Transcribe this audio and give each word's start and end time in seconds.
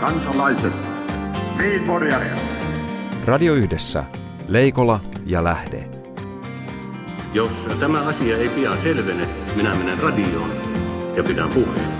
kansalaiset, 0.00 0.72
Medborgare. 1.56 2.34
Radio 3.24 3.54
Yhdessä, 3.54 4.04
Leikola 4.48 5.00
ja 5.26 5.44
Lähde. 5.44 5.88
Jos 7.32 7.52
tämä 7.80 8.02
asia 8.02 8.36
ei 8.36 8.48
pian 8.48 8.82
selvene, 8.82 9.28
minä 9.56 9.74
menen 9.74 9.98
radioon 9.98 10.50
ja 11.16 11.22
pidän 11.22 11.48
puheen. 11.48 11.92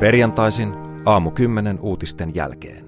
Perjantaisin 0.00 0.74
aamu 1.04 1.30
10 1.30 1.78
uutisten 1.78 2.34
jälkeen. 2.34 2.84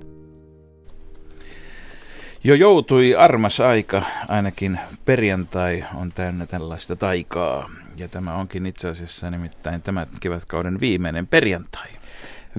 Jo 2.44 2.54
joutui 2.54 3.14
armas 3.14 3.60
aika, 3.60 4.02
ainakin 4.28 4.78
perjantai 5.04 5.84
on 5.94 6.12
täynnä 6.12 6.46
tällaista 6.46 6.96
taikaa. 6.96 7.70
Ja 7.96 8.08
tämä 8.08 8.34
onkin 8.34 8.66
itse 8.66 8.88
asiassa 8.88 9.30
nimittäin 9.30 9.82
tämän 9.82 10.06
kevätkauden 10.20 10.80
viimeinen 10.80 11.26
perjantai. 11.26 11.88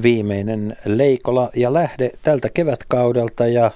Viimeinen 0.04 0.78
Leikola 0.86 1.50
ja 1.56 1.74
lähde 1.74 2.12
tältä 2.22 2.50
kevätkaudelta 2.50 3.48
ja 3.48 3.72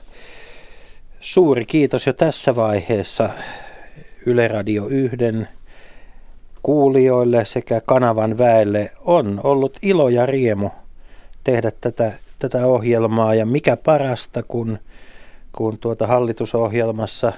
suuri 1.19 1.65
kiitos 1.65 2.07
jo 2.07 2.13
tässä 2.13 2.55
vaiheessa 2.55 3.29
Yle 4.25 4.47
Radio 4.47 4.87
1 4.87 5.17
kuulijoille 6.63 7.45
sekä 7.45 7.81
kanavan 7.85 8.37
väelle. 8.37 8.91
On 9.05 9.41
ollut 9.43 9.77
ilo 9.81 10.09
ja 10.09 10.25
riemu 10.25 10.69
tehdä 11.43 11.71
tätä, 11.81 12.13
tätä 12.39 12.65
ohjelmaa 12.65 13.35
ja 13.35 13.45
mikä 13.45 13.77
parasta, 13.77 14.43
kun, 14.43 14.79
kun 15.51 15.77
tuota 15.77 16.07
hallitusohjelmassa 16.07 17.33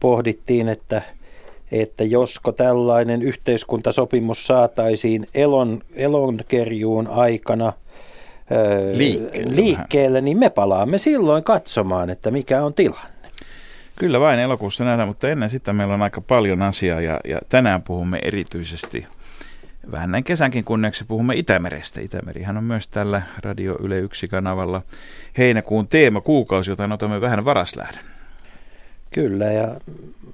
pohdittiin, 0.00 0.68
että, 0.68 1.02
että 1.72 2.04
josko 2.04 2.52
tällainen 2.52 3.22
yhteiskuntasopimus 3.22 4.46
saataisiin 4.46 5.28
elon, 5.34 5.82
elonkerjuun 5.94 7.06
aikana 7.06 7.72
Liikkeelle, 8.92 9.56
liikkeelle, 9.56 10.20
niin 10.20 10.38
me 10.38 10.50
palaamme 10.50 10.98
silloin 10.98 11.44
katsomaan, 11.44 12.10
että 12.10 12.30
mikä 12.30 12.64
on 12.64 12.74
tilanne. 12.74 13.30
Kyllä 13.96 14.20
vain 14.20 14.40
elokuussa 14.40 14.84
nähdään, 14.84 15.08
mutta 15.08 15.28
ennen 15.28 15.50
sitä 15.50 15.72
meillä 15.72 15.94
on 15.94 16.02
aika 16.02 16.20
paljon 16.20 16.62
asiaa 16.62 17.00
ja, 17.00 17.20
ja 17.24 17.38
tänään 17.48 17.82
puhumme 17.82 18.18
erityisesti 18.22 19.06
vähän 19.90 20.10
näin 20.10 20.24
kesänkin 20.24 20.64
kunniaksi 20.64 21.04
puhumme 21.04 21.34
Itämerestä. 21.34 22.00
Itämerihän 22.00 22.56
on 22.56 22.64
myös 22.64 22.88
tällä 22.88 23.22
Radio 23.42 23.76
Yle 23.80 23.98
1 23.98 24.28
kanavalla 24.28 24.82
heinäkuun 25.38 25.88
teema 25.88 26.20
kuukausi, 26.20 26.70
jota 26.70 26.88
otamme 26.92 27.20
vähän 27.20 27.44
varaslähdön. 27.44 28.04
Kyllä 29.10 29.44
ja 29.44 29.76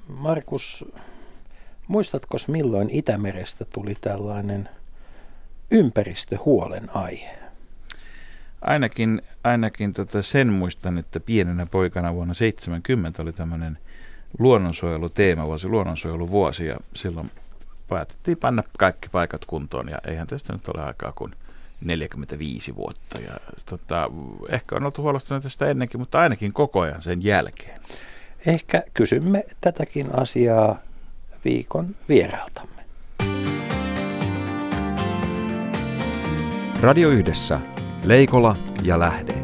Markus, 0.08 0.84
muistatko 1.88 2.36
milloin 2.48 2.90
Itämerestä 2.92 3.64
tuli 3.64 3.94
tällainen 4.00 4.68
ympäristöhuolen 5.70 6.96
aihe? 6.96 7.47
Ainakin, 8.60 9.22
ainakin 9.44 9.92
tota 9.92 10.22
sen 10.22 10.52
muistan, 10.52 10.98
että 10.98 11.20
pienenä 11.20 11.66
poikana 11.66 12.14
vuonna 12.14 12.34
70 12.34 13.22
oli 13.22 13.32
tämmöinen 13.32 13.78
luonnonsuojeluteema 14.38 15.46
vuosi, 15.46 15.68
luonnonsuojeluvuosi 15.68 16.66
ja 16.66 16.76
silloin 16.94 17.30
päätettiin 17.88 18.36
panna 18.36 18.62
kaikki 18.78 19.08
paikat 19.08 19.44
kuntoon 19.44 19.88
ja 19.88 19.98
eihän 20.06 20.26
tästä 20.26 20.52
nyt 20.52 20.68
ole 20.68 20.84
aikaa 20.84 21.12
kuin 21.12 21.32
45 21.80 22.76
vuotta. 22.76 23.20
Ja, 23.20 23.36
tota, 23.66 24.10
ehkä 24.48 24.76
on 24.76 24.84
oltu 24.84 25.02
huolestunut 25.02 25.42
tästä 25.42 25.66
ennenkin, 25.66 26.00
mutta 26.00 26.18
ainakin 26.18 26.52
koko 26.52 26.80
ajan 26.80 27.02
sen 27.02 27.24
jälkeen. 27.24 27.78
Ehkä 28.46 28.82
kysymme 28.94 29.44
tätäkin 29.60 30.14
asiaa 30.14 30.78
viikon 31.44 31.96
vierailtamme. 32.08 32.82
Radio 36.80 37.08
Yhdessä, 37.08 37.60
Leikola 38.08 38.56
ja 38.82 38.98
Lähde. 38.98 39.34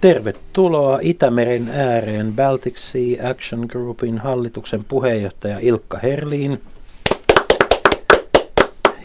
Tervetuloa 0.00 0.98
Itämeren 1.02 1.68
ääreen 1.68 2.32
Baltic 2.32 2.76
Sea 2.76 3.30
Action 3.30 3.66
Groupin 3.68 4.18
hallituksen 4.18 4.84
puheenjohtaja 4.84 5.58
Ilkka 5.58 5.98
Herliin 5.98 6.60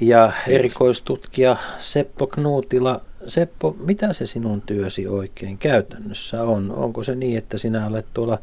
ja 0.02 0.32
erikoistutkija 0.48 1.58
Seppo 1.80 2.28
Knuutila. 2.28 3.02
Seppo, 3.28 3.76
mitä 3.86 4.14
se 4.14 4.26
sinun 4.26 4.62
työsi 4.62 5.08
oikein 5.08 5.58
käytännössä 5.58 6.44
on? 6.44 6.72
Onko 6.72 7.04
se 7.04 7.16
niin, 7.16 7.38
että 7.38 7.58
sinä 7.58 7.88
olet 7.88 8.06
tuolla 8.14 8.38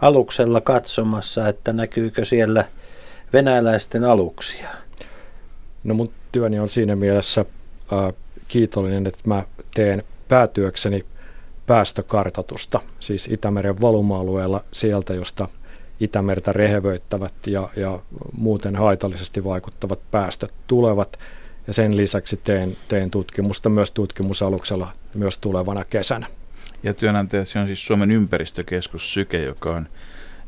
aluksella 0.00 0.60
katsomassa, 0.60 1.48
että 1.48 1.72
näkyykö 1.72 2.24
siellä 2.24 2.64
venäläisten 3.32 4.04
aluksia? 4.04 4.68
No 5.84 5.94
mun 5.94 6.10
työni 6.32 6.58
on 6.58 6.68
siinä 6.68 6.96
mielessä 6.96 7.40
äh, 7.92 8.14
kiitollinen, 8.48 9.06
että 9.06 9.22
mä 9.24 9.44
teen 9.74 10.02
päätyökseni 10.28 11.04
päästökartoitusta, 11.66 12.80
siis 13.00 13.28
Itämeren 13.28 13.80
valuma-alueella 13.80 14.64
sieltä, 14.72 15.14
josta 15.14 15.48
Itämertä 16.00 16.52
rehevöittävät 16.52 17.34
ja, 17.46 17.68
ja 17.76 18.00
muuten 18.32 18.76
haitallisesti 18.76 19.44
vaikuttavat 19.44 20.10
päästöt 20.10 20.52
tulevat. 20.66 21.18
Ja 21.66 21.72
sen 21.72 21.96
lisäksi 21.96 22.36
teen, 22.36 22.76
teen 22.88 23.10
tutkimusta 23.10 23.68
myös 23.68 23.90
tutkimusaluksella 23.90 24.92
myös 25.14 25.38
tulevana 25.38 25.84
kesänä. 25.84 26.26
Ja 26.82 26.94
työnantajasi 26.94 27.58
on 27.58 27.66
siis 27.66 27.86
Suomen 27.86 28.10
ympäristökeskus 28.10 29.14
Syke, 29.14 29.42
joka 29.42 29.70
on 29.70 29.88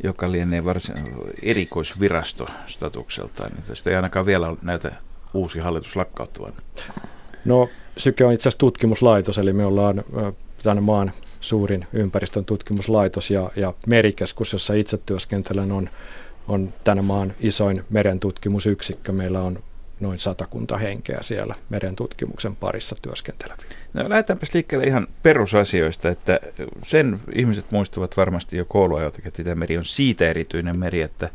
joka 0.05 0.33
lienee 0.33 0.65
varsin 0.65 0.95
erikoisvirasto 1.43 2.47
statukseltaan. 2.67 3.51
Niin 3.53 3.63
tästä 3.63 3.91
ei 3.91 3.97
ainakaan 3.97 4.27
vielä 4.27 4.57
näitä 4.63 4.93
uusi 5.35 5.59
hallitus 5.59 5.97
lakkauttavan. 5.97 6.53
No 7.45 7.69
Syke 7.97 8.25
on 8.25 8.33
itse 8.33 8.43
asiassa 8.43 8.59
tutkimuslaitos, 8.59 9.39
eli 9.39 9.53
me 9.53 9.65
ollaan 9.65 10.05
tänne 10.63 10.81
maan 10.81 11.13
suurin 11.41 11.87
ympäristön 11.93 12.45
tutkimuslaitos 12.45 13.31
ja, 13.31 13.51
ja 13.57 13.75
merikeskus, 13.87 14.53
jossa 14.53 14.75
itse 14.75 14.99
työskentelen, 14.99 15.73
on, 15.73 15.91
on 16.49 16.75
tänä 16.85 17.03
maan 17.03 17.33
isoin 17.41 17.85
merentutkimusyksikkö. 17.91 19.13
Meillä 19.13 19.41
on 19.41 19.63
noin 20.01 20.19
satakunta 20.19 20.79
henkeä 20.79 21.19
siellä 21.21 21.55
merentutkimuksen 21.71 22.57
parissa 22.57 22.97
työskenteleviä. 23.03 23.67
No 23.95 24.09
lähdetäänpäs 24.09 24.55
liikkeelle 24.55 24.87
ihan 24.87 25.07
perusasioista, 25.23 26.09
että 26.09 26.41
sen 26.83 27.21
ihmiset 27.35 27.71
muistuvat 27.71 28.17
varmasti 28.17 28.57
jo 28.57 28.65
kouluajalta, 28.65 29.19
että 29.25 29.43
Itämeri 29.43 29.79
on 29.79 29.85
siitä 29.85 30.29
erityinen 30.29 30.79
meri, 30.79 31.03
että, 31.03 31.29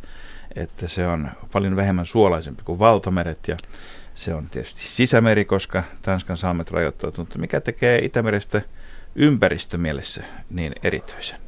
että 0.56 0.88
se 0.88 1.08
on 1.08 1.30
paljon 1.52 1.75
vähemmän 1.75 2.06
suolaisempi 2.06 2.64
kuin 2.64 2.80
valtameret 2.80 3.40
ja 3.47 3.58
se 4.16 4.34
on 4.34 4.47
tietysti 4.52 4.81
sisämeri, 4.84 5.46
koska 5.46 5.84
Tanskan 6.02 6.38
saamet 6.38 6.72
rajoittautuvat, 6.72 7.28
mutta 7.28 7.40
mikä 7.40 7.62
tekee 7.62 8.06
Itämerestä 8.06 8.62
ympäristömielessä 9.16 10.24
niin 10.50 10.75
erityisen? 10.84 11.40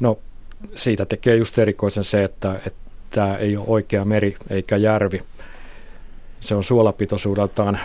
No 0.00 0.18
siitä 0.74 1.06
tekee 1.06 1.36
just 1.36 1.58
erikoisen 1.58 2.04
se, 2.04 2.24
että, 2.24 2.54
että 2.66 2.90
tämä 3.10 3.36
ei 3.36 3.56
ole 3.56 3.66
oikea 3.68 4.04
meri 4.04 4.36
eikä 4.50 4.76
järvi. 4.76 5.22
Se 6.40 6.54
on 6.54 6.64
suolapitoisuudeltaan 6.64 7.80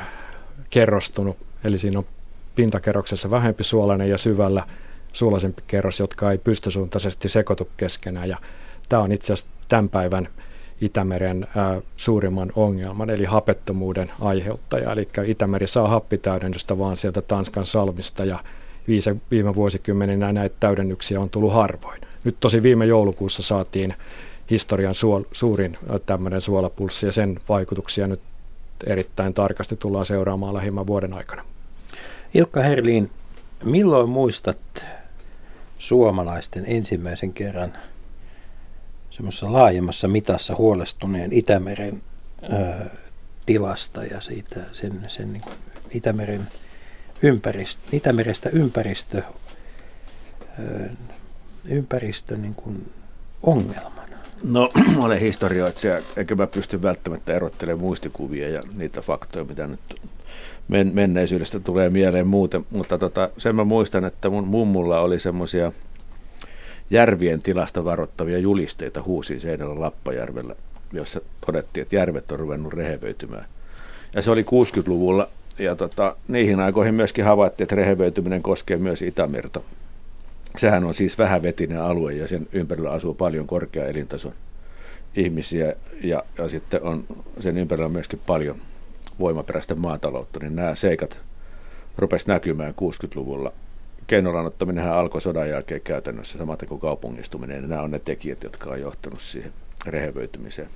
kerrostunut, 0.70 1.38
eli 1.64 1.78
siinä 1.78 2.00
on 2.00 2.06
pintakerroksessa 2.56 3.32
vähempi 3.32 3.64
suolainen 3.64 4.10
ja 4.10 4.18
syvällä 4.18 4.64
suolaisempi 5.14 5.62
kerros, 5.68 6.00
jotka 6.00 6.32
ei 6.32 6.38
pystysuuntaisesti 6.38 7.30
sekoitu 7.30 7.70
keskenään. 7.78 8.30
Ja 8.30 8.38
tämä 8.90 9.02
on 9.02 9.12
itse 9.12 9.34
asiassa 9.34 9.52
tämän 9.68 9.90
päivän 9.90 10.30
Itämeren 10.82 11.48
suurimman 11.98 12.52
ongelman, 12.56 13.10
eli 13.10 13.26
hapettomuuden 13.26 14.12
aiheuttaja. 14.22 14.92
Eli 14.92 15.10
Itämeri 15.26 15.68
saa 15.68 15.88
happitäydennystä 15.88 16.78
vaan 16.78 16.98
sieltä 16.98 17.22
Tanskan 17.22 17.66
salmista 17.66 18.26
ja 18.26 18.40
viise, 18.88 19.16
viime 19.32 19.56
vuosikymmeninä 19.56 20.34
näitä 20.34 20.56
täydennyksiä 20.60 21.20
on 21.20 21.30
tullut 21.30 21.54
harvoin. 21.54 22.02
Nyt 22.24 22.38
tosi 22.40 22.64
viime 22.64 22.86
joulukuussa 22.86 23.44
saatiin 23.44 23.94
historian 24.50 24.96
suol, 24.96 25.24
suurin 25.32 25.78
tämmöinen 26.06 26.42
suolapulssi 26.42 27.06
ja 27.06 27.12
sen 27.12 27.40
vaikutuksia 27.50 28.08
nyt 28.08 28.22
erittäin 28.86 29.34
tarkasti 29.34 29.76
tullaan 29.76 30.06
seuraamaan 30.06 30.54
lähimmän 30.54 30.88
vuoden 30.88 31.14
aikana. 31.14 31.44
Ilkka 32.34 32.60
Herliin, 32.60 33.12
milloin 33.64 34.10
muistat 34.10 34.58
suomalaisten 35.78 36.64
ensimmäisen 36.68 37.34
kerran 37.34 37.74
semmoisessa 39.18 39.54
laajemmassa 39.54 40.08
mitassa 40.08 40.56
huolestuneen 40.56 41.34
Itämeren 41.34 42.02
ö, 42.44 42.86
tilasta 43.46 44.04
ja 44.04 44.22
siitä 44.22 44.60
sen, 44.72 45.06
sen 45.08 45.34
niin 45.34 45.44
Itämeren 45.92 46.48
ympäristö, 47.22 47.82
Itämerestä 47.92 48.50
ympäristö, 48.50 49.22
ö, 50.60 50.90
ympäristö 51.66 52.38
niin 52.38 52.56
kuin 52.56 52.92
ongelmana. 53.44 54.18
No, 54.44 54.72
olen 55.06 55.20
historioitsija, 55.20 56.02
eikä 56.18 56.36
mä 56.36 56.48
pysty 56.48 56.82
välttämättä 56.82 57.34
erottelemaan 57.34 57.82
muistikuvia 57.82 58.50
ja 58.50 58.62
niitä 58.76 59.02
faktoja, 59.02 59.46
mitä 59.46 59.68
nyt 59.68 59.80
men- 60.68 60.92
menneisyydestä 60.94 61.60
tulee 61.60 61.90
mieleen 61.90 62.28
muuten, 62.28 62.66
mutta 62.72 62.98
tota, 62.98 63.30
sen 63.38 63.56
mä 63.56 63.64
muistan, 63.64 64.06
että 64.06 64.30
mun 64.30 64.48
mummulla 64.48 65.00
oli 65.00 65.20
semmoisia 65.20 65.72
järvien 66.90 67.42
tilasta 67.42 67.86
varoittavia 67.86 68.38
julisteita 68.38 69.04
huusiin 69.04 69.42
seinällä 69.42 69.82
Lappajärvellä, 69.82 70.56
jossa 70.94 71.22
todettiin, 71.46 71.82
että 71.82 71.96
järvet 71.96 72.32
on 72.32 72.40
ruvennut 72.40 72.74
rehevöitymään. 72.74 73.46
Ja 74.16 74.22
se 74.22 74.32
oli 74.32 74.42
60-luvulla, 74.42 75.28
ja 75.60 75.76
tota, 75.76 76.16
niihin 76.28 76.60
aikoihin 76.60 76.94
myöskin 76.94 77.26
havaittiin, 77.26 77.66
että 77.66 77.76
rehevöityminen 77.76 78.42
koskee 78.42 78.78
myös 78.78 79.02
Itämerta. 79.02 79.62
Sehän 80.58 80.84
on 80.84 80.94
siis 80.94 81.18
vähävetinen 81.18 81.82
alue, 81.82 82.14
ja 82.14 82.28
sen 82.28 82.48
ympärillä 82.52 82.92
asuu 82.92 83.14
paljon 83.14 83.48
korkea 83.48 83.86
elintason 83.86 84.34
ihmisiä, 85.16 85.76
ja, 86.04 86.24
ja 86.38 86.50
sitten 86.50 86.84
on 86.84 87.04
sen 87.40 87.58
ympärillä 87.58 87.90
myöskin 87.90 88.22
paljon 88.28 88.58
voimaperäistä 89.20 89.76
maataloutta, 89.76 90.40
niin 90.40 90.56
nämä 90.56 90.76
seikat 90.76 91.20
rupesi 91.98 92.28
näkymään 92.28 92.74
60-luvulla. 92.74 93.54
Keinolan 94.08 94.46
ottaminenhan 94.46 94.98
alkoi 94.98 95.22
sodan 95.22 95.50
jälkeen 95.50 95.82
käytännössä 95.82 96.38
samaten 96.38 96.70
kuin 96.70 96.82
kaupungistuminen. 96.82 97.70
Nämä 97.70 97.82
on 97.82 97.92
ne 97.92 98.00
tekijät, 98.00 98.44
jotka 98.44 98.70
on 98.70 98.82
johtanut 98.82 99.22
siihen 99.22 99.54
rehevöitymiseen. 99.86 100.68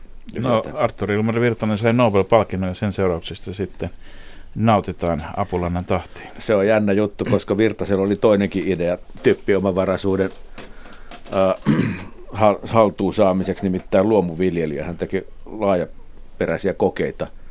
No, 0.41 0.63
Arturi 0.73 1.15
Ilmari 1.15 1.41
Virtanen 1.41 1.77
sai 1.77 1.93
Nobel-palkinnon 1.93 2.69
ja 2.69 2.73
sen 2.73 2.93
seurauksista 2.93 3.53
sitten 3.53 3.89
nautitaan 4.55 5.23
Apulannan 5.37 5.85
tahtiin. 5.85 6.27
Se 6.39 6.55
on 6.55 6.67
jännä 6.67 6.93
juttu, 6.93 7.25
koska 7.25 7.57
Virtasella 7.57 8.03
oli 8.03 8.15
toinenkin 8.15 8.67
idea 8.67 8.97
typpiomavaraisuuden 9.23 10.29
äh, 11.35 11.75
haltuun 12.63 13.13
saamiseksi, 13.13 13.63
nimittäin 13.63 14.09
luomuviljelijä. 14.09 14.85
Hän 14.85 14.97
teki 14.97 15.23
laajaperäisiä 15.45 16.73
kokeita– 16.73 17.27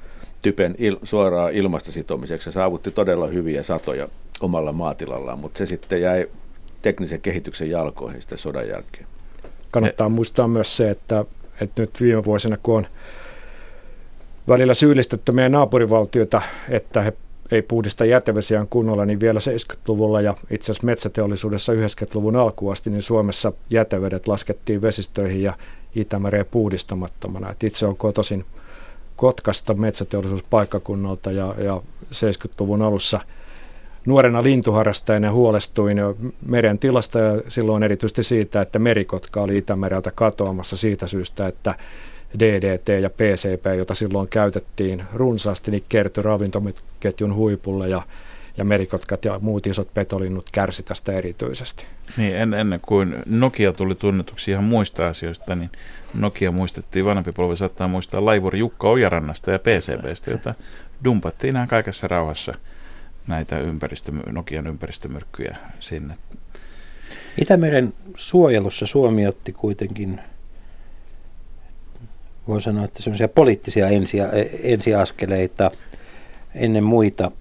typen 0.42 0.74
il, 0.78 0.96
suoraan 1.02 1.52
ilmasta 1.52 1.92
sitomiseksi 1.92 2.48
ja 2.48 2.52
saavutti 2.52 2.90
todella 2.90 3.26
hyviä 3.26 3.62
satoja 3.62 4.08
omalla 4.40 4.72
maatilallaan, 4.72 5.38
mutta 5.38 5.58
se 5.58 5.66
sitten 5.66 6.02
jäi 6.02 6.28
teknisen 6.82 7.20
kehityksen 7.20 7.70
jalkoihin 7.70 8.22
sitten 8.22 8.38
sodan 8.38 8.68
jälkeen. 8.68 9.06
Kannattaa 9.70 10.08
muistaa 10.08 10.48
myös 10.48 10.76
se, 10.76 10.90
että, 10.90 11.24
että 11.60 11.82
nyt 11.82 12.00
viime 12.00 12.24
vuosina, 12.24 12.56
kun 12.62 12.76
on 12.76 12.86
välillä 14.48 14.74
syyllistetty 14.74 15.32
meidän 15.32 15.52
naapurivaltioita, 15.52 16.42
että 16.68 17.02
he 17.02 17.12
ei 17.50 17.62
puhdista 17.62 18.04
jätevesiään 18.04 18.68
kunnolla, 18.68 19.06
niin 19.06 19.20
vielä 19.20 19.40
70-luvulla 19.40 20.20
ja 20.20 20.34
itse 20.50 20.72
asiassa 20.72 20.86
metsäteollisuudessa 20.86 21.72
90-luvun 21.72 22.36
alkuun 22.36 22.72
asti, 22.72 22.90
niin 22.90 23.02
Suomessa 23.02 23.52
jätevedet 23.70 24.26
laskettiin 24.26 24.82
vesistöihin 24.82 25.42
ja 25.42 25.54
Itämereen 25.94 26.46
puhdistamattomana. 26.50 27.50
Et 27.50 27.64
itse 27.64 27.86
on 27.86 27.96
kotoisin 27.96 28.44
Kotkasta 29.16 29.74
metsäteollisuuspaikkakunnalta 29.74 31.32
ja, 31.32 31.54
ja 31.58 31.82
70-luvun 32.12 32.82
alussa 32.82 33.20
nuorena 34.06 34.42
lintuharrastajana 34.42 35.32
huolestuin 35.32 35.98
meren 36.46 36.78
tilasta 36.78 37.18
ja 37.18 37.42
silloin 37.48 37.82
erityisesti 37.82 38.22
siitä, 38.22 38.60
että 38.60 38.78
merikotka 38.78 39.40
oli 39.40 39.58
Itämereltä 39.58 40.10
katoamassa 40.10 40.76
siitä 40.76 41.06
syystä, 41.06 41.46
että 41.46 41.74
DDT 42.38 42.88
ja 43.02 43.10
PCP, 43.10 43.66
jota 43.76 43.94
silloin 43.94 44.28
käytettiin 44.28 45.02
runsaasti, 45.14 45.70
niin 45.70 45.84
kertyi 45.88 46.22
ravintoketjun 46.22 47.34
huipulle 47.34 47.88
ja, 47.88 48.02
ja 48.56 48.64
merikotkat 48.64 49.24
ja 49.24 49.38
muut 49.42 49.66
isot 49.66 49.94
petolinnut 49.94 50.46
kärsi 50.52 50.82
tästä 50.82 51.12
erityisesti. 51.12 51.86
Niin, 52.16 52.36
en, 52.36 52.54
ennen 52.54 52.80
kuin 52.86 53.16
Nokia 53.26 53.72
tuli 53.72 53.94
tunnetuksi 53.94 54.50
ihan 54.50 54.64
muista 54.64 55.08
asioista, 55.08 55.54
niin 55.54 55.70
Nokia 56.14 56.52
muistettiin, 56.52 57.04
vanhempi 57.04 57.32
polvi 57.32 57.56
saattaa 57.56 57.88
muistaa 57.88 58.24
Laivuri 58.24 58.58
Jukka 58.58 58.88
Ojarannasta 58.88 59.50
ja 59.50 59.58
PCBstä, 59.58 60.30
jota 60.30 60.54
dumpattiin 61.04 61.56
ihan 61.56 61.68
kaikessa 61.68 62.08
rauhassa 62.08 62.54
näitä 63.26 63.58
ympäristö, 63.58 64.12
Nokian 64.12 64.66
ympäristömyrkkyjä 64.66 65.56
sinne. 65.80 66.14
Itämeren 67.40 67.92
suojelussa 68.16 68.86
Suomi 68.86 69.26
otti 69.26 69.52
kuitenkin, 69.52 70.20
voi 72.48 72.60
sanoa, 72.60 72.84
että 72.84 73.02
semmoisia 73.02 73.28
poliittisia 73.28 73.88
ensi, 73.88 74.18
ensiaskeleita 74.62 75.70
ennen 76.54 76.84
muita. 76.84 77.32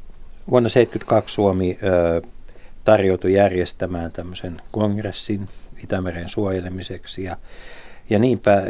Vuonna 0.49 0.69
1972 0.69 1.35
Suomi 1.35 1.79
ö, 1.83 2.21
tarjoutui 2.83 3.33
järjestämään 3.33 4.11
tämmöisen 4.11 4.61
kongressin 4.71 5.47
Itämeren 5.83 6.29
suojelemiseksi 6.29 7.23
ja 7.23 7.37
ja 8.09 8.19
niinpä 8.19 8.63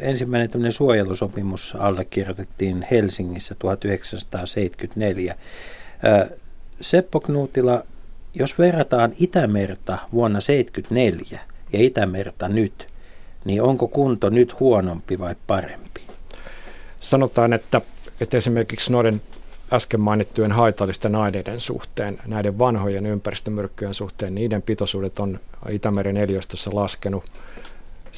ensimmäinen 0.00 0.50
tämmöinen 0.50 0.72
suojelusopimus 0.72 1.76
allekirjoitettiin 1.78 2.86
Helsingissä 2.90 3.54
1974. 3.54 5.34
Seppo 6.80 7.20
Knutila, 7.20 7.82
jos 8.34 8.58
verrataan 8.58 9.12
Itämerta 9.18 9.98
vuonna 10.12 10.38
1974 10.38 11.40
ja 11.72 11.82
Itämerta 11.82 12.48
nyt, 12.48 12.88
niin 13.44 13.62
onko 13.62 13.88
kunto 13.88 14.30
nyt 14.30 14.60
huonompi 14.60 15.18
vai 15.18 15.34
parempi? 15.46 16.00
Sanotaan, 17.00 17.52
että, 17.52 17.80
että 18.20 18.36
esimerkiksi 18.36 18.92
noiden 18.92 19.20
äsken 19.72 20.00
mainittujen 20.00 20.52
haitallisten 20.52 21.14
aineiden 21.14 21.60
suhteen, 21.60 22.18
näiden 22.26 22.58
vanhojen 22.58 23.06
ympäristömyrkkyjen 23.06 23.94
suhteen, 23.94 24.34
niiden 24.34 24.62
pitoisuudet 24.62 25.18
on 25.18 25.40
Itämeren 25.70 26.16
eliöstössä 26.16 26.70
laskenut 26.74 27.24
70-80 28.06 28.10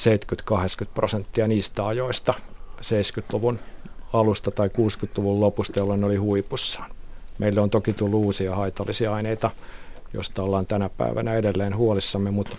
prosenttia 0.95 1.47
niistä 1.47 1.87
ajoista 1.87 2.33
70-luvun 2.81 3.59
alusta 4.13 4.51
tai 4.51 4.67
60-luvun 4.67 5.39
lopusta, 5.39 5.79
jolloin 5.79 5.99
ne 5.99 6.05
oli 6.05 6.15
huipussaan. 6.15 6.91
Meille 7.41 7.61
on 7.61 7.69
toki 7.69 7.93
tullut 7.93 8.23
uusia 8.23 8.55
haitallisia 8.55 9.13
aineita, 9.13 9.49
joista 10.13 10.43
ollaan 10.43 10.65
tänä 10.65 10.89
päivänä 10.89 11.33
edelleen 11.33 11.75
huolissamme, 11.75 12.31
mutta 12.31 12.57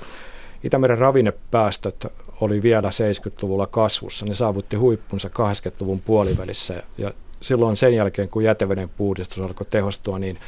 Itämeren 0.64 0.98
ravinnepäästöt 0.98 2.06
oli 2.40 2.62
vielä 2.62 2.88
70-luvulla 2.88 3.66
kasvussa. 3.66 4.26
Ne 4.26 4.34
saavutti 4.34 4.76
huippunsa 4.76 5.28
80-luvun 5.28 6.00
puolivälissä 6.00 6.82
ja 6.98 7.12
silloin 7.40 7.76
sen 7.76 7.94
jälkeen, 7.94 8.28
kun 8.28 8.44
jäteveden 8.44 8.88
puhdistus 8.88 9.40
alkoi 9.40 9.66
tehostua, 9.70 10.18
niin 10.18 10.38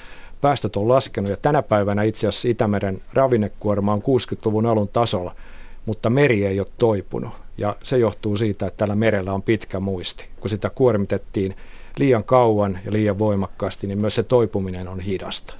päästöt 0.40 0.76
on 0.76 0.88
laskenut 0.88 1.30
ja 1.30 1.36
tänä 1.36 1.62
päivänä 1.62 2.02
itse 2.02 2.28
asiassa 2.28 2.48
Itämeren 2.48 3.02
ravinnekuorma 3.12 3.92
on 3.92 4.02
60-luvun 4.02 4.66
alun 4.66 4.88
tasolla– 4.88 5.36
mutta 5.86 6.10
meri 6.10 6.46
ei 6.46 6.60
ole 6.60 6.68
toipunut. 6.78 7.32
Ja 7.58 7.76
se 7.82 7.98
johtuu 7.98 8.36
siitä, 8.36 8.66
että 8.66 8.78
tällä 8.78 8.94
merellä 8.94 9.32
on 9.32 9.42
pitkä 9.42 9.80
muisti. 9.80 10.28
Kun 10.40 10.50
sitä 10.50 10.70
kuormitettiin 10.70 11.56
liian 11.98 12.24
kauan 12.24 12.78
ja 12.84 12.92
liian 12.92 13.18
voimakkaasti, 13.18 13.86
niin 13.86 13.98
myös 13.98 14.14
se 14.14 14.22
toipuminen 14.22 14.88
on 14.88 15.00
hidasta. 15.00 15.54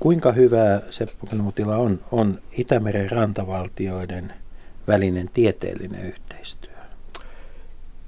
Kuinka 0.00 0.32
hyvää 0.32 0.82
Seppo 0.90 1.26
Knutila 1.26 1.76
on, 1.76 2.00
on 2.12 2.38
Itämeren 2.52 3.10
rantavaltioiden 3.10 4.32
välinen 4.88 5.30
tieteellinen 5.34 6.04
yhteistyö? 6.04 6.72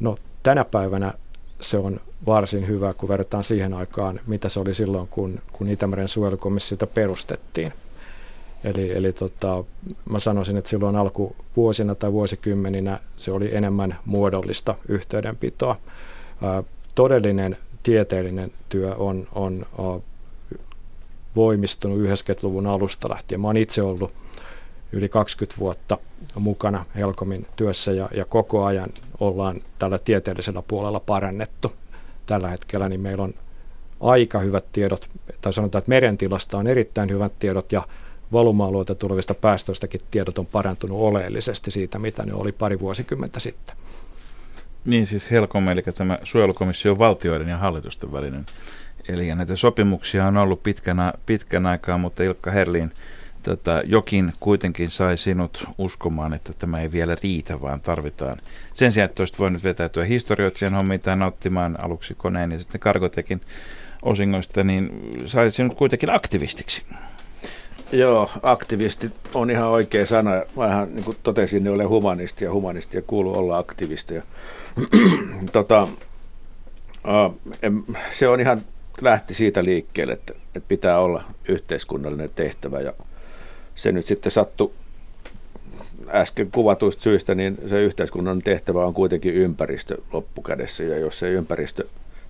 No 0.00 0.16
tänä 0.42 0.64
päivänä 0.64 1.14
se 1.60 1.78
on 1.78 2.00
varsin 2.26 2.68
hyvä, 2.68 2.94
kun 2.94 3.08
verrataan 3.08 3.44
siihen 3.44 3.74
aikaan, 3.74 4.20
mitä 4.26 4.48
se 4.48 4.60
oli 4.60 4.74
silloin, 4.74 5.08
kun, 5.08 5.40
kun 5.52 5.68
Itämeren 5.68 6.08
suojelukomissiota 6.08 6.86
perustettiin. 6.86 7.72
Eli, 8.64 8.96
eli 8.96 9.12
tota, 9.12 9.64
mä 10.10 10.18
sanoisin, 10.18 10.56
että 10.56 10.70
silloin 10.70 10.96
alkuvuosina 10.96 11.94
tai 11.94 12.12
vuosikymmeninä 12.12 13.00
se 13.16 13.32
oli 13.32 13.54
enemmän 13.56 13.98
muodollista 14.04 14.74
yhteydenpitoa. 14.88 15.76
Todellinen 17.00 17.56
tieteellinen 17.82 18.52
työ 18.68 18.94
on, 18.94 19.26
on 19.34 19.66
voimistunut 21.36 21.98
90-luvun 21.98 22.66
alusta 22.66 23.10
lähtien. 23.10 23.40
Mä 23.40 23.46
oon 23.46 23.56
itse 23.56 23.82
ollut 23.82 24.12
yli 24.92 25.08
20 25.08 25.60
vuotta 25.60 25.98
mukana 26.34 26.84
Helkomin 26.94 27.46
työssä 27.56 27.92
ja, 27.92 28.08
ja 28.14 28.24
koko 28.24 28.64
ajan 28.64 28.90
ollaan 29.20 29.60
tällä 29.78 29.98
tieteellisellä 29.98 30.62
puolella 30.62 31.00
parannettu. 31.00 31.72
Tällä 32.26 32.48
hetkellä 32.48 32.88
niin 32.88 33.00
meillä 33.00 33.24
on 33.24 33.34
aika 34.00 34.38
hyvät 34.38 34.64
tiedot, 34.72 35.08
tai 35.40 35.52
sanotaan, 35.52 35.80
että 35.80 35.88
merentilasta 35.88 36.58
on 36.58 36.66
erittäin 36.66 37.10
hyvät 37.10 37.32
tiedot 37.38 37.72
ja 37.72 37.88
valuma-alueelta 38.32 38.94
tulevista 38.94 39.34
päästöistäkin 39.34 40.00
tiedot 40.10 40.38
on 40.38 40.46
parantunut 40.46 41.00
oleellisesti 41.00 41.70
siitä, 41.70 41.98
mitä 41.98 42.22
ne 42.22 42.34
oli 42.34 42.52
pari 42.52 42.80
vuosikymmentä 42.80 43.40
sitten. 43.40 43.79
Niin 44.84 45.06
siis 45.06 45.30
HELCOM, 45.30 45.68
eli 45.68 45.82
tämä 45.82 46.18
suojelukomission 46.24 46.98
valtioiden 46.98 47.48
ja 47.48 47.56
hallitusten 47.56 48.12
välinen. 48.12 48.46
Eli 49.08 49.34
näitä 49.34 49.56
sopimuksia 49.56 50.26
on 50.26 50.36
ollut 50.36 50.62
pitkän, 50.62 51.12
pitkän 51.26 51.66
aikaa, 51.66 51.98
mutta 51.98 52.22
Ilkka 52.22 52.50
Herliin 52.50 52.92
tota, 53.42 53.82
jokin 53.84 54.32
kuitenkin 54.40 54.90
sai 54.90 55.16
sinut 55.16 55.64
uskomaan, 55.78 56.34
että 56.34 56.52
tämä 56.58 56.80
ei 56.80 56.92
vielä 56.92 57.16
riitä, 57.22 57.60
vaan 57.60 57.80
tarvitaan. 57.80 58.36
Sen 58.74 58.92
sijaan, 58.92 59.10
että 59.10 59.22
olisit 59.22 59.38
voinut 59.38 59.64
vetäytyä 59.64 60.04
historioitsijan 60.04 60.74
hommiin 60.74 61.00
tai 61.00 61.16
nauttimaan 61.16 61.84
aluksi 61.84 62.14
koneen 62.14 62.52
ja 62.52 62.58
sitten 62.58 62.80
Kargotekin 62.80 63.40
osingoista, 64.02 64.64
niin 64.64 65.10
sai 65.26 65.50
sinut 65.50 65.74
kuitenkin 65.74 66.10
aktivistiksi. 66.10 66.82
Joo, 67.92 68.30
aktivisti 68.42 69.10
on 69.34 69.50
ihan 69.50 69.68
oikea 69.68 70.06
sana. 70.06 70.30
Vähän 70.56 70.94
niin 70.94 71.04
kuin 71.04 71.16
totesin, 71.22 71.64
niin 71.64 71.74
olen 71.74 71.88
humanisti 71.88 72.44
ja 72.44 72.52
humanisti 72.52 72.96
ja 72.96 73.02
kuuluu 73.06 73.38
olla 73.38 73.58
aktivisti. 73.58 74.14
tota, 75.52 75.88
se 78.12 78.28
on 78.28 78.40
ihan, 78.40 78.62
lähti 79.00 79.34
siitä 79.34 79.64
liikkeelle, 79.64 80.12
että, 80.12 80.34
että 80.54 80.68
pitää 80.68 80.98
olla 80.98 81.24
yhteiskunnallinen 81.48 82.30
tehtävä. 82.36 82.80
Ja 82.80 82.92
se 83.74 83.92
nyt 83.92 84.06
sitten 84.06 84.32
sattui 84.32 84.72
äsken 86.08 86.50
kuvatuista 86.50 87.02
syistä, 87.02 87.34
niin 87.34 87.58
se 87.66 87.82
yhteiskunnan 87.82 88.42
tehtävä 88.42 88.86
on 88.86 88.94
kuitenkin 88.94 89.34
ympäristö 89.34 89.98
loppukädessä, 90.12 90.84
ja 90.84 90.98
jos 90.98 91.18
se 91.18 91.30
ympäristö 91.30 91.84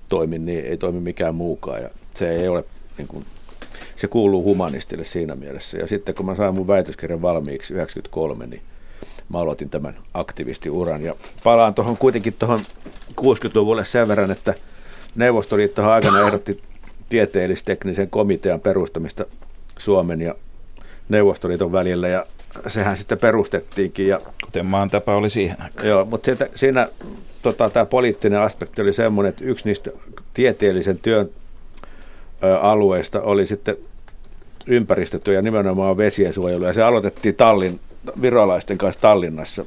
toimi, 0.09 0.39
niin 0.39 0.65
ei 0.65 0.77
toimi 0.77 1.01
mikään 1.01 1.35
muukaan, 1.35 1.83
ja 1.83 1.91
se 2.15 2.31
ei 2.31 2.49
ole, 2.49 2.65
niin 2.99 3.09
kuin, 3.09 3.25
se 3.97 4.09
kuuluu 4.09 4.43
humanistille 4.43 5.05
siinä 5.05 5.35
mielessä. 5.35 5.79
Ja 5.79 5.87
sitten 5.87 6.15
kun 6.15 6.27
mä 6.27 6.35
sain 6.35 6.55
mun 6.55 6.67
väitöskirjan 6.67 7.23
valmiiksi 7.23 7.75
93, 7.75 8.47
niin 8.47 8.63
mä 9.31 9.39
aloitin 9.39 9.71
tämän 9.71 9.97
aktivistiuran, 10.15 11.03
ja 11.03 11.15
palaan 11.45 11.75
tuohon 11.75 11.97
kuitenkin 11.97 12.35
tuohon 12.39 12.61
60-luvulle 13.21 13.85
sen 13.85 14.09
verran, 14.09 14.31
että 14.31 14.55
Neuvostoliitto 15.15 15.91
aikana 15.91 16.21
ehdotti 16.21 16.63
tieteellisteknisen 17.09 18.11
komitean 18.11 18.61
perustamista 18.61 19.25
Suomen 19.79 20.21
ja 20.21 20.35
Neuvostoliiton 21.09 21.73
välillä 21.73 22.09
ja 22.09 22.27
sehän 22.67 22.97
sitten 22.97 23.19
perustettiinkin. 23.19 24.09
Ja, 24.09 24.21
Kuten 24.45 24.67
maan 24.67 24.91
tapa 24.91 25.15
oli 25.15 25.31
siihen 25.31 25.63
aikaan. 25.63 25.89
Joo, 25.89 26.05
mutta 26.05 26.25
siitä, 26.25 26.49
siinä 26.55 26.89
tota, 27.43 27.71
tämä 27.71 27.87
poliittinen 27.87 28.41
aspekti 28.41 28.83
oli 28.83 28.93
semmoinen, 28.93 29.31
että 29.31 29.45
yksi 29.45 29.65
niistä 29.65 29.91
tieteellisen 30.35 30.99
työn 30.99 31.29
ö, 32.45 32.59
alueista 32.59 33.21
oli 33.21 33.47
sitten 33.47 33.77
ympäristötyö 34.67 35.35
ja 35.35 35.43
nimenomaan 35.43 35.97
vesiensuojelu. 35.97 36.65
Ja 36.65 36.73
se 36.73 36.83
aloitettiin 36.83 37.35
Tallin, 37.35 37.81
virolaisten 38.23 38.79
kanssa 38.79 39.01
Tallinnassa, 39.01 39.65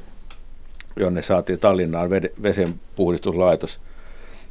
jonne 0.96 1.22
saatiin 1.22 1.58
Tallinnaan 1.58 2.10
vesenpuhdistuslaitos– 2.42 3.80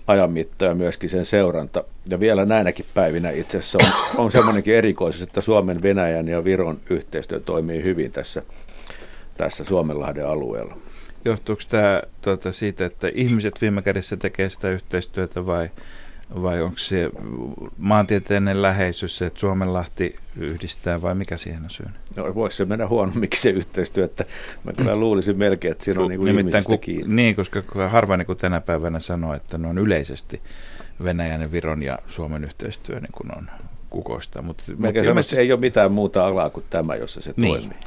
ajan 0.07 0.31
mittaan 0.31 0.69
ja 0.69 0.75
myöskin 0.75 1.09
sen 1.09 1.25
seuranta. 1.25 1.83
Ja 2.09 2.19
vielä 2.19 2.45
näinäkin 2.45 2.85
päivinä 2.93 3.31
itse 3.31 3.57
asiassa 3.57 3.77
on, 3.83 4.25
on 4.25 4.31
semmoinenkin 4.31 4.75
erikoisuus, 4.75 5.21
että 5.21 5.41
Suomen, 5.41 5.81
Venäjän 5.81 6.27
ja 6.27 6.43
Viron 6.43 6.79
yhteistyö 6.89 7.39
toimii 7.39 7.83
hyvin 7.83 8.11
tässä, 8.11 8.43
tässä 9.37 9.63
Suomenlahden 9.63 10.27
alueella. 10.27 10.77
Johtuuko 11.25 11.61
tämä 11.69 12.01
tuota, 12.21 12.51
siitä, 12.51 12.85
että 12.85 13.11
ihmiset 13.13 13.61
viime 13.61 13.81
kädessä 13.81 14.17
tekee 14.17 14.49
sitä 14.49 14.69
yhteistyötä 14.69 15.45
vai, 15.45 15.69
vai 16.41 16.61
onko 16.61 16.77
se 16.77 17.09
maantieteellinen 17.77 18.61
läheisyys 18.61 19.17
se, 19.17 19.25
että 19.25 19.39
Suomenlahti 19.39 20.15
yhdistää 20.37 21.01
vai 21.01 21.15
mikä 21.15 21.37
siihen 21.37 21.63
on 21.63 21.69
syy? 21.69 21.85
No, 22.17 22.35
voisi 22.35 22.57
se 22.57 22.65
mennä 22.65 22.87
huonommiksi 22.87 23.41
se 23.41 23.49
yhteistyö, 23.49 24.05
että 24.05 24.25
mä 24.63 24.73
kyllä 24.73 24.95
luulisin 24.95 25.37
melkein, 25.37 25.71
että 25.71 25.83
siinä 25.83 26.01
on 26.01 26.09
niin 26.09 26.19
kuin 26.19 26.35
Nimittäin, 26.35 26.63
kun, 26.63 26.79
Niin, 27.15 27.35
koska 27.35 27.63
harva 27.89 28.17
niin 28.17 28.25
kuin 28.25 28.37
tänä 28.37 28.61
päivänä 28.61 28.99
sanoo, 28.99 29.33
että 29.33 29.57
ne 29.57 29.67
on 29.67 29.77
yleisesti 29.77 30.41
Venäjän 31.03 31.41
ja 31.41 31.51
Viron 31.51 31.83
ja 31.83 31.99
Suomen 32.07 32.43
yhteistyö 32.43 32.99
niin 32.99 33.11
kuin 33.11 33.37
on 33.37 33.49
kukoista. 33.89 34.41
Mutta, 34.41 34.63
mutta 34.77 34.99
ilmeisesti... 34.99 35.41
ei 35.41 35.51
ole 35.51 35.59
mitään 35.59 35.91
muuta 35.91 36.25
alaa 36.25 36.49
kuin 36.49 36.65
tämä, 36.69 36.95
jossa 36.95 37.21
se 37.21 37.33
niin. 37.37 37.59
toimii. 37.59 37.77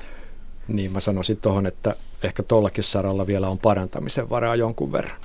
Niin, 0.69 0.93
mä 0.93 1.00
sanoisin 1.00 1.37
tuohon, 1.37 1.66
että 1.66 1.95
ehkä 2.23 2.43
tuollakin 2.43 2.85
saralla 2.85 3.26
vielä 3.26 3.49
on 3.49 3.59
parantamisen 3.59 4.31
varaa 4.31 4.57
jonkun 4.57 4.93
verran. 4.93 5.16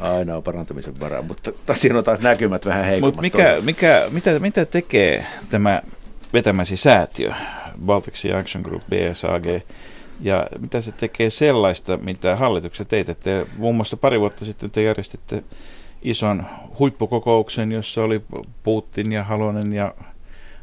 Aina 0.00 0.36
on 0.36 0.42
parantamisen 0.42 0.94
varaa, 1.00 1.22
mutta 1.22 1.52
siinä 1.74 1.98
on 1.98 2.04
taas 2.04 2.20
näkymät 2.20 2.66
vähän 2.66 2.84
heikommat. 2.84 3.14
Mutta 3.14 3.22
mikä, 3.22 3.56
mikä, 3.64 4.02
mitä, 4.10 4.38
mitä 4.38 4.64
tekee 4.64 5.24
tämä 5.50 5.82
vetämäsi 6.32 6.76
säätiö, 6.76 7.32
Baltic 7.84 8.14
Sea 8.14 8.38
Action 8.38 8.62
Group, 8.62 8.82
BSAG, 8.90 9.46
ja 10.20 10.46
mitä 10.58 10.80
se 10.80 10.92
tekee 10.92 11.30
sellaista, 11.30 11.96
mitä 11.96 12.36
hallitukset 12.36 12.88
teitte? 12.88 13.14
Te, 13.14 13.46
muun 13.56 13.76
muassa 13.76 13.96
pari 13.96 14.20
vuotta 14.20 14.44
sitten 14.44 14.70
te 14.70 14.82
järjestitte 14.82 15.42
ison 16.02 16.46
huippukokouksen, 16.78 17.72
jossa 17.72 18.02
oli 18.02 18.22
Putin 18.62 19.12
ja 19.12 19.24
Halonen 19.24 19.72
ja 19.72 19.94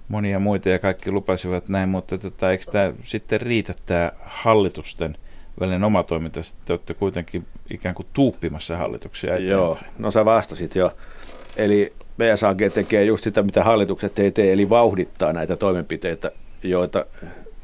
monia 0.07 0.39
muita 0.39 0.69
ja 0.69 0.79
kaikki 0.79 1.11
lupasivat 1.11 1.69
näin, 1.69 1.89
mutta 1.89 2.17
tota, 2.17 2.51
eikö 2.51 2.63
tämä 2.71 2.93
sitten 3.03 3.41
riitä 3.41 3.73
tämä 3.85 4.11
hallitusten 4.25 5.17
välinen 5.59 5.83
oma 5.83 6.03
toiminta, 6.03 6.39
te 6.65 6.73
olette 6.73 6.93
kuitenkin 6.93 7.45
ikään 7.69 7.95
kuin 7.95 8.07
tuuppimassa 8.13 8.77
hallituksia 8.77 9.33
eteenpäin. 9.33 9.51
Joo, 9.51 9.77
no 9.99 10.11
sä 10.11 10.25
vastasit 10.25 10.75
jo. 10.75 10.93
Eli 11.57 11.93
BSAG 12.17 12.61
tekee 12.73 13.03
just 13.03 13.23
sitä, 13.23 13.43
mitä 13.43 13.63
hallitukset 13.63 14.19
ei 14.19 14.31
tee, 14.31 14.53
eli 14.53 14.69
vauhdittaa 14.69 15.33
näitä 15.33 15.55
toimenpiteitä, 15.55 16.31
joita, 16.63 17.05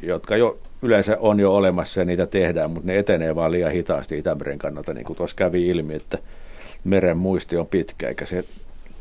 jotka 0.02 0.38
jo 0.38 0.60
yleensä 0.82 1.18
on 1.20 1.40
jo 1.40 1.56
olemassa 1.56 2.02
ja 2.02 2.06
niitä 2.06 2.26
tehdään, 2.26 2.72
mutta 2.72 2.88
ne 2.88 2.98
etenee 2.98 3.36
vaan 3.36 3.52
liian 3.52 3.72
hitaasti 3.72 4.18
Itämeren 4.18 4.60
kannalta, 4.60 4.94
niin 4.94 5.06
kuin 5.06 5.18
tuossa 5.18 5.36
kävi 5.36 5.68
ilmi, 5.68 5.96
että 5.96 6.18
meren 6.84 7.18
muisti 7.18 7.58
on 7.58 7.68
pitkä 7.68 8.08
eikä 8.08 8.26
se 8.26 8.44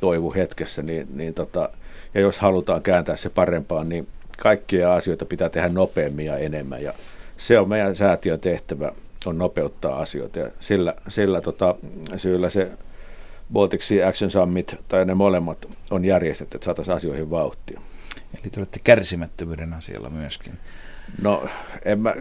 toivu 0.00 0.34
hetkessä, 0.34 0.82
niin, 0.82 1.06
niin 1.14 1.34
tota, 1.34 1.68
ja 2.14 2.20
jos 2.20 2.38
halutaan 2.38 2.82
kääntää 2.82 3.16
se 3.16 3.30
parempaan, 3.30 3.88
niin 3.88 4.06
kaikkia 4.38 4.94
asioita 4.94 5.25
pitää 5.25 5.49
tehdä 5.49 5.68
nopeammin 5.68 6.26
ja 6.26 6.38
enemmän 6.38 6.82
ja 6.82 6.92
se 7.42 7.58
on 7.58 7.68
meidän 7.68 7.96
säätiön 7.96 8.40
tehtävä, 8.40 8.92
on 9.26 9.38
nopeuttaa 9.38 9.99
asioita 9.99 10.38
ja 10.38 10.50
sillä, 10.61 10.94
sillä 11.08 11.40
tota, 11.40 11.75
syyllä 12.16 12.50
se 12.50 12.70
Baltic 13.52 13.82
Sea 13.82 14.08
Action 14.08 14.30
Summit 14.30 14.76
tai 14.88 15.04
ne 15.04 15.14
molemmat 15.14 15.68
on 15.90 16.04
järjestetty, 16.04 16.56
että 16.56 16.64
saataisiin 16.64 16.94
asioihin 16.94 17.30
vauhtia. 17.30 17.80
Eli 18.34 18.50
te 18.50 18.61
olette 18.61 18.80
kärsimättömyyden 18.84 19.72
asialla 19.72 20.11
myöskin. 20.11 20.52
No, 21.22 21.49
en 21.84 22.00
mä, 22.00 22.14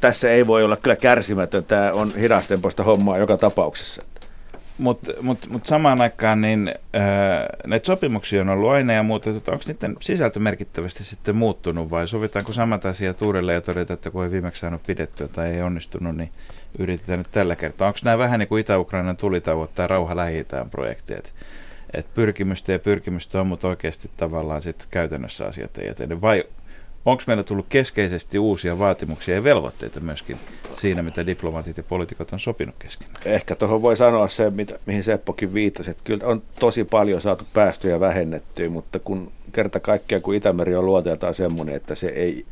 tässä 0.00 0.30
ei 0.30 0.46
voi 0.46 0.64
olla 0.64 0.76
kyllä 0.76 0.96
kärsimätön. 0.96 1.64
Tämä 1.64 1.92
on 1.92 2.12
hidastempoista 2.14 2.84
hommaa 2.84 3.18
joka 3.18 3.36
tapauksessa. 3.36 4.02
Mutta 4.78 5.12
mut, 5.20 5.46
mut 5.48 5.66
samaan 5.66 6.00
aikaan 6.00 6.40
niin, 6.40 6.74
äh, 6.96 7.02
näitä 7.66 7.86
sopimuksia 7.86 8.40
on 8.40 8.48
ollut 8.48 8.70
aina 8.70 8.92
ja 8.92 9.02
muuta. 9.02 9.32
Tota, 9.32 9.52
onko 9.52 9.64
niiden 9.66 9.96
sisältö 10.00 10.40
merkittävästi 10.40 11.04
sitten 11.04 11.36
muuttunut 11.36 11.90
vai 11.90 12.08
sovitaanko 12.08 12.52
samat 12.52 12.84
asiat 12.84 13.22
uudelleen 13.22 13.54
ja 13.54 13.60
todeta, 13.60 13.92
että 13.92 14.10
kun 14.10 14.24
ei 14.24 14.30
viimeksi 14.30 14.60
saanut 14.60 14.82
pidettyä 14.86 15.28
tai 15.28 15.48
ei 15.48 15.62
onnistunut, 15.62 16.16
niin 16.16 16.30
yritetään 16.78 17.18
nyt 17.18 17.30
tällä 17.30 17.56
kertaa. 17.56 17.88
Onko 17.88 17.98
nämä 18.04 18.18
vähän 18.18 18.38
niin 18.38 18.48
kuin 18.48 18.60
Itä-Ukrainan 18.60 19.16
tulitauot 19.16 19.74
tai 19.74 19.86
rauha 19.86 20.16
lähi 20.16 20.46
projekti, 20.70 21.14
että 21.14 21.30
et 21.94 22.14
pyrkimystä 22.14 22.72
ja 22.72 22.78
pyrkimystä 22.78 23.40
on, 23.40 23.46
mutta 23.46 23.68
oikeasti 23.68 24.10
tavallaan 24.16 24.62
sitten 24.62 24.88
käytännössä 24.90 25.46
asiat 25.46 25.78
ei 25.78 25.88
etene. 25.88 26.20
Vai 26.20 26.44
onko 27.10 27.22
meillä 27.26 27.42
tullut 27.42 27.66
keskeisesti 27.68 28.38
uusia 28.38 28.78
vaatimuksia 28.78 29.34
ja 29.34 29.44
velvoitteita 29.44 30.00
myöskin 30.00 30.36
siinä, 30.76 31.02
mitä 31.02 31.26
diplomaatit 31.26 31.76
ja 31.76 31.82
poliitikot 31.82 32.32
on 32.32 32.40
sopinut 32.40 32.74
kesken? 32.78 33.08
Ehkä 33.24 33.54
tuohon 33.54 33.82
voi 33.82 33.96
sanoa 33.96 34.28
se, 34.28 34.50
mitä, 34.50 34.78
mihin 34.86 35.04
Seppokin 35.04 35.54
viittasi, 35.54 35.90
että 35.90 36.02
kyllä 36.04 36.26
on 36.26 36.42
tosi 36.60 36.84
paljon 36.84 37.20
saatu 37.20 37.44
päästöjä 37.52 38.00
vähennettyä, 38.00 38.68
mutta 38.68 38.98
kun 38.98 39.32
kerta 39.52 39.80
kaikkiaan, 39.80 40.22
kun 40.22 40.34
Itämeri 40.34 40.76
on 40.76 40.86
luoteeltaan 40.86 41.34
semmoinen, 41.34 41.74
että 41.74 41.94
se 41.94 42.06
ei 42.06 42.46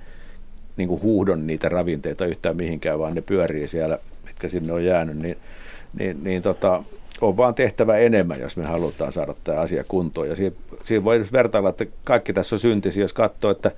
niin 0.77 0.89
kuin 0.89 1.03
huuhdon 1.03 1.47
niitä 1.47 1.69
ravinteita 1.69 2.27
yhtään 2.27 2.57
mihinkään, 2.57 2.99
vaan 2.99 3.15
ne 3.15 3.21
pyörii 3.21 3.69
siellä, 3.69 3.99
mitkä 4.25 4.49
sinne 4.49 4.73
on 4.73 4.85
jäänyt, 4.85 5.17
niin, 5.17 5.37
niin, 5.99 6.25
niin 6.25 6.43
tota, 6.43 6.83
on 7.21 7.37
vaan 7.37 7.55
tehtävä 7.55 7.97
enemmän, 7.97 8.41
jos 8.41 8.57
me 8.57 8.65
halutaan 8.65 9.13
saada 9.13 9.35
tämä 9.45 9.61
asia 9.61 9.85
kuntoon. 9.85 10.29
Ja 10.29 10.37
siinä, 10.37 10.57
siinä 10.85 11.05
voi 11.05 11.25
vertailla, 11.33 11.69
että 11.69 11.87
kaikki 12.05 12.33
tässä 12.33 12.57
on 12.57 12.61
syntisi, 12.61 13.01
jos 13.01 13.13
katsoo, 13.13 13.51
että 13.51 13.71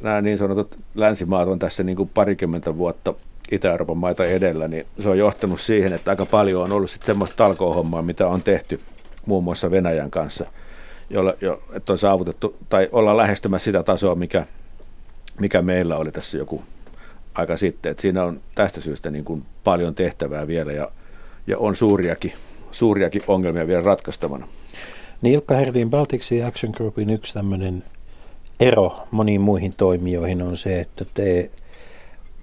nämä 0.00 0.20
niin 0.20 0.38
sanotut 0.38 0.76
länsimaat 0.94 1.48
on 1.48 1.58
tässä 1.58 1.82
niin 1.82 1.96
kuin 1.96 2.10
parikymmentä 2.14 2.76
vuotta 2.76 3.14
Itä-Euroopan 3.50 3.96
maita 3.96 4.24
edellä, 4.24 4.68
niin 4.68 4.86
se 4.98 5.08
on 5.08 5.18
johtanut 5.18 5.60
siihen, 5.60 5.92
että 5.92 6.10
aika 6.10 6.26
paljon 6.26 6.62
on 6.62 6.72
ollut 6.72 6.90
sitten 6.90 7.06
semmoista 7.06 7.36
talkoohommaa, 7.36 8.02
mitä 8.02 8.28
on 8.28 8.42
tehty 8.42 8.80
muun 9.26 9.44
muassa 9.44 9.70
Venäjän 9.70 10.10
kanssa, 10.10 10.46
jolla, 11.10 11.34
jo, 11.40 11.62
että 11.72 11.92
on 11.92 11.98
saavutettu, 11.98 12.56
tai 12.68 12.88
ollaan 12.92 13.16
lähestymässä 13.16 13.64
sitä 13.64 13.82
tasoa, 13.82 14.14
mikä, 14.14 14.46
mikä 15.40 15.62
meillä 15.62 15.96
oli 15.96 16.12
tässä 16.12 16.38
joku 16.38 16.62
aika 17.34 17.56
sitten. 17.56 17.90
Että 17.90 18.02
siinä 18.02 18.24
on 18.24 18.40
tästä 18.54 18.80
syystä 18.80 19.10
niin 19.10 19.24
kuin 19.24 19.44
paljon 19.64 19.94
tehtävää 19.94 20.46
vielä 20.46 20.72
ja, 20.72 20.90
ja 21.46 21.58
on 21.58 21.76
suuriakin, 21.76 22.32
suuriakin 22.72 23.22
ongelmia 23.26 23.66
vielä 23.66 23.82
ratkaistavana. 23.82 24.46
Niin 25.22 25.34
Ilkka 25.34 25.54
Herdin 25.54 25.90
Baltic 25.90 26.46
Action 26.46 26.72
Groupin 26.76 27.10
yksi 27.10 27.34
tämmöinen 27.34 27.84
ero 28.60 29.06
moniin 29.10 29.40
muihin 29.40 29.74
toimijoihin 29.76 30.42
on 30.42 30.56
se, 30.56 30.80
että 30.80 31.04
te 31.14 31.50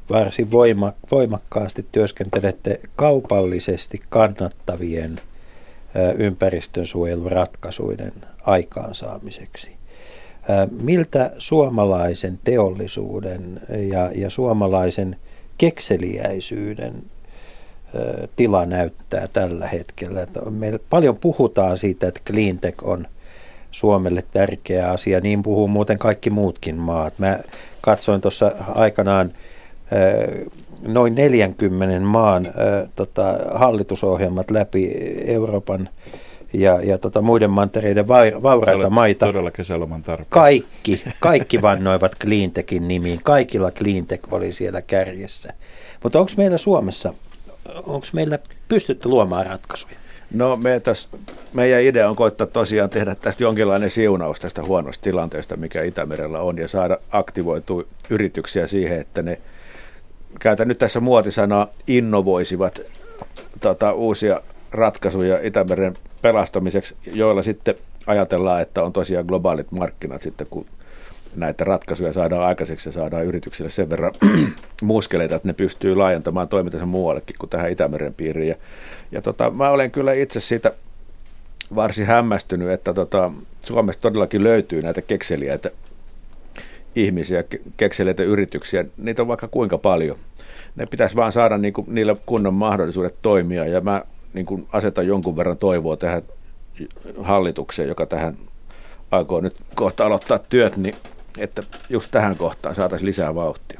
varsin 0.09 0.51
voima, 0.51 0.93
voimakkaasti 1.11 1.85
työskentelette 1.91 2.79
kaupallisesti 2.95 4.01
kannattavien 4.09 5.21
ympäristönsuojeluratkaisuiden 6.17 8.13
aikaansaamiseksi. 8.43 9.71
Miltä 10.81 11.31
suomalaisen 11.37 12.39
teollisuuden 12.43 13.61
ja, 13.91 14.11
ja 14.15 14.29
suomalaisen 14.29 15.15
kekseliäisyyden 15.57 16.93
tila 18.35 18.65
näyttää 18.65 19.27
tällä 19.27 19.67
hetkellä? 19.67 20.27
Meillä 20.49 20.79
paljon 20.89 21.17
puhutaan 21.17 21.77
siitä, 21.77 22.07
että 22.07 22.21
cleantech 22.25 22.77
on 22.83 23.07
Suomelle 23.73 24.23
tärkeä 24.33 24.91
asia. 24.91 25.19
Niin 25.19 25.43
puhuu 25.43 25.67
muuten 25.67 25.97
kaikki 25.97 26.29
muutkin 26.29 26.75
maat. 26.75 27.19
Mä 27.19 27.39
katsoin 27.81 28.21
tuossa 28.21 28.51
aikanaan 28.75 29.31
noin 30.87 31.15
40 31.15 31.99
maan 31.99 32.47
tota, 32.95 33.39
hallitusohjelmat 33.53 34.51
läpi 34.51 34.91
Euroopan 35.25 35.89
ja, 36.53 36.79
ja 36.83 36.97
tota, 36.97 37.21
muiden 37.21 37.49
mantereiden 37.49 38.07
va- 38.07 38.43
vauraita 38.43 38.89
maita. 38.89 39.25
Todella 39.25 39.51
kesäloman 39.51 40.03
tarpeen. 40.03 40.27
Kaikki, 40.29 41.03
kaikki 41.19 41.61
vannoivat 41.61 42.11
Cleantechin 42.23 42.87
nimiin. 42.87 43.19
Kaikilla 43.23 43.71
Cleantech 43.71 44.33
oli 44.33 44.53
siellä 44.53 44.81
kärjessä. 44.81 45.53
Mutta 46.03 46.19
onko 46.19 46.31
meillä 46.37 46.57
Suomessa, 46.57 47.13
onko 47.75 48.07
meillä 48.13 48.39
pystytty 48.67 49.09
luomaan 49.09 49.45
ratkaisuja? 49.45 50.02
No 50.33 50.55
me 50.55 50.79
tässä, 50.79 51.09
meidän 51.53 51.81
idea 51.81 52.09
on 52.09 52.15
koittaa 52.15 52.47
tosiaan 52.47 52.89
tehdä 52.89 53.15
tästä 53.15 53.43
jonkinlainen 53.43 53.89
siunaus 53.89 54.39
tästä 54.39 54.63
huonosta 54.63 55.03
tilanteesta, 55.03 55.57
mikä 55.57 55.83
Itämerellä 55.83 56.39
on, 56.39 56.57
ja 56.57 56.67
saada 56.67 56.97
aktivoitua 57.11 57.83
yrityksiä 58.09 58.67
siihen, 58.67 58.99
että 58.99 59.21
ne, 59.21 59.39
käytän 60.39 60.67
nyt 60.67 60.77
tässä 60.77 60.99
muotisanaa, 60.99 61.67
innovoisivat 61.87 62.81
tota, 63.61 63.93
uusia 63.93 64.41
ratkaisuja 64.71 65.39
Itämeren 65.43 65.97
pelastamiseksi, 66.21 66.95
joilla 67.13 67.41
sitten 67.41 67.75
ajatellaan, 68.07 68.61
että 68.61 68.83
on 68.83 68.93
tosiaan 68.93 69.25
globaalit 69.25 69.71
markkinat 69.71 70.21
sitten, 70.21 70.47
kun 70.49 70.65
näitä 71.35 71.63
ratkaisuja 71.63 72.13
saadaan 72.13 72.43
aikaiseksi 72.43 72.89
ja 72.89 72.93
saadaan 72.93 73.25
yrityksille 73.25 73.69
sen 73.69 73.89
verran 73.89 74.11
muskeleita, 74.81 75.35
että 75.35 75.47
ne 75.47 75.53
pystyy 75.53 75.95
laajentamaan 75.95 76.47
toimintansa 76.47 76.85
muuallekin 76.85 77.35
kuin 77.39 77.49
tähän 77.49 77.71
Itämeren 77.71 78.13
piiriin. 78.13 78.47
Ja, 78.47 78.55
ja 79.11 79.21
tota, 79.21 79.49
mä 79.49 79.69
olen 79.69 79.91
kyllä 79.91 80.13
itse 80.13 80.39
siitä 80.39 80.73
varsin 81.75 82.05
hämmästynyt, 82.05 82.69
että 82.69 82.93
tota, 82.93 83.31
Suomessa 83.59 84.01
todellakin 84.01 84.43
löytyy 84.43 84.81
näitä 84.81 85.01
kekseliäitä 85.01 85.71
ihmisiä, 86.95 87.43
kekseliäitä 87.77 88.23
yrityksiä. 88.23 88.85
Niitä 88.97 89.21
on 89.21 89.27
vaikka 89.27 89.47
kuinka 89.47 89.77
paljon. 89.77 90.17
Ne 90.75 90.85
pitäisi 90.85 91.15
vaan 91.15 91.31
saada 91.31 91.57
niin 91.57 91.73
kuin, 91.73 91.87
niillä 91.89 92.15
kunnon 92.25 92.53
mahdollisuudet 92.53 93.15
toimia 93.21 93.65
ja 93.65 93.81
mä 93.81 94.03
niin 94.33 94.45
kuin 94.45 94.67
asetan 94.71 95.07
jonkun 95.07 95.37
verran 95.37 95.57
toivoa 95.57 95.97
tähän 95.97 96.21
hallitukseen, 97.21 97.87
joka 97.87 98.05
tähän 98.05 98.37
aikoo 99.11 99.41
nyt 99.41 99.55
kohta 99.75 100.05
aloittaa 100.05 100.39
työt, 100.39 100.77
niin 100.77 100.95
että 101.37 101.63
just 101.89 102.11
tähän 102.11 102.37
kohtaan 102.37 102.75
saataisiin 102.75 103.07
lisää 103.07 103.35
vauhtia. 103.35 103.79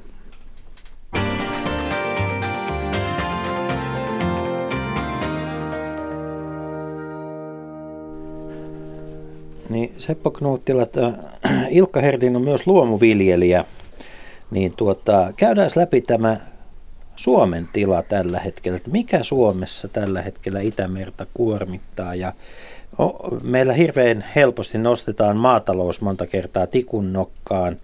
Niin 9.70 9.94
Seppo 9.98 10.32
Knuuttila, 10.32 10.86
Ilkka 11.70 12.02
Herdin 12.02 12.36
on 12.36 12.42
myös 12.42 12.68
luomuviljelijä, 12.68 13.66
niin 14.52 14.74
tuota, 14.78 15.34
käydään 15.38 15.70
läpi 15.76 16.02
tämä 16.02 16.38
Suomen 17.16 17.68
tila 17.74 18.02
tällä 18.04 18.40
hetkellä, 18.40 18.78
että 18.78 18.92
mikä 18.92 19.24
Suomessa 19.24 19.88
tällä 19.88 20.22
hetkellä 20.22 20.62
Itämerta 20.62 21.26
kuormittaa 21.34 22.16
ja 22.16 22.34
meillä 23.44 23.74
hirveän 23.74 24.26
helposti 24.36 24.78
nostetaan 24.78 25.38
maatalous 25.38 26.02
monta 26.02 26.28
kertaa 26.28 26.68
tikun 26.68 27.14
nokkaan. 27.14 27.78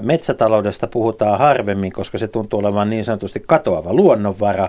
Metsätaloudesta 0.00 0.86
puhutaan 0.86 1.38
harvemmin, 1.38 1.92
koska 1.92 2.18
se 2.18 2.28
tuntuu 2.28 2.60
olevan 2.60 2.90
niin 2.90 3.04
sanotusti 3.04 3.42
katoava 3.46 3.94
luonnonvara, 3.94 4.68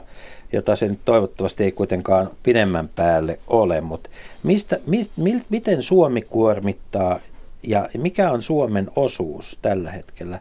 jota 0.54 0.76
se 0.76 0.88
nyt 0.88 1.00
toivottavasti 1.06 1.64
ei 1.64 1.72
kuitenkaan 1.72 2.30
pidemmän 2.44 2.90
päälle 2.96 3.40
ole. 3.48 3.82
Mutta 3.82 4.10
mistä, 4.44 4.80
mist, 4.86 5.12
mil, 5.18 5.40
miten 5.50 5.84
Suomi 5.84 6.22
kuormittaa 6.22 7.20
ja 7.64 7.90
mikä 7.98 8.32
on 8.32 8.42
Suomen 8.42 8.92
osuus 8.96 9.58
tällä 9.62 9.92
hetkellä 9.92 10.40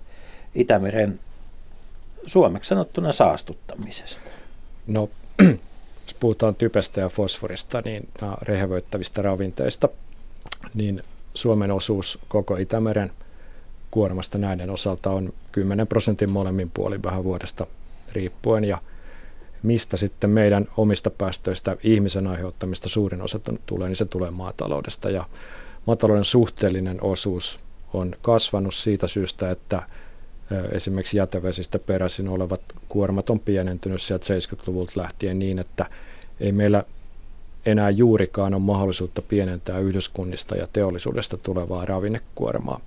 Itämeren 0.54 1.20
suomeksi 2.26 2.68
sanottuna 2.68 3.12
saastuttamisesta? 3.12 4.30
No, 4.86 5.08
puhutaan 6.20 6.54
typestä 6.54 7.00
ja 7.00 7.08
fosforista, 7.08 7.82
niin 7.84 8.08
rehevöittävistä 8.42 9.22
ravinteista, 9.22 9.88
niin 10.74 11.02
Suomen 11.34 11.70
osuus 11.70 12.18
koko 12.28 12.56
Itämeren 12.56 13.12
kuormasta 13.90 14.38
näiden 14.38 14.70
osalta 14.70 15.10
on 15.10 15.32
10 15.52 15.86
prosentin 15.86 16.30
molemmin 16.30 16.70
puolin 16.70 17.02
vähän 17.02 17.24
vuodesta 17.24 17.66
riippuen. 18.12 18.64
Ja 18.64 18.78
mistä 19.62 19.96
sitten 19.96 20.30
meidän 20.30 20.66
omista 20.76 21.10
päästöistä 21.10 21.76
ihmisen 21.82 22.26
aiheuttamista 22.26 22.88
suurin 22.88 23.22
osa 23.22 23.40
tulee, 23.66 23.88
niin 23.88 23.96
se 23.96 24.04
tulee 24.04 24.30
maataloudesta. 24.30 25.10
Ja 25.10 25.24
maatalouden 25.86 26.24
suhteellinen 26.24 27.02
osuus 27.02 27.60
on 27.92 28.14
kasvanut 28.22 28.74
siitä 28.74 29.06
syystä, 29.06 29.50
että 29.50 29.82
esimerkiksi 30.72 31.18
jätevesistä 31.18 31.78
peräisin 31.78 32.28
olevat 32.28 32.60
kuormat 32.88 33.30
on 33.30 33.40
pienentynyt 33.40 34.02
sieltä 34.02 34.26
70-luvulta 34.34 34.92
lähtien 34.96 35.38
niin, 35.38 35.58
että 35.58 35.86
ei 36.40 36.52
meillä 36.52 36.84
enää 37.66 37.90
juurikaan 37.90 38.54
ole 38.54 38.62
mahdollisuutta 38.62 39.22
pienentää 39.22 39.78
yhdyskunnista 39.78 40.56
ja 40.56 40.66
teollisuudesta 40.72 41.36
tulevaa 41.36 41.84
ravinnekuormaa. 41.84 42.80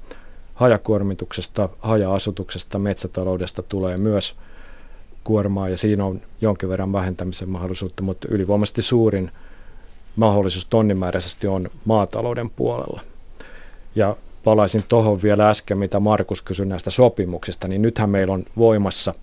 Hajakuormituksesta, 0.54 1.70
haja-asutuksesta, 1.80 2.80
metsätaloudesta 2.80 3.64
tulee 3.64 3.98
myös 3.98 4.36
kuormaa 5.24 5.70
ja 5.70 5.78
siinä 5.78 6.06
on 6.06 6.22
jonkin 6.42 6.70
verran 6.70 6.94
vähentämisen 6.94 7.50
mahdollisuutta, 7.50 8.04
mutta 8.04 8.28
ylivoimaisesti 8.32 8.82
suurin 8.82 9.32
mahdollisuus 10.16 10.66
tonnimääräisesti 10.66 11.48
on 11.48 11.70
maatalouden 11.86 12.50
puolella. 12.50 13.02
Ja 13.96 14.18
palaisin 14.50 14.84
tuohon 14.90 15.22
vielä 15.22 15.50
äsken, 15.50 15.78
mitä 15.78 16.00
Markus 16.00 16.42
kysyi 16.42 16.66
näistä 16.66 16.90
sopimuksista, 16.90 17.68
niin 17.68 17.82
nythän 17.82 18.10
meillä 18.10 18.34
on 18.34 18.44
voimassa 18.58 19.14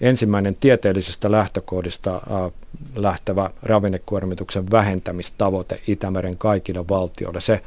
ensimmäinen 0.00 0.56
tieteellisestä 0.60 1.30
lähtökohdista 1.30 2.14
äh, 2.14 2.52
lähtevä 2.94 3.50
ravinnekuormituksen 3.62 4.70
vähentämistavoite 4.70 5.80
Itämeren 5.86 6.38
kaikille 6.38 6.88
valtioille. 6.88 7.40
Se 7.40 7.62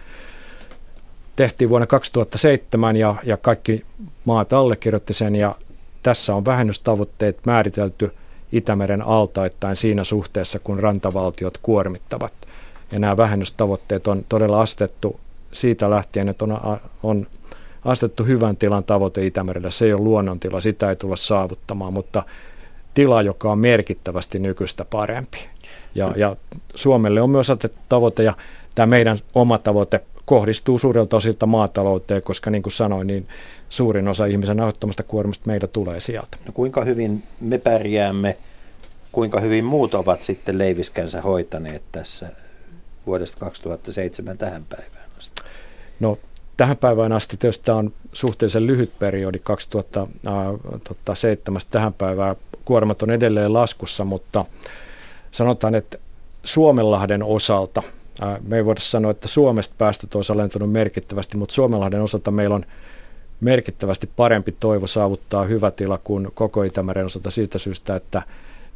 tehtiin 1.35 1.69
vuonna 1.69 1.87
2007 1.87 2.95
ja, 2.95 3.15
ja 3.23 3.37
kaikki 3.37 3.85
maat 4.25 4.53
allekirjoitti 4.53 5.13
sen 5.13 5.35
ja 5.35 5.55
tässä 6.03 6.35
on 6.35 6.45
vähennystavoitteet 6.45 7.37
määritelty 7.45 8.11
Itämeren 8.51 9.01
altaittain 9.01 9.75
siinä 9.75 10.03
suhteessa, 10.03 10.59
kun 10.59 10.79
rantavaltiot 10.79 11.57
kuormittavat. 11.57 12.33
Ja 12.91 12.99
nämä 12.99 13.17
vähennystavoitteet 13.17 14.07
on 14.07 14.25
todella 14.29 14.61
asetettu 14.61 15.19
siitä 15.55 15.89
lähtien, 15.89 16.29
että 16.29 16.45
on, 16.45 16.79
on 17.03 17.27
asetettu 17.85 18.23
hyvän 18.23 18.57
tilan 18.57 18.83
tavoite 18.83 19.25
Itämerellä. 19.25 19.71
Se 19.71 19.85
ei 19.85 19.93
ole 19.93 20.01
luonnontila, 20.01 20.59
sitä 20.59 20.89
ei 20.89 20.95
tulla 20.95 21.15
saavuttamaan, 21.15 21.93
mutta 21.93 22.23
tila, 22.93 23.21
joka 23.21 23.51
on 23.51 23.59
merkittävästi 23.59 24.39
nykyistä 24.39 24.85
parempi. 24.85 25.37
Ja, 25.95 26.13
ja 26.15 26.35
Suomelle 26.75 27.21
on 27.21 27.29
myös 27.29 27.49
asetettu 27.49 27.79
tavoite, 27.89 28.23
ja 28.23 28.33
tämä 28.75 28.85
meidän 28.85 29.17
oma 29.35 29.57
tavoite 29.57 30.01
kohdistuu 30.25 30.79
suurelta 30.79 31.17
osilta 31.17 31.45
maatalouteen, 31.45 32.21
koska 32.21 32.51
niin 32.51 32.63
kuin 32.63 32.73
sanoin, 32.73 33.07
niin 33.07 33.27
suurin 33.69 34.07
osa 34.07 34.25
ihmisen 34.25 34.59
aiheuttamasta 34.59 35.03
kuormasta 35.03 35.47
meillä 35.47 35.67
tulee 35.67 35.99
sieltä. 35.99 36.37
No 36.45 36.51
kuinka 36.53 36.83
hyvin 36.83 37.23
me 37.41 37.57
pärjäämme, 37.57 38.37
kuinka 39.11 39.39
hyvin 39.39 39.65
muut 39.65 39.93
ovat 39.93 40.21
sitten 40.21 40.57
leiviskänsä 40.57 41.21
hoitaneet 41.21 41.83
tässä 41.91 42.29
vuodesta 43.05 43.37
2007 43.39 44.37
tähän 44.37 44.65
päivään 44.69 45.04
asti? 45.17 45.41
No 45.99 46.17
tähän 46.57 46.77
päivään 46.77 47.11
asti 47.11 47.37
tietysti 47.37 47.65
tämä 47.65 47.77
on 47.77 47.93
suhteellisen 48.13 48.67
lyhyt 48.67 48.99
periodi 48.99 49.39
2007 49.39 51.61
tähän 51.71 51.93
päivään. 51.93 52.35
Kuormat 52.65 53.01
on 53.01 53.11
edelleen 53.11 53.53
laskussa, 53.53 54.05
mutta 54.05 54.45
sanotaan, 55.31 55.75
että 55.75 55.97
Suomenlahden 56.43 57.23
osalta, 57.23 57.83
me 58.47 58.57
ei 58.57 58.65
voida 58.65 58.81
sanoa, 58.81 59.11
että 59.11 59.27
Suomesta 59.27 59.75
päästöt 59.77 60.15
olisi 60.15 60.33
alentunut 60.33 60.71
merkittävästi, 60.71 61.37
mutta 61.37 61.55
Suomenlahden 61.55 62.01
osalta 62.01 62.31
meillä 62.31 62.55
on 62.55 62.65
merkittävästi 63.41 64.09
parempi 64.15 64.55
toivo 64.59 64.87
saavuttaa 64.87 65.43
hyvä 65.43 65.71
tila 65.71 65.99
kuin 66.03 66.27
koko 66.33 66.63
Itämeren 66.63 67.05
osalta 67.05 67.31
siitä 67.31 67.57
syystä, 67.57 67.95
että 67.95 68.21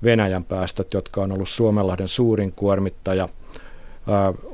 Venäjän 0.04 0.44
päästöt, 0.44 0.94
jotka 0.94 1.22
on 1.22 1.32
ollut 1.32 1.50
Suomenlahden 1.50 2.08
suurin 2.08 2.52
kuormittaja– 2.52 3.30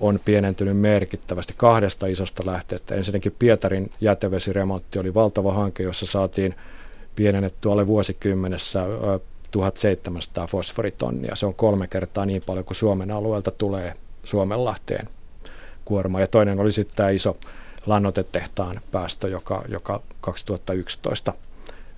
on 0.02 0.20
pienentynyt 0.26 0.78
merkittävästi 0.78 1.54
kahdesta 1.58 2.08
isosta 2.08 2.46
lähteestä. 2.46 2.96
Ensinnäkin 2.96 3.36
Pietarin 3.40 3.92
jätevesiremontti 4.02 5.00
oli 5.00 5.14
valtava 5.14 5.54
hanke, 5.54 5.84
jossa 5.84 6.06
saatiin 6.06 6.56
pienennettyä 7.16 7.72
alle 7.72 7.88
vuosikymmenessä 7.88 8.86
1700 9.52 10.48
fosforitonnia. 10.48 11.36
Se 11.36 11.46
on 11.46 11.54
kolme 11.54 11.88
kertaa 11.88 12.26
niin 12.26 12.42
paljon 12.46 12.66
kuin 12.66 12.78
Suomen 12.78 13.12
alueelta 13.12 13.52
tulee 13.52 13.94
Suomenlahteen 14.24 15.10
kuorma. 15.86 16.20
Ja 16.20 16.28
toinen 16.28 16.60
oli 16.60 16.72
sitten 16.72 16.96
tämä 16.96 17.10
iso 17.10 17.38
lannotetehtaan 17.86 18.76
päästö, 18.92 19.30
joka, 19.30 19.64
joka 19.68 20.02
2011 20.22 21.34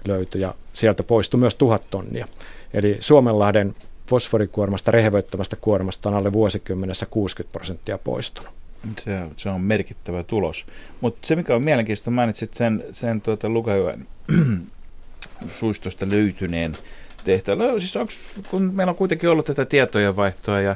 löytyi 0.08 0.42
ja 0.42 0.54
sieltä 0.74 1.04
poistui 1.04 1.40
myös 1.40 1.56
tuhat 1.56 1.88
tonnia. 1.90 2.28
Eli 2.74 2.98
Suomenlahden 3.00 3.76
fosforikuormasta, 4.08 4.92
rehevöittävästä 4.92 5.56
kuormasta 5.56 6.10
on 6.10 6.16
alle 6.16 6.34
vuosikymmenessä 6.34 7.06
60 7.06 7.54
prosenttia 7.54 7.98
poistunut. 7.98 8.52
Se, 9.00 9.22
se 9.38 9.50
on 9.50 9.62
merkittävä 9.62 10.24
tulos. 10.24 10.66
Mutta 11.02 11.28
se, 11.28 11.36
mikä 11.36 11.56
on 11.56 11.64
mielenkiintoista, 11.64 12.12
mainitsit 12.12 12.54
sen, 12.54 12.84
sen 12.92 13.22
tuota 13.22 13.50
Lukajoen 13.50 14.08
suistosta 15.60 16.10
löytyneen 16.10 16.78
tehtävän. 17.24 17.68
No, 17.68 17.80
siis 17.80 17.96
onks, 17.96 18.18
kun 18.50 18.72
meillä 18.74 18.92
on 18.92 18.98
kuitenkin 18.98 19.30
ollut 19.30 19.46
tätä 19.46 19.66
tietojen 19.66 20.16
vaihtoa 20.16 20.62
ja, 20.62 20.76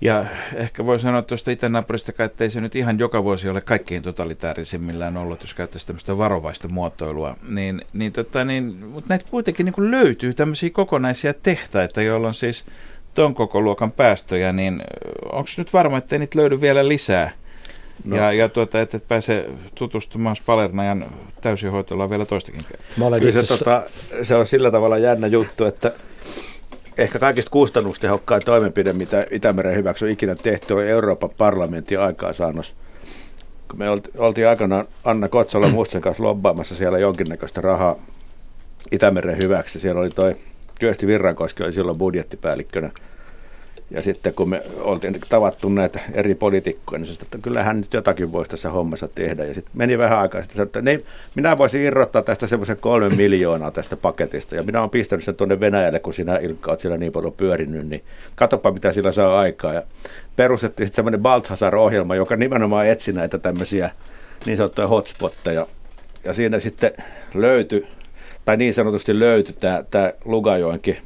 Ja 0.00 0.24
ehkä 0.54 0.86
voi 0.86 1.00
sanoa 1.00 1.22
tuosta 1.22 1.50
itänaapurista, 1.50 2.24
että 2.24 2.44
ei 2.44 2.50
se 2.50 2.60
nyt 2.60 2.76
ihan 2.76 2.98
joka 2.98 3.24
vuosi 3.24 3.48
ole 3.48 3.60
kaikkein 3.60 4.02
totalitaarisimmillään 4.02 5.16
ollut, 5.16 5.42
jos 5.42 5.54
käyttäisi 5.54 5.86
tämmöistä 5.86 6.18
varovaista 6.18 6.68
muotoilua. 6.68 7.36
Niin, 7.48 7.84
niin, 7.92 8.12
tota, 8.12 8.44
niin, 8.44 8.86
mutta 8.86 9.08
näitä 9.08 9.24
kuitenkin 9.30 9.66
niin 9.66 9.90
löytyy 9.90 10.34
tämmöisiä 10.34 10.70
kokonaisia 10.70 11.34
tehtaita, 11.34 12.02
joilla 12.02 12.28
on 12.28 12.34
siis 12.34 12.64
ton 13.14 13.34
koko 13.34 13.60
luokan 13.60 13.92
päästöjä, 13.92 14.52
niin 14.52 14.82
onko 15.32 15.50
nyt 15.56 15.72
varma, 15.72 15.98
että 15.98 16.16
ei 16.16 16.20
niitä 16.20 16.38
löydy 16.38 16.60
vielä 16.60 16.88
lisää? 16.88 17.30
No. 18.04 18.16
Ja, 18.16 18.32
ja 18.32 18.48
tuota, 18.48 18.80
että 18.80 18.96
et 18.96 19.08
pääse 19.08 19.46
tutustumaan 19.74 20.36
Spalernajan 20.36 21.06
täysihoitolla 21.40 22.10
vielä 22.10 22.26
toistakin 22.26 22.60
kertaa. 22.68 23.20
Kyllä 23.20 23.42
se, 23.42 23.58
tota, 23.58 23.82
se 24.22 24.34
on 24.34 24.46
sillä 24.46 24.70
tavalla 24.70 24.98
jännä 24.98 25.26
juttu, 25.26 25.64
että 25.64 25.92
ehkä 26.98 27.18
kaikista 27.18 27.50
kustannustehokkain 27.50 28.42
toimenpide, 28.44 28.92
mitä 28.92 29.26
Itämeren 29.30 29.76
hyväksi 29.76 30.04
on 30.04 30.10
ikinä 30.10 30.34
tehty, 30.34 30.74
on 30.74 30.84
Euroopan 30.84 31.30
parlamentin 31.38 32.00
aikaansaannos. 32.00 32.76
Me 33.76 33.86
oltiin 34.18 34.48
aikanaan 34.48 34.86
Anna 35.04 35.28
Kotsola 35.28 35.68
Musten 35.68 36.00
kanssa 36.00 36.22
lobbaamassa 36.22 36.74
siellä 36.74 36.98
jonkinnäköistä 36.98 37.60
rahaa 37.60 37.96
Itämeren 38.92 39.38
hyväksi. 39.42 39.80
Siellä 39.80 40.00
oli 40.00 40.10
toi 40.10 40.36
Kyösti 40.80 41.06
Virrankoski 41.06 41.62
oli 41.62 41.72
silloin 41.72 41.98
budjettipäällikkönä– 41.98 42.90
ja 43.90 44.02
sitten 44.02 44.34
kun 44.34 44.48
me 44.48 44.62
oltiin 44.80 45.20
tavattu 45.28 45.68
näitä 45.68 46.00
eri 46.14 46.34
poliitikkoja, 46.34 46.98
niin 46.98 47.18
että 47.22 47.38
kyllähän 47.42 47.80
nyt 47.80 47.92
jotakin 47.92 48.32
voisi 48.32 48.50
tässä 48.50 48.70
hommassa 48.70 49.08
tehdä. 49.08 49.44
Ja 49.44 49.54
sitten 49.54 49.72
meni 49.74 49.98
vähän 49.98 50.18
aikaa 50.18 50.42
sitten, 50.42 50.62
että 50.62 50.82
niin, 50.82 51.04
minä 51.34 51.58
voisin 51.58 51.80
irrottaa 51.80 52.22
tästä 52.22 52.46
semmoisen 52.46 52.76
kolme 52.80 53.08
miljoonaa 53.08 53.70
tästä 53.70 53.96
paketista. 53.96 54.56
Ja 54.56 54.62
minä 54.62 54.80
olen 54.80 54.90
pistänyt 54.90 55.24
sen 55.24 55.34
tuonne 55.34 55.60
Venäjälle, 55.60 55.98
kun 56.00 56.14
sinä 56.14 56.36
Ilkka 56.36 56.70
olet 56.70 56.80
siellä 56.80 56.98
niin 56.98 57.12
paljon 57.12 57.32
pyörinyt, 57.32 57.88
niin 57.88 58.02
katsopa 58.36 58.72
mitä 58.72 58.92
sillä 58.92 59.12
saa 59.12 59.40
aikaa. 59.40 59.74
Ja 59.74 59.82
perustettiin 60.36 60.86
sitten 60.86 60.96
semmoinen 60.96 61.22
Balthasar-ohjelma, 61.22 62.14
joka 62.14 62.36
nimenomaan 62.36 62.86
etsi 62.86 63.12
näitä 63.12 63.38
tämmöisiä 63.38 63.90
niin 64.46 64.56
sanottuja 64.56 64.88
hotspotteja. 64.88 65.66
Ja 66.24 66.32
siinä 66.32 66.60
sitten 66.60 66.92
löytyi, 67.34 67.86
tai 68.44 68.56
niin 68.56 68.74
sanotusti 68.74 69.18
löytyi 69.18 69.54
tämä, 69.60 69.84
tämä 69.90 70.12
Lugajoenkin 70.24 70.98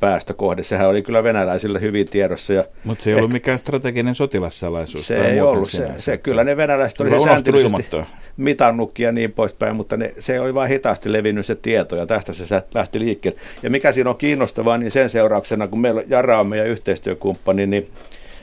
päästökohde. 0.00 0.62
Sehän 0.62 0.88
oli 0.88 1.02
kyllä 1.02 1.22
venäläisillä 1.22 1.78
hyvin 1.78 2.08
tiedossa. 2.08 2.52
Ja 2.52 2.64
Mutta 2.84 3.04
se 3.04 3.10
ei 3.10 3.16
ollut 3.16 3.32
mikään 3.32 3.58
strateginen 3.58 4.14
sotilassalaisuus. 4.14 5.06
Se 5.06 5.26
ei 5.26 5.40
ollut. 5.40 5.70
Se, 5.70 5.76
se, 5.86 5.92
se, 5.96 6.18
kyllä 6.18 6.44
ne 6.44 6.56
venäläiset 6.56 7.00
oli 7.00 7.20
sääntöllisesti 7.24 7.96
mitannutkin 8.36 9.04
ja 9.04 9.12
niin 9.12 9.32
poispäin, 9.32 9.76
mutta 9.76 9.96
ne, 9.96 10.14
se 10.18 10.40
oli 10.40 10.54
vain 10.54 10.70
hitaasti 10.70 11.12
levinnyt 11.12 11.46
se 11.46 11.54
tieto 11.54 11.96
ja 11.96 12.06
tästä 12.06 12.32
se 12.32 12.62
lähti 12.74 12.98
liikkeelle. 12.98 13.40
Ja 13.62 13.70
mikä 13.70 13.92
siinä 13.92 14.10
on 14.10 14.16
kiinnostavaa, 14.16 14.78
niin 14.78 14.90
sen 14.90 15.10
seurauksena, 15.10 15.68
kun 15.68 15.80
meillä 15.80 16.02
Jara 16.08 16.40
on 16.40 16.46
meidän 16.46 16.66
yhteistyökumppani, 16.66 17.66
niin 17.66 17.86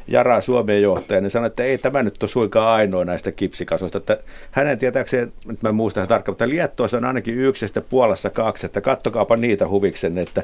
Jara 0.08 0.42
Suomen 0.42 0.82
johtaja, 0.82 1.22
niin 1.22 1.32
sanoi, 1.32 1.48
että 1.48 1.64
ei 1.64 1.78
tämä 1.78 2.04
nyt 2.04 2.24
ole 2.24 2.30
suinkaan 2.30 2.68
ainoa 2.68 3.06
näistä 3.06 3.32
kipsikasoista. 3.32 3.98
Että 3.98 4.18
hänen 4.52 4.78
tietääkseen, 4.78 5.34
nyt 5.46 5.62
mä 5.62 5.72
muistan 5.72 6.08
tarkkaan, 6.08 6.34
mutta 6.34 6.50
Liettuassa 6.50 6.98
on 6.98 7.06
ainakin 7.06 7.38
yksi 7.38 7.66
ja 7.76 7.82
Puolassa 7.82 8.30
kaksi, 8.30 8.66
että 8.66 8.82
kattokaapa 8.82 9.36
niitä 9.36 9.68
huviksen, 9.68 10.18
että, 10.18 10.44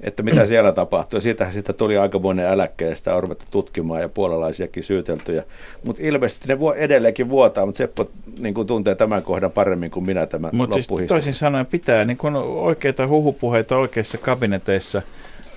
että 0.00 0.22
mitä 0.22 0.46
siellä 0.48 0.72
tapahtuu. 0.72 1.20
Siitä 1.20 1.50
sitten 1.50 1.74
tuli 1.74 1.96
aikamoinen 1.98 2.46
äläkkeen, 2.46 2.96
sitä 2.96 3.14
on 3.14 3.22
ruvettu 3.22 3.44
tutkimaan 3.50 4.00
ja 4.00 4.08
puolalaisiakin 4.08 4.84
syyteltyjä. 4.84 5.42
Mutta 5.84 6.02
ilmeisesti 6.04 6.48
ne 6.48 6.56
edelleenkin 6.76 7.28
vuotaa, 7.28 7.66
mutta 7.66 7.78
Seppo 7.78 8.10
niin 8.40 8.54
kuin 8.54 8.66
tuntee 8.66 8.94
tämän 8.94 9.22
kohdan 9.22 9.50
paremmin 9.50 9.90
kuin 9.90 10.06
minä 10.06 10.26
tämän 10.26 10.50
Mutta 10.54 10.74
siis 10.74 11.08
toisin 11.08 11.34
sanoen 11.34 11.66
pitää 11.66 12.04
niin 12.04 12.16
kuin 12.16 12.36
oikeita 12.36 13.06
huhupuheita 13.06 13.76
oikeissa 13.76 14.18
kabineteissa– 14.18 15.02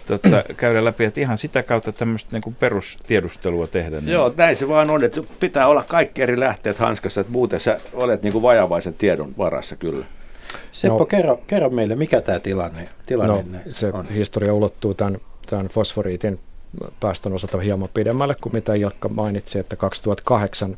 tota, 0.07 0.43
käydä 0.57 0.85
läpi, 0.85 1.03
että 1.03 1.21
ihan 1.21 1.37
sitä 1.37 1.63
kautta 1.63 1.91
tämmöistä 1.91 2.39
niin 2.39 2.55
perustiedustelua 2.55 3.67
tehdä. 3.67 4.01
Niin. 4.01 4.13
Joo, 4.13 4.33
näin 4.37 4.55
se 4.55 4.67
vaan 4.67 4.91
on, 4.91 5.03
että 5.03 5.21
pitää 5.39 5.67
olla 5.67 5.83
kaikki 5.87 6.21
eri 6.21 6.39
lähteet 6.39 6.77
hanskassa, 6.77 7.21
että 7.21 7.33
muuten 7.33 7.59
sä 7.59 7.77
olet 7.93 8.23
niin 8.23 8.33
kuin 8.33 8.41
vajavaisen 8.41 8.93
tiedon 8.93 9.33
varassa 9.37 9.75
kyllä. 9.75 10.05
Seppo, 10.71 10.97
no, 10.97 11.05
kerro, 11.05 11.41
kerro 11.47 11.69
meille, 11.69 11.95
mikä 11.95 12.21
tämä 12.21 12.39
tilanne, 12.39 12.87
tilanne 13.05 13.33
no, 13.33 13.59
se 13.69 13.87
on? 13.87 14.09
historia 14.09 14.53
ulottuu 14.53 14.93
tämän, 14.93 15.17
tämän 15.49 15.67
fosforiitin 15.67 16.39
päästön 16.99 17.33
osalta 17.33 17.59
hieman 17.59 17.89
pidemmälle 17.93 18.35
kuin 18.41 18.53
mitä 18.53 18.73
Ilkka 18.73 19.09
mainitsi, 19.09 19.59
että 19.59 19.75
2008 19.75 20.77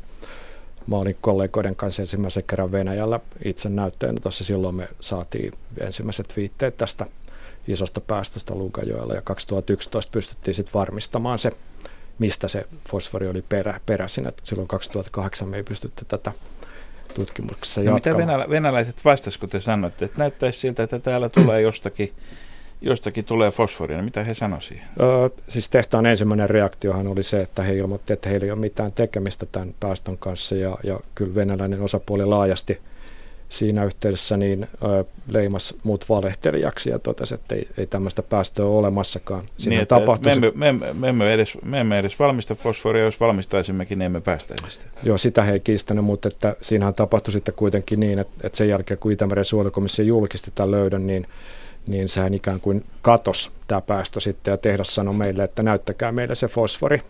Mä 0.86 0.96
olin 0.96 1.16
kollegoiden 1.20 1.76
kanssa 1.76 2.02
ensimmäisen 2.02 2.44
kerran 2.46 2.72
Venäjällä 2.72 3.20
itse 3.44 3.68
näytteenä. 3.68 4.20
Tuossa 4.20 4.44
silloin 4.44 4.74
me 4.74 4.88
saatiin 5.00 5.52
ensimmäiset 5.80 6.36
viitteet 6.36 6.76
tästä 6.76 7.06
isosta 7.68 8.00
päästöstä 8.00 8.54
Lukajoella 8.54 9.14
ja 9.14 9.22
2011 9.22 10.12
pystyttiin 10.12 10.54
sitten 10.54 10.74
varmistamaan 10.74 11.38
se, 11.38 11.52
mistä 12.18 12.48
se 12.48 12.66
fosfori 12.88 13.28
oli 13.28 13.44
perä, 13.48 13.80
peräisin. 13.86 14.26
Et 14.26 14.40
silloin 14.42 14.68
2008 14.68 15.48
me 15.48 15.56
ei 15.56 15.62
pystytty 15.62 16.04
tätä 16.04 16.32
tutkimuksessa 17.14 17.80
no 17.80 17.84
jatkamaan. 17.84 18.20
Mitä 18.20 18.32
venälä, 18.32 18.50
venäläiset 18.50 19.04
vastasivat, 19.04 19.40
kun 19.40 19.48
te 19.48 19.60
sanoitte, 19.60 20.04
että 20.04 20.18
näyttäisi 20.18 20.60
siltä, 20.60 20.82
että 20.82 20.98
täällä 20.98 21.28
tulee 21.28 21.60
jostakin, 21.60 22.12
jostakin 22.80 23.24
tulee 23.24 23.50
fosforia. 23.50 24.02
Mitä 24.02 24.24
he 24.24 24.34
sanoisivat 24.34 24.82
Öö, 25.00 25.28
siis 25.48 25.68
tehtaan 25.68 26.06
ensimmäinen 26.06 26.50
reaktiohan 26.50 27.06
oli 27.06 27.22
se, 27.22 27.40
että 27.40 27.62
he 27.62 27.74
ilmoitti, 27.74 28.12
että 28.12 28.28
heillä 28.28 28.44
ei 28.44 28.50
ole 28.50 28.60
mitään 28.60 28.92
tekemistä 28.92 29.46
tämän 29.46 29.74
päästön 29.80 30.18
kanssa 30.18 30.54
ja, 30.56 30.78
ja 30.82 31.00
kyllä 31.14 31.34
venäläinen 31.34 31.80
osapuoli 31.80 32.24
laajasti– 32.24 32.80
siinä 33.48 33.84
yhteydessä 33.84 34.36
niin 34.36 34.68
leimas 35.28 35.74
muut 35.82 36.08
valehtelijaksi 36.08 36.90
ja 36.90 36.98
totesi, 36.98 37.34
että 37.34 37.54
ei, 37.54 37.68
ei 37.78 37.86
tämmöistä 37.86 38.22
päästöä 38.22 38.66
ole 38.66 38.78
olemassakaan. 38.78 39.44
Siinä 39.56 39.74
niin, 39.74 39.82
että, 39.82 40.00
me, 40.24 40.32
emme, 40.32 40.52
me, 40.54 40.68
emme, 40.68 40.92
me, 40.92 41.08
emme 41.08 41.34
edes, 41.34 41.58
me 41.62 41.80
emme 41.80 41.98
edes 41.98 42.18
valmista 42.18 42.54
fosforia, 42.54 43.04
jos 43.04 43.20
valmistaisimmekin, 43.20 43.98
niin 43.98 44.06
emme 44.06 44.20
päästäisi 44.20 44.64
sitä. 44.70 44.86
Joo, 45.02 45.18
sitä 45.18 45.42
he 45.42 45.52
ei 45.52 45.60
kiistänyt, 45.60 46.04
mutta 46.04 46.28
että 46.28 46.56
siinähän 46.60 46.94
tapahtui 46.94 47.32
sitten 47.32 47.54
kuitenkin 47.54 48.00
niin, 48.00 48.18
että, 48.18 48.34
että 48.46 48.58
sen 48.58 48.68
jälkeen 48.68 48.98
kun 48.98 49.12
Itämeren 49.12 49.44
suojelukomissio 49.44 50.04
julkisti 50.04 50.52
tämän 50.54 50.70
löydön, 50.70 51.06
niin 51.06 51.26
niin 51.86 52.08
sehän 52.08 52.34
ikään 52.34 52.60
kuin 52.60 52.84
katos 53.02 53.50
tämä 53.66 53.80
päästö 53.80 54.20
sitten 54.20 54.52
ja 54.52 54.56
tehdas 54.56 54.94
sanoi 54.94 55.14
meille, 55.14 55.44
että 55.44 55.62
näyttäkää 55.62 56.12
meille 56.12 56.34
se 56.34 56.48
fosfori. 56.48 57.02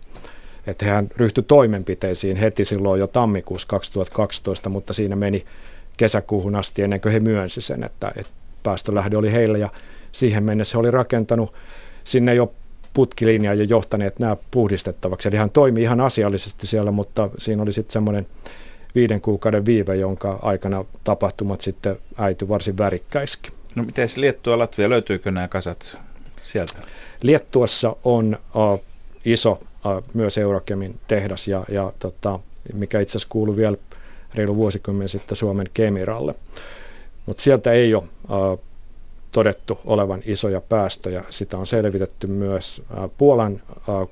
Että 0.67 0.87
hän 0.87 1.09
ryhtyi 1.17 1.45
toimenpiteisiin 1.49 2.37
heti 2.37 2.65
silloin 2.65 3.01
jo 3.01 3.07
tammikuussa 3.07 3.69
2012, 3.69 4.69
mutta 4.69 4.93
siinä 4.93 5.17
meni 5.17 5.45
kesäkuuhun 5.97 6.57
asti 6.57 6.83
ennen 6.83 7.01
kuin 7.01 7.13
he 7.13 7.21
myönsi 7.21 7.61
sen, 7.61 7.85
että, 7.85 8.13
että 8.17 8.33
päästölähde 8.63 9.17
oli 9.17 9.33
heillä 9.33 9.59
ja 9.59 9.69
siihen 10.13 10.43
mennessä 10.43 10.77
he 10.77 10.81
oli 10.81 10.91
rakentanut 10.91 11.55
sinne 12.05 12.35
jo 12.35 12.53
putkilinjaa 12.95 13.55
ja 13.55 13.65
johtaneet 13.65 14.19
nämä 14.19 14.37
puhdistettavaksi. 14.51 15.29
Eli 15.29 15.37
hän 15.37 15.51
toimi 15.51 15.83
ihan 15.83 16.01
asiallisesti 16.01 16.67
siellä, 16.67 16.91
mutta 16.91 17.31
siinä 17.39 17.63
oli 17.63 17.73
sitten 17.73 17.93
semmoinen 17.93 18.27
viiden 18.95 19.21
kuukauden 19.21 19.67
viive, 19.67 19.97
jonka 19.97 20.39
aikana 20.43 20.85
tapahtumat 21.05 21.61
sitten 21.61 21.97
äity 22.19 22.49
varsin 22.49 22.79
värikkäiskin. 22.79 23.53
No 23.75 23.83
miten 23.83 24.09
Liettua, 24.17 24.59
Latvia, 24.59 24.91
löytyykö 24.91 25.31
nämä 25.31 25.49
kasat 25.49 25.99
sieltä? 26.43 26.79
Liettuassa 27.23 27.97
on 28.05 28.39
uh, 28.55 28.81
iso 29.25 29.51
uh, 29.53 30.05
myös 30.15 30.39
Eurokemin 30.39 30.99
tehdas, 31.09 31.49
ja, 31.49 31.65
ja 31.69 31.93
tota, 31.99 32.41
mikä 32.73 33.01
itse 33.01 33.11
asiassa 33.11 33.29
kuuluu 33.31 33.57
vielä 33.57 33.77
reilu 34.35 34.57
vuosikymmen 34.57 35.09
sitten 35.09 35.37
Suomen 35.37 35.67
Kemiralle. 35.75 36.35
Mutta 37.27 37.43
sieltä 37.43 37.73
ei 37.73 37.95
ole 37.95 38.05
todettu 39.33 39.79
olevan 39.85 40.23
isoja 40.25 40.61
päästöjä. 40.61 41.25
Sitä 41.31 41.59
on 41.59 41.67
selvitetty 41.67 42.27
myös 42.27 42.83
Puolan 43.19 43.63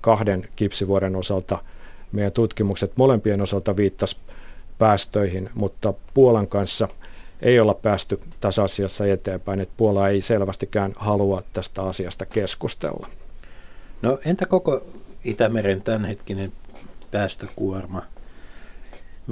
kahden 0.00 0.48
kipsivuoren 0.56 1.16
osalta. 1.16 1.58
Meidän 2.12 2.32
tutkimukset 2.32 2.92
molempien 2.96 3.40
osalta 3.40 3.76
viittas 3.76 4.20
päästöihin, 4.78 5.50
mutta 5.54 5.94
Puolan 6.14 6.48
kanssa 6.48 6.88
ei 7.42 7.60
olla 7.60 7.74
päästy 7.74 8.20
tässä 8.40 8.62
asiassa 8.62 9.06
eteenpäin, 9.06 9.60
että 9.60 9.74
Puola 9.76 10.08
ei 10.08 10.20
selvästikään 10.20 10.92
halua 10.96 11.42
tästä 11.52 11.82
asiasta 11.82 12.26
keskustella. 12.26 13.08
No 14.02 14.18
entä 14.24 14.46
koko 14.46 14.84
Itämeren 15.24 15.82
tämänhetkinen 15.82 16.52
päästökuorma? 17.10 18.02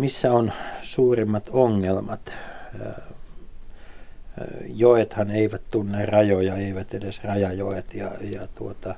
Missä 0.01 0.33
on 0.33 0.53
suurimmat 0.83 1.49
ongelmat? 1.53 2.33
Joethan 4.75 5.31
eivät 5.31 5.63
tunne 5.71 6.07
rajoja, 6.07 6.57
eivät 6.57 6.95
edes 6.95 7.25
rajajoet 7.25 7.95
ja, 7.95 8.11
ja 8.35 8.47
tuota, 8.55 8.95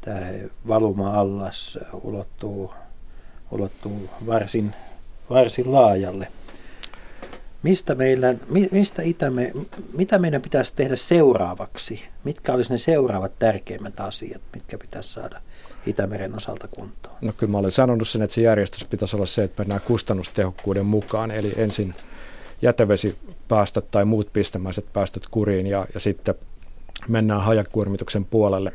tämä 0.00 0.20
valuma-allas 0.68 1.78
ulottuu, 2.02 2.72
ulottuu 3.50 4.10
varsin, 4.26 4.74
varsin 5.30 5.72
laajalle. 5.72 6.28
Mistä 7.62 7.94
meillä, 7.94 8.34
mistä 8.70 9.02
Itäme, 9.02 9.52
mitä 9.96 10.18
meidän 10.18 10.42
pitäisi 10.42 10.72
tehdä 10.76 10.96
seuraavaksi? 10.96 12.04
Mitkä 12.24 12.52
olisi 12.52 12.70
ne 12.72 12.78
seuraavat 12.78 13.38
tärkeimmät 13.38 14.00
asiat, 14.00 14.42
mitkä 14.54 14.78
pitäisi 14.78 15.12
saada 15.12 15.40
Itämeren 15.86 16.36
osalta 16.36 16.68
kuntoon? 16.68 17.16
No 17.20 17.32
kyllä 17.36 17.50
mä 17.50 17.58
olen 17.58 17.70
sanonut 17.70 18.08
sen, 18.08 18.22
että 18.22 18.34
se 18.34 18.40
järjestys 18.40 18.84
pitäisi 18.84 19.16
olla 19.16 19.26
se, 19.26 19.44
että 19.44 19.62
mennään 19.62 19.80
kustannustehokkuuden 19.80 20.86
mukaan, 20.86 21.30
eli 21.30 21.52
ensin 21.56 21.94
jätevesipäästöt 22.62 23.90
tai 23.90 24.04
muut 24.04 24.32
pistemäiset 24.32 24.92
päästöt 24.92 25.22
kuriin 25.30 25.66
ja, 25.66 25.86
ja 25.94 26.00
sitten 26.00 26.34
mennään 27.08 27.40
hajakuormituksen 27.40 28.24
puolelle. 28.24 28.72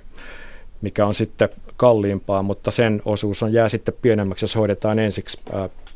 mikä 0.81 1.05
on 1.05 1.13
sitten 1.13 1.49
kalliimpaa, 1.77 2.43
mutta 2.43 2.71
sen 2.71 3.01
osuus 3.05 3.43
on 3.43 3.53
jää 3.53 3.69
sitten 3.69 3.93
pienemmäksi, 4.01 4.43
jos 4.43 4.55
hoidetaan 4.55 4.99
ensiksi 4.99 5.39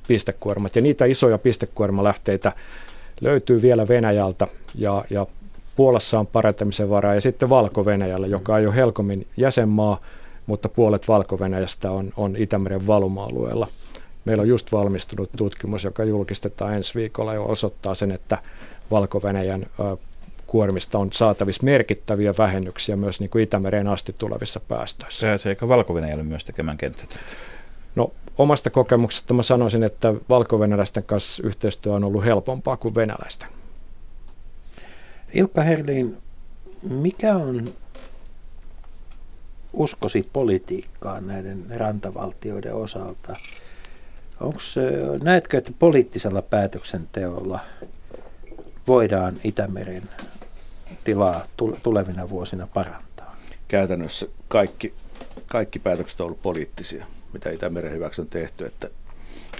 pistekuormat. 0.07 0.75
Ja 0.75 0.81
niitä 0.81 1.05
isoja 1.05 1.37
pistekuormalähteitä 1.37 2.51
löytyy 3.21 3.61
vielä 3.61 3.87
Venäjältä 3.87 4.47
ja, 4.75 5.05
ja 5.09 5.27
Puolassa 5.75 6.19
on 6.19 6.27
parantamisen 6.27 6.89
varaa 6.89 7.13
ja 7.13 7.21
sitten 7.21 7.49
Valko-Venäjällä, 7.49 8.27
joka 8.27 8.57
ei 8.59 8.65
ole 8.65 8.75
Helkomin 8.75 9.27
jäsenmaa, 9.37 10.01
mutta 10.45 10.69
puolet 10.69 11.07
Valko-Venäjästä 11.07 11.91
on, 11.91 12.13
on 12.17 12.35
Itämeren 12.37 12.87
valuma-alueella. 12.87 13.67
Meillä 14.25 14.41
on 14.41 14.47
just 14.47 14.71
valmistunut 14.71 15.29
tutkimus, 15.37 15.83
joka 15.83 16.03
julkistetaan 16.03 16.73
ensi 16.73 16.95
viikolla 16.95 17.33
ja 17.33 17.41
osoittaa 17.41 17.95
sen, 17.95 18.11
että 18.11 18.37
Valko-Venäjän 18.91 19.65
kuormista 20.47 20.97
on 20.97 21.13
saatavissa 21.13 21.63
merkittäviä 21.63 22.33
vähennyksiä 22.37 22.95
myös 22.95 23.19
niin 23.19 23.29
kuin 23.29 23.43
Itämereen 23.43 23.87
asti 23.87 24.15
tulevissa 24.17 24.59
päästöissä. 24.59 25.37
Se 25.37 25.49
eikä 25.49 25.67
valko 25.67 25.93
myös 26.23 26.45
tekemään 26.45 26.77
kenttätöitä? 26.77 27.19
No 27.95 28.11
omasta 28.37 28.69
kokemuksesta 28.69 29.33
mä 29.33 29.43
sanoisin, 29.43 29.83
että 29.83 30.13
valko 30.29 30.59
kanssa 31.05 31.43
yhteistyö 31.43 31.93
on 31.93 32.03
ollut 32.03 32.25
helpompaa 32.25 32.77
kuin 32.77 32.95
venäläisten. 32.95 33.49
Ilkka 35.33 35.61
Herlin, 35.61 36.17
mikä 36.89 37.35
on 37.35 37.69
uskosi 39.75 40.29
politiikkaan 40.33 41.27
näiden 41.27 41.65
rantavaltioiden 41.69 42.75
osalta? 42.75 43.33
Onks, 44.39 44.75
näetkö, 45.23 45.57
että 45.57 45.71
poliittisella 45.79 46.41
päätöksenteolla 46.41 47.59
voidaan 48.87 49.39
Itämeren 49.43 50.09
tilaa 51.03 51.45
tulevina 51.83 52.29
vuosina 52.29 52.67
parantaa? 52.67 53.37
Käytännössä 53.67 54.27
kaikki, 54.47 54.93
kaikki 55.47 55.79
päätökset 55.79 56.21
ovat 56.21 56.27
olleet 56.27 56.41
poliittisia, 56.41 57.05
mitä 57.33 57.49
Itämeren 57.49 57.91
hyväksi 57.91 58.21
on 58.21 58.27
tehty, 58.27 58.65
että 58.65 58.89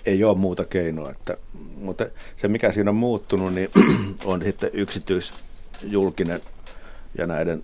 ei 0.05 0.23
ole 0.23 0.37
muuta 0.37 0.65
keinoa. 0.65 1.11
Että, 1.11 1.37
mutta 1.77 2.05
se, 2.37 2.47
mikä 2.47 2.71
siinä 2.71 2.89
on 2.89 2.95
muuttunut, 2.95 3.53
niin 3.53 3.69
on 4.25 4.43
sitten 4.43 4.69
yksityisjulkinen 4.73 6.41
ja 7.17 7.27
näiden 7.27 7.63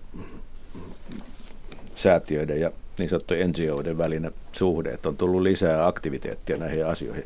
säätiöiden 2.02 2.60
ja 2.60 2.70
niin 2.98 3.08
sanottujen 3.08 3.50
NGOiden 3.50 3.98
välinen 3.98 4.32
suhde, 4.52 4.90
että 4.90 5.08
on 5.08 5.16
tullut 5.16 5.42
lisää 5.42 5.86
aktiviteettia 5.86 6.56
näihin 6.56 6.86
asioihin. 6.86 7.24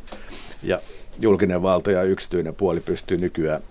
Ja 0.62 0.80
julkinen 1.18 1.62
valta 1.62 1.90
ja 1.90 2.02
yksityinen 2.02 2.54
puoli 2.54 2.80
pystyy 2.80 3.18
nykyään 3.18 3.62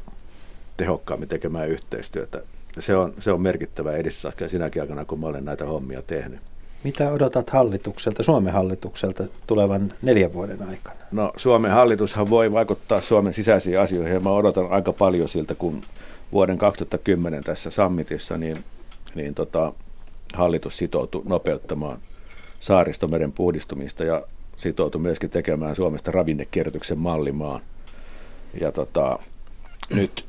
tehokkaammin 0.77 1.29
tekemään 1.29 1.69
yhteistyötä. 1.69 2.41
Se 2.79 2.95
on, 2.95 3.13
se 3.19 3.31
on 3.31 3.41
merkittävä 3.41 3.91
edistysaskel 3.91 4.47
sinäkin 4.47 4.81
aikana, 4.81 5.05
kun 5.05 5.19
mä 5.19 5.27
olen 5.27 5.45
näitä 5.45 5.65
hommia 5.65 6.01
tehnyt. 6.01 6.39
Mitä 6.83 7.11
odotat 7.11 7.49
hallitukselta, 7.49 8.23
Suomen 8.23 8.53
hallitukselta 8.53 9.23
tulevan 9.47 9.93
neljän 10.01 10.33
vuoden 10.33 10.69
aikana? 10.69 10.95
No 11.11 11.33
Suomen 11.37 11.71
hallitushan 11.71 12.29
voi 12.29 12.51
vaikuttaa 12.51 13.01
Suomen 13.01 13.33
sisäisiin 13.33 13.79
asioihin 13.79 14.13
ja 14.13 14.19
mä 14.19 14.29
odotan 14.29 14.71
aika 14.71 14.93
paljon 14.93 15.29
siltä, 15.29 15.55
kun 15.55 15.81
vuoden 16.31 16.57
2010 16.57 17.43
tässä 17.43 17.69
sammitissa 17.69 18.37
niin, 18.37 18.63
niin 19.15 19.35
tota, 19.35 19.73
hallitus 20.33 20.77
sitoutui 20.77 21.21
nopeuttamaan 21.25 21.97
saaristomeren 22.59 23.31
puhdistumista 23.31 24.03
ja 24.03 24.23
sitoutui 24.57 25.01
myöskin 25.01 25.29
tekemään 25.29 25.75
Suomesta 25.75 26.11
ravinnekierrätyksen 26.11 26.97
mallimaan. 26.97 27.61
Ja 28.61 28.71
tota, 28.71 29.19
nyt 29.89 30.25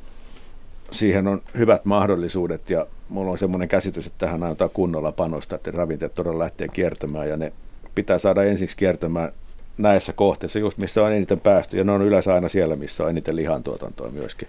siihen 0.90 1.28
on 1.28 1.42
hyvät 1.56 1.84
mahdollisuudet 1.84 2.70
ja 2.70 2.86
mulla 3.08 3.30
on 3.30 3.38
semmoinen 3.38 3.68
käsitys, 3.68 4.06
että 4.06 4.26
tähän 4.26 4.42
aiotaan 4.42 4.70
kunnolla 4.74 5.12
panostaa, 5.12 5.56
että 5.56 5.70
ravinteet 5.70 6.14
todella 6.14 6.38
lähtee 6.38 6.68
kiertämään 6.68 7.28
ja 7.28 7.36
ne 7.36 7.52
pitää 7.94 8.18
saada 8.18 8.44
ensiksi 8.44 8.76
kiertämään 8.76 9.32
näissä 9.78 10.12
kohteissa, 10.12 10.58
just 10.58 10.78
missä 10.78 11.02
on 11.04 11.12
eniten 11.12 11.40
päästy, 11.40 11.78
ja 11.78 11.84
ne 11.84 11.92
on 11.92 12.02
yleensä 12.02 12.34
aina 12.34 12.48
siellä, 12.48 12.76
missä 12.76 13.04
on 13.04 13.10
eniten 13.10 13.36
lihantuotantoa 13.36 14.10
myöskin. 14.10 14.48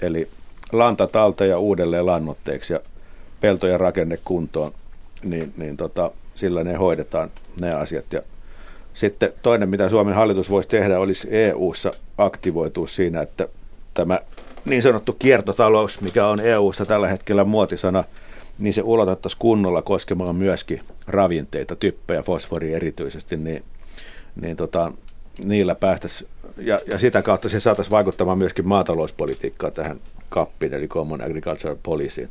Eli 0.00 0.28
lanta 0.72 1.06
talta 1.06 1.44
ja 1.44 1.58
uudelleen 1.58 2.06
lannoitteeksi 2.06 2.72
ja 2.72 2.80
peltojen 3.44 3.80
rakenne 3.80 4.18
kuntoon, 4.24 4.72
niin, 5.24 5.52
niin 5.56 5.76
tota, 5.76 6.10
sillä 6.34 6.64
ne 6.64 6.74
hoidetaan 6.74 7.30
ne 7.60 7.72
asiat. 7.72 8.12
Ja 8.12 8.22
sitten 8.94 9.32
toinen, 9.42 9.68
mitä 9.68 9.88
Suomen 9.88 10.14
hallitus 10.14 10.50
voisi 10.50 10.68
tehdä, 10.68 10.98
olisi 10.98 11.28
EU-ssa 11.30 11.90
aktivoitua 12.18 12.86
siinä, 12.86 13.22
että 13.22 13.48
tämä 13.94 14.18
niin 14.64 14.82
sanottu 14.82 15.12
kiertotalous, 15.12 16.00
mikä 16.00 16.26
on 16.26 16.40
EU-ssa 16.40 16.86
tällä 16.86 17.08
hetkellä 17.08 17.44
muotisana, 17.44 18.04
niin 18.58 18.74
se 18.74 18.82
ulotettaisiin 18.82 19.38
kunnolla 19.38 19.82
koskemaan 19.82 20.36
myöskin 20.36 20.80
ravinteita, 21.06 21.76
typpejä, 21.76 22.22
fosforia 22.22 22.76
erityisesti, 22.76 23.36
niin, 23.36 23.64
niin 24.40 24.56
tota, 24.56 24.92
niillä 25.44 25.74
päästäisiin, 25.74 26.30
ja, 26.56 26.78
ja 26.86 26.98
sitä 26.98 27.22
kautta 27.22 27.48
se 27.48 27.60
saataisiin 27.60 27.90
vaikuttamaan 27.90 28.38
myöskin 28.38 28.68
maatalouspolitiikkaa 28.68 29.70
tähän 29.70 30.00
kappiin, 30.34 30.74
eli 30.74 30.88
Common 30.88 31.24
Agricultural 31.24 31.76
Policyin. 31.82 32.28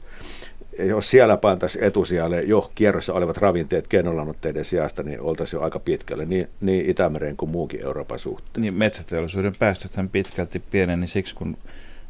Jos 0.79 1.09
siellä 1.09 1.37
pantaisiin 1.37 1.83
etusijalle 1.83 2.41
jo 2.41 2.71
kierrossa 2.75 3.13
olevat 3.13 3.37
ravinteet 3.37 3.87
keinolannoitteiden 3.87 4.65
sijasta, 4.65 5.03
niin 5.03 5.21
oltaisiin 5.21 5.57
jo 5.57 5.63
aika 5.63 5.79
pitkälle 5.79 6.25
niin, 6.25 6.47
niin 6.61 6.89
Itämeren 6.89 7.37
kuin 7.37 7.51
muukin 7.51 7.85
Euroopan 7.85 8.19
suhteen. 8.19 8.61
Niin 8.61 8.73
metsäteollisuuden 8.73 9.53
päästöthän 9.59 10.09
pitkälti 10.09 10.59
pieneni 10.59 11.07
siksi, 11.07 11.35
kun 11.35 11.57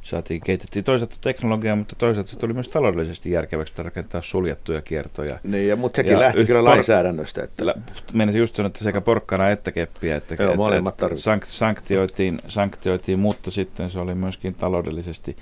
saatiin, 0.02 0.42
kehitettiin 0.42 0.86
toisaalta 0.86 1.16
teknologiaa, 1.22 1.76
mutta 1.76 1.96
toisaalta 1.98 2.32
se 2.32 2.38
tuli 2.38 2.54
myös 2.54 2.70
taloudellisesti 2.70 3.32
järkeväksi 3.32 3.84
rakentaa 3.84 4.22
suljettuja 4.22 4.82
kiertoja. 4.82 5.40
Niin, 5.44 5.68
ja, 5.68 5.76
mutta 5.76 5.96
sekin 5.96 6.12
ja 6.12 6.20
lähti 6.20 6.46
kyllä 6.46 6.64
lainsäädännöstä. 6.64 7.44
Että... 7.44 7.76
Meinasin 8.14 8.40
just 8.40 8.56
sanoa, 8.56 8.68
että 8.68 8.84
sekä 8.84 9.02
porkkana 9.02 9.50
että 9.50 9.72
keppiä, 9.72 10.16
että, 10.16 10.44
Joo, 10.44 10.54
että, 10.74 11.06
että 11.06 11.48
sanktioitiin, 11.48 12.40
sanktioitiin, 12.48 13.20
mutta 13.20 13.52
sitten 13.52 13.90
se 13.90 14.00
oli 14.00 14.16
myöskin 14.16 14.56
taloudellisesti 14.56 15.38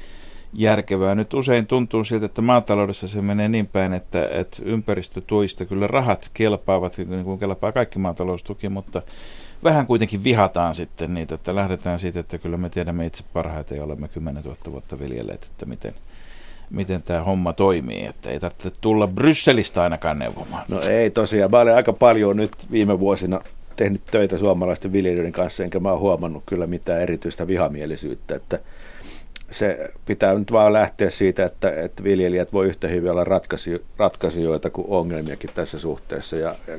järkevää. 0.53 1.15
Nyt 1.15 1.33
usein 1.33 1.67
tuntuu 1.67 2.03
siltä, 2.03 2.25
että 2.25 2.41
maataloudessa 2.41 3.07
se 3.07 3.21
menee 3.21 3.49
niin 3.49 3.67
päin, 3.67 3.93
että, 3.93 4.27
että 4.31 4.57
ympäristötuista 4.65 5.65
kyllä 5.65 5.87
rahat 5.87 6.29
kelpaavat, 6.33 6.97
niin 6.97 7.23
kuin 7.23 7.39
kelpaa 7.39 7.71
kaikki 7.71 7.99
maataloustuki, 7.99 8.69
mutta 8.69 9.01
vähän 9.63 9.87
kuitenkin 9.87 10.23
vihataan 10.23 10.75
sitten 10.75 11.13
niitä, 11.13 11.35
että 11.35 11.55
lähdetään 11.55 11.99
siitä, 11.99 12.19
että 12.19 12.37
kyllä 12.37 12.57
me 12.57 12.69
tiedämme 12.69 13.05
itse 13.05 13.23
parhaiten 13.33 13.77
ja 13.77 13.83
olemme 13.83 14.07
10 14.07 14.43
000 14.43 14.57
vuotta 14.71 14.99
viljelleet, 14.99 15.43
että 15.43 15.65
miten, 15.65 15.93
miten 16.69 17.03
tämä 17.03 17.23
homma 17.23 17.53
toimii, 17.53 18.05
että 18.05 18.29
ei 18.29 18.39
tarvitse 18.39 18.71
tulla 18.81 19.07
Brysselistä 19.07 19.83
ainakaan 19.83 20.19
neuvomaan. 20.19 20.63
No 20.67 20.81
ei 20.81 21.09
tosiaan, 21.09 21.51
mä 21.51 21.59
olen 21.59 21.75
aika 21.75 21.93
paljon 21.93 22.37
nyt 22.37 22.51
viime 22.71 22.99
vuosina 22.99 23.41
tehnyt 23.75 24.01
töitä 24.11 24.37
suomalaisten 24.37 24.93
viljelijöiden 24.93 25.31
kanssa, 25.31 25.63
enkä 25.63 25.79
mä 25.79 25.91
ole 25.91 25.99
huomannut 25.99 26.43
kyllä 26.45 26.67
mitään 26.67 27.01
erityistä 27.01 27.47
vihamielisyyttä, 27.47 28.35
että 28.35 28.59
se 29.51 29.91
pitää 30.05 30.33
nyt 30.33 30.51
vaan 30.51 30.73
lähteä 30.73 31.09
siitä, 31.09 31.45
että, 31.45 31.81
että 31.81 32.03
viljelijät 32.03 32.53
voi 32.53 32.67
yhtä 32.67 32.87
hyvin 32.87 33.11
olla 33.11 33.25
ratkaisijoita 33.97 34.69
kuin 34.69 34.87
ongelmiakin 34.89 35.49
tässä 35.55 35.79
suhteessa. 35.79 36.35
Ja, 36.35 36.55
ja 36.67 36.77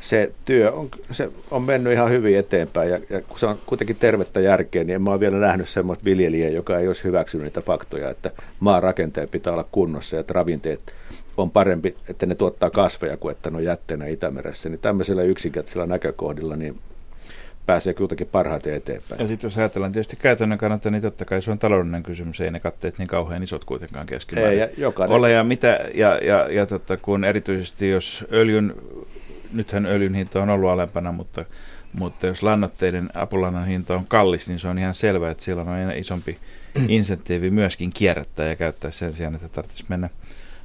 se 0.00 0.32
työ 0.44 0.72
on, 0.72 0.88
se 1.10 1.28
on 1.50 1.62
mennyt 1.62 1.92
ihan 1.92 2.10
hyvin 2.10 2.38
eteenpäin 2.38 2.90
ja, 2.90 2.98
ja 3.10 3.20
kun 3.20 3.38
se 3.38 3.46
on 3.46 3.58
kuitenkin 3.66 3.96
tervettä 3.96 4.40
järkeä, 4.40 4.84
niin 4.84 4.94
en 4.94 5.02
mä 5.02 5.10
ole 5.10 5.20
vielä 5.20 5.36
nähnyt 5.36 5.68
semmoista 5.68 6.04
viljelijää, 6.04 6.50
joka 6.50 6.78
ei 6.78 6.86
olisi 6.86 7.04
hyväksynyt 7.04 7.44
niitä 7.44 7.60
faktoja, 7.60 8.10
että 8.10 8.30
maan 8.60 8.82
rakenteen 8.82 9.28
pitää 9.28 9.52
olla 9.52 9.68
kunnossa 9.72 10.16
ja 10.16 10.20
että 10.20 10.34
ravinteet 10.34 10.94
on 11.36 11.50
parempi, 11.50 11.96
että 12.08 12.26
ne 12.26 12.34
tuottaa 12.34 12.70
kasveja 12.70 13.16
kuin 13.16 13.32
että 13.32 13.50
ne 13.50 13.56
on 13.56 13.64
jätteenä 13.64 14.06
Itämeressä. 14.06 14.68
Niin 14.68 14.80
tämmöisellä 14.80 15.22
yksinkertaisella 15.22 15.86
näkökohdilla 15.86 16.56
niin 16.56 16.78
pääsee 17.66 17.94
kuitenkin 17.94 18.26
parhaiten 18.26 18.74
eteenpäin. 18.74 19.20
Ja 19.20 19.28
sitten 19.28 19.48
jos 19.48 19.58
ajatellaan 19.58 19.92
tietysti 19.92 20.16
käytännön 20.16 20.58
kannalta, 20.58 20.90
niin 20.90 21.02
totta 21.02 21.24
kai 21.24 21.42
se 21.42 21.50
on 21.50 21.58
taloudellinen 21.58 22.02
kysymys, 22.02 22.40
ei 22.40 22.50
ne 22.50 22.60
katteet 22.60 22.98
niin 22.98 23.08
kauhean 23.08 23.42
isot 23.42 23.64
kuitenkaan 23.64 24.06
keskimäärin 24.06 24.52
ei, 24.52 24.58
ja 24.58 24.68
jokainen... 24.76 25.16
ole. 25.16 25.32
Ja, 25.32 25.44
mitä, 25.44 25.80
ja, 25.94 26.18
ja, 26.18 26.48
ja 26.50 26.66
totta, 26.66 26.96
kun 26.96 27.24
erityisesti 27.24 27.90
jos 27.90 28.24
öljyn 28.32 28.74
nythän 29.52 29.86
öljyn 29.86 30.14
hinta 30.14 30.42
on 30.42 30.50
ollut 30.50 30.70
alempana, 30.70 31.12
mutta, 31.12 31.44
mutta 31.92 32.26
jos 32.26 32.42
lannoitteiden 32.42 33.08
apulannan 33.14 33.66
hinta 33.66 33.94
on 33.94 34.06
kallis, 34.06 34.48
niin 34.48 34.58
se 34.58 34.68
on 34.68 34.78
ihan 34.78 34.94
selvää, 34.94 35.30
että 35.30 35.44
siellä 35.44 35.62
on 35.62 35.68
aina 35.68 35.92
isompi 35.92 36.38
insentiivi 36.88 37.50
myöskin 37.50 37.90
kierrättää 37.94 38.48
ja 38.48 38.56
käyttää 38.56 38.90
sen 38.90 39.12
sijaan, 39.12 39.34
että 39.34 39.48
tarvitsisi 39.48 39.84
mennä, 39.88 40.10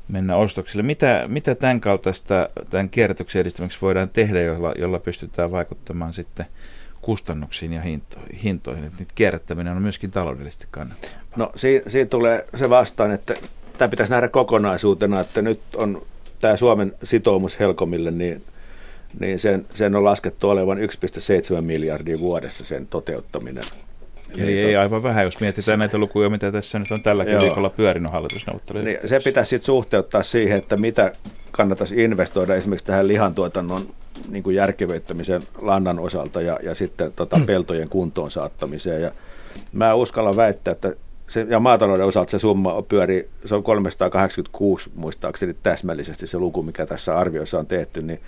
mennä 0.08 0.36
ostoksille. 0.36 0.84
Mitä, 0.84 1.26
mitä 1.28 1.56
tämän 1.56 1.82
kaltaista 1.82 2.50
tämän 2.70 2.90
kierrätyksen 2.90 3.40
edistämiseksi 3.40 3.82
voidaan 3.82 4.10
tehdä, 4.10 4.42
jolla, 4.42 4.74
jolla 4.78 5.00
pystytään 5.00 5.52
vaikuttamaan 5.52 6.14
sitten 6.14 6.46
kustannuksiin 7.08 7.74
ja 7.74 7.82
hintoihin, 7.82 8.36
hintoihin 8.44 8.84
että 8.84 9.00
niitä 9.00 9.14
kierrättäminen 9.16 9.76
on 9.76 9.82
myöskin 9.82 10.12
taloudellisesti 10.12 10.68
kannattavaa? 10.72 11.18
No 11.36 11.52
siinä, 11.56 11.84
siinä 11.88 12.10
tulee 12.10 12.46
se 12.56 12.70
vastaan, 12.70 13.12
että 13.12 13.34
tämä 13.78 13.90
pitäisi 13.90 14.12
nähdä 14.12 14.28
kokonaisuutena, 14.28 15.20
että 15.20 15.42
nyt 15.42 15.60
on 15.76 16.02
tämä 16.40 16.58
Suomen 16.58 16.94
sitoumus 17.04 17.60
Helkomille, 17.60 18.12
niin– 18.12 18.44
niin 19.20 19.40
sen, 19.40 19.66
sen 19.74 19.96
on 19.96 20.04
laskettu 20.04 20.50
olevan 20.50 20.78
1,7 20.78 21.62
miljardia 21.62 22.20
vuodessa 22.20 22.66
sen 22.66 22.88
toteuttaminen. 22.88 23.64
Eli 24.38 24.60
ei 24.60 24.76
aivan 24.76 25.04
vähän, 25.04 25.26
jos 25.26 25.40
mietitään 25.40 25.80
näitä 25.80 25.98
lukuja, 25.98 26.30
mitä 26.30 26.52
tässä 26.52 26.80
nyt 26.80 26.92
on 26.92 27.04
tälläkin 27.04 27.34
Joo. 27.34 27.42
viikolla 27.42 27.70
pyörinyt 27.70 28.12
hallitusneuvotteluja. 28.12 28.86
Niin, 28.86 28.98
se 29.06 29.20
pitäisi 29.20 29.50
sitten 29.50 29.66
suhteuttaa 29.66 30.24
siihen, 30.24 30.58
että 30.58 30.78
mitä 30.78 31.12
kannattaisi 31.52 32.04
investoida 32.04 32.56
esimerkiksi 32.56 32.86
tähän 32.86 33.08
lihantuotannon 33.08 33.88
niin 34.30 34.44
kuin 34.44 34.56
järkevöittämisen 34.56 35.42
lannan 35.62 36.00
osalta 36.00 36.42
ja, 36.42 36.60
ja 36.64 36.76
sitten 36.76 37.14
tota, 37.16 37.40
peltojen 37.46 37.90
kuntoon 37.90 38.32
saattamiseen. 38.32 39.02
Ja 39.02 39.12
mä 39.74 39.94
uskallan 39.94 40.36
väittää, 40.36 40.72
että 40.72 40.96
se, 41.28 41.46
ja 41.50 41.60
maatalouden 41.60 42.06
osalta 42.06 42.32
se 42.32 42.40
summa 42.40 42.82
pyörii, 42.82 43.30
se 43.46 43.56
on 43.56 43.64
386 43.64 44.90
muistaakseni 44.96 45.56
täsmällisesti 45.64 46.28
se 46.28 46.40
luku, 46.40 46.64
mikä 46.64 46.86
tässä 46.86 47.18
arviossa 47.18 47.60
on 47.60 47.68
tehty, 47.68 48.02
niin 48.02 48.20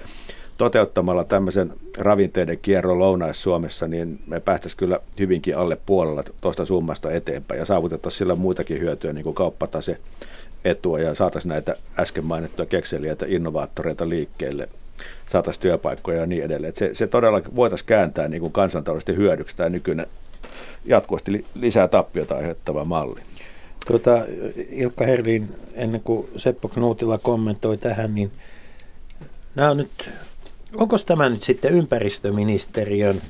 toteuttamalla 0.58 1.24
tämmöisen 1.24 1.74
ravinteiden 1.98 2.60
kierron 2.62 3.00
Lounais-Suomessa, 3.00 3.88
niin 3.88 4.20
me 4.28 4.40
päästäisiin 4.40 4.78
kyllä 4.78 5.00
hyvinkin 5.20 5.58
alle 5.58 5.78
puolella 5.86 6.24
tuosta 6.42 6.66
summasta 6.66 7.12
eteenpäin 7.12 7.60
ja 7.60 7.66
saavutettaisiin 7.66 8.18
sillä 8.18 8.36
muutakin 8.36 8.80
hyötyä, 8.80 9.14
niin 9.14 9.24
kuin 9.24 9.36
kauppatase 9.36 9.98
etua 10.66 11.00
ja 11.00 11.16
saataisiin 11.16 11.50
näitä 11.50 11.76
äsken 12.00 12.26
mainittuja 12.26 12.66
kekseliäitä 12.66 13.26
innovaattoreita 13.30 14.10
liikkeelle, 14.10 14.70
saataisiin 15.32 15.62
työpaikkoja 15.62 16.20
ja 16.20 16.26
niin 16.26 16.44
edelleen. 16.44 16.74
se, 16.76 16.90
se 16.94 17.08
todella 17.08 17.42
voitaisiin 17.56 17.88
kääntää 17.88 18.28
niin 18.28 18.42
kuin 18.42 18.54
kansantaloudellisesti 18.54 19.16
hyödyksi 19.16 19.58
tämä 19.58 19.70
nykyinen 19.70 20.08
jatkuvasti 20.86 21.46
lisää 21.56 21.88
tappiota 21.88 22.36
aiheuttava 22.36 22.86
malli. 22.86 23.22
Tuota, 23.88 24.26
Ilkka 24.70 25.06
Herlin, 25.06 25.48
ennen 25.74 26.02
kuin 26.02 26.30
Seppo 26.36 26.68
Knuutila 26.68 27.18
kommentoi 27.18 27.78
tähän, 27.78 28.16
niin 28.16 28.32
nämä 29.56 29.72
on 29.72 29.78
nyt, 29.78 30.10
onko 30.76 30.98
tämä 30.98 31.30
nyt 31.30 31.44
sitten 31.44 31.74
ympäristöministeriön 31.74 33.22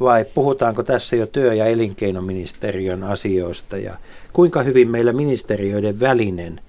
vai 0.00 0.24
puhutaanko 0.34 0.82
tässä 0.82 1.16
jo 1.16 1.26
työ- 1.26 1.54
ja 1.54 1.66
elinkeinoministeriön 1.66 3.02
asioista 3.02 3.78
ja 3.78 3.96
kuinka 4.32 4.62
hyvin 4.62 4.90
meillä 4.90 5.12
ministeriöiden 5.12 6.00
välinen 6.00 6.60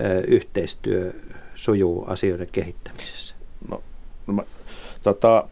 ö, 0.00 0.20
yhteistyö 0.20 1.12
sujuu 1.54 2.04
asioiden 2.04 2.48
kehittämisessä? 2.52 3.34
No, 3.70 3.82
no 4.26 4.44
tota, 5.02 5.48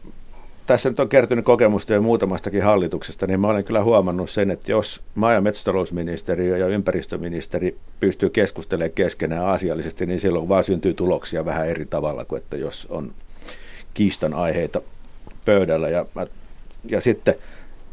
tässä 0.66 0.88
nyt 0.88 1.00
on 1.00 1.08
kertynyt 1.08 1.44
kokemusta 1.44 1.94
jo 1.94 2.02
muutamastakin 2.02 2.62
hallituksesta, 2.62 3.26
niin 3.26 3.40
mä 3.40 3.48
olen 3.48 3.64
kyllä 3.64 3.82
huomannut 3.82 4.30
sen, 4.30 4.50
että 4.50 4.72
jos 4.72 5.02
maa- 5.14 5.32
ja 5.32 5.40
metsätalousministeriö 5.40 6.58
ja 6.58 6.66
ympäristöministeri 6.66 7.76
pystyy 8.00 8.30
keskustelemaan 8.30 8.94
keskenään 8.94 9.46
asiallisesti, 9.46 10.06
niin 10.06 10.20
silloin 10.20 10.48
vaan 10.48 10.64
syntyy 10.64 10.94
tuloksia 10.94 11.44
vähän 11.44 11.68
eri 11.68 11.86
tavalla 11.86 12.24
kuin 12.24 12.42
että 12.42 12.56
jos 12.56 12.86
on 12.90 13.12
kiistan 13.94 14.34
aiheita 14.34 14.80
pöydällä. 15.44 15.88
Ja, 15.88 16.06
ja 16.84 17.00
sitten 17.00 17.34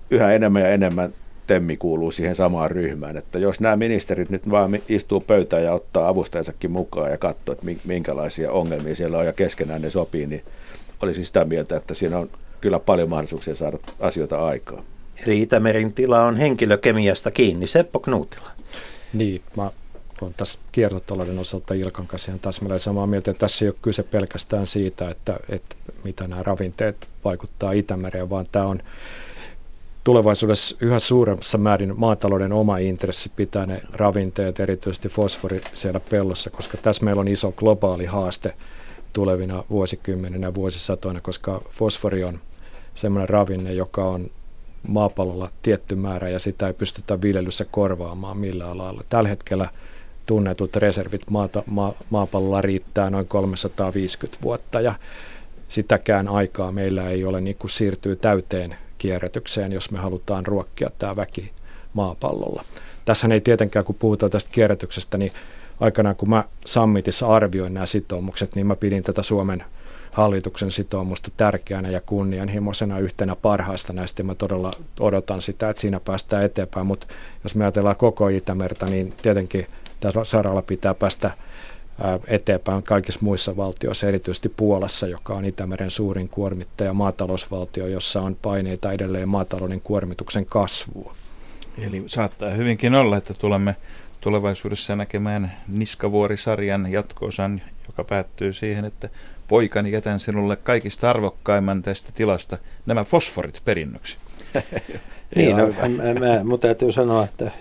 yhä 0.09 0.33
enemmän 0.33 0.61
ja 0.61 0.69
enemmän 0.69 1.13
Temmi 1.51 1.77
kuuluu 1.77 2.11
siihen 2.11 2.35
samaan 2.35 2.71
ryhmään, 2.71 3.17
että 3.17 3.39
jos 3.39 3.59
nämä 3.59 3.75
ministerit 3.75 4.29
nyt 4.29 4.49
vaan 4.49 4.79
istuu 4.89 5.19
pöytään 5.19 5.63
ja 5.63 5.73
ottaa 5.73 6.07
avustajansakin 6.07 6.71
mukaan 6.71 7.11
ja 7.11 7.17
katsoo, 7.17 7.53
että 7.53 7.65
minkälaisia 7.85 8.51
ongelmia 8.51 8.95
siellä 8.95 9.17
on 9.17 9.25
ja 9.25 9.33
keskenään 9.33 9.81
ne 9.81 9.89
sopii, 9.89 10.25
niin 10.25 10.43
olisi 11.01 11.25
sitä 11.25 11.45
mieltä, 11.45 11.77
että 11.77 11.93
siinä 11.93 12.17
on 12.17 12.29
kyllä 12.61 12.79
paljon 12.79 13.09
mahdollisuuksia 13.09 13.55
saada 13.55 13.77
asioita 13.99 14.45
aikaa. 14.45 14.83
Eli 15.25 15.41
Itämerin 15.41 15.93
tila 15.93 16.25
on 16.25 16.35
henkilökemiasta 16.35 17.31
kiinni. 17.31 17.67
Seppo 17.67 17.99
Knuutila. 17.99 18.51
Niin, 19.13 19.41
mä 19.57 19.71
olen 20.21 20.33
tässä 20.37 20.59
kiertotalouden 20.71 21.39
osalta 21.39 21.73
Ilkan 21.73 22.07
kanssa 22.07 22.31
ihan 22.31 22.39
täsmälleen 22.39 22.79
samaa 22.79 23.07
mieltä. 23.07 23.33
Tässä 23.33 23.65
ei 23.65 23.69
ole 23.69 23.75
kyse 23.81 24.03
pelkästään 24.03 24.67
siitä, 24.67 25.09
että, 25.09 25.39
että 25.49 25.75
mitä 26.03 26.27
nämä 26.27 26.43
ravinteet 26.43 27.07
vaikuttaa 27.23 27.71
Itämereen, 27.71 28.29
vaan 28.29 28.45
tämä 28.51 28.65
on 28.65 28.79
tulevaisuudessa 30.03 30.75
yhä 30.79 30.99
suuremmassa 30.99 31.57
määrin 31.57 31.93
maatalouden 31.97 32.53
oma 32.53 32.77
intressi 32.77 33.31
pitää 33.35 33.65
ne 33.65 33.81
ravinteet, 33.93 34.59
erityisesti 34.59 35.09
fosfori 35.09 35.61
siellä 35.73 35.99
pellossa, 36.09 36.49
koska 36.49 36.77
tässä 36.77 37.05
meillä 37.05 37.19
on 37.19 37.27
iso 37.27 37.51
globaali 37.51 38.05
haaste 38.05 38.53
tulevina 39.13 39.63
vuosikymmeninä 39.69 40.47
ja 40.47 40.55
vuosisatoina, 40.55 41.21
koska 41.21 41.61
fosfori 41.69 42.23
on 42.23 42.39
semmoinen 42.95 43.29
ravinne, 43.29 43.73
joka 43.73 44.05
on 44.05 44.29
maapallolla 44.87 45.51
tietty 45.61 45.95
määrä 45.95 46.29
ja 46.29 46.39
sitä 46.39 46.67
ei 46.67 46.73
pystytä 46.73 47.21
viljelyssä 47.21 47.65
korvaamaan 47.71 48.37
millään 48.37 48.77
lailla. 48.77 49.03
Tällä 49.09 49.29
hetkellä 49.29 49.69
tunnetut 50.25 50.75
reservit 50.75 51.29
maata, 51.29 51.63
ma, 51.65 51.93
maapallolla 52.09 52.61
riittää 52.61 53.09
noin 53.09 53.27
350 53.27 54.43
vuotta 54.43 54.81
ja 54.81 54.95
sitäkään 55.69 56.29
aikaa 56.29 56.71
meillä 56.71 57.09
ei 57.09 57.25
ole 57.25 57.41
niin 57.41 57.55
kuin 57.55 57.71
siirtyy 57.71 58.15
täyteen 58.15 58.75
kierrätykseen, 59.01 59.71
jos 59.71 59.91
me 59.91 59.99
halutaan 59.99 60.45
ruokkia 60.45 60.89
tämä 60.99 61.15
väki 61.15 61.51
maapallolla. 61.93 62.63
Tässä 63.05 63.27
ei 63.31 63.41
tietenkään, 63.41 63.85
kun 63.85 63.95
puhutaan 63.95 64.31
tästä 64.31 64.49
kierrätyksestä, 64.53 65.17
niin 65.17 65.31
aikanaan 65.79 66.15
kun 66.15 66.29
mä 66.29 66.43
Summitissa 66.65 67.27
arvioin 67.27 67.73
nämä 67.73 67.85
sitoumukset, 67.85 68.55
niin 68.55 68.67
mä 68.67 68.75
pidin 68.75 69.03
tätä 69.03 69.21
Suomen 69.21 69.63
hallituksen 70.11 70.71
sitoumusta 70.71 71.31
tärkeänä 71.37 71.89
ja 71.89 72.01
kunnianhimoisena 72.01 72.99
yhtenä 72.99 73.35
parhaista 73.35 73.93
näistä. 73.93 74.23
Mä 74.23 74.35
todella 74.35 74.71
odotan 74.99 75.41
sitä, 75.41 75.69
että 75.69 75.81
siinä 75.81 75.99
päästään 75.99 76.43
eteenpäin, 76.43 76.85
mutta 76.85 77.07
jos 77.43 77.55
me 77.55 77.63
ajatellaan 77.63 77.95
koko 77.95 78.27
Itämerta, 78.27 78.85
niin 78.85 79.13
tietenkin 79.21 79.65
tässä 79.99 80.23
saralla 80.23 80.61
pitää 80.61 80.93
päästä 80.93 81.31
eteenpäin 82.27 82.83
kaikissa 82.83 83.19
muissa 83.23 83.57
valtioissa, 83.57 84.07
erityisesti 84.07 84.49
Puolassa, 84.49 85.07
joka 85.07 85.33
on 85.33 85.45
Itämeren 85.45 85.91
suurin 85.91 86.29
kuormittaja, 86.29 86.93
maatalousvaltio, 86.93 87.87
jossa 87.87 88.21
on 88.21 88.37
paineita 88.41 88.91
edelleen 88.91 89.29
maatalouden 89.29 89.81
kuormituksen 89.81 90.45
kasvuun. 90.45 91.15
Eli 91.77 92.03
saattaa 92.05 92.49
hyvinkin 92.49 92.95
olla, 92.95 93.17
että 93.17 93.33
tulemme 93.33 93.75
tulevaisuudessa 94.21 94.95
näkemään 94.95 95.51
Niskavuori-sarjan 95.67 96.91
jatkoosan, 96.91 97.61
joka 97.87 98.03
päättyy 98.03 98.53
siihen, 98.53 98.85
että 98.85 99.09
poikani 99.47 99.91
jätän 99.91 100.19
sinulle 100.19 100.55
kaikista 100.55 101.09
arvokkaimman 101.09 101.81
tästä 101.81 102.11
tilasta 102.11 102.57
nämä 102.85 103.03
fosforit 103.03 103.61
perinnöksi. 103.65 104.17
niin, 105.35 105.57
no, 105.57 105.67
mä, 105.67 106.43
mä, 106.43 106.57
täytyy 106.57 106.91
sanoa, 106.91 107.23
että 107.23 107.51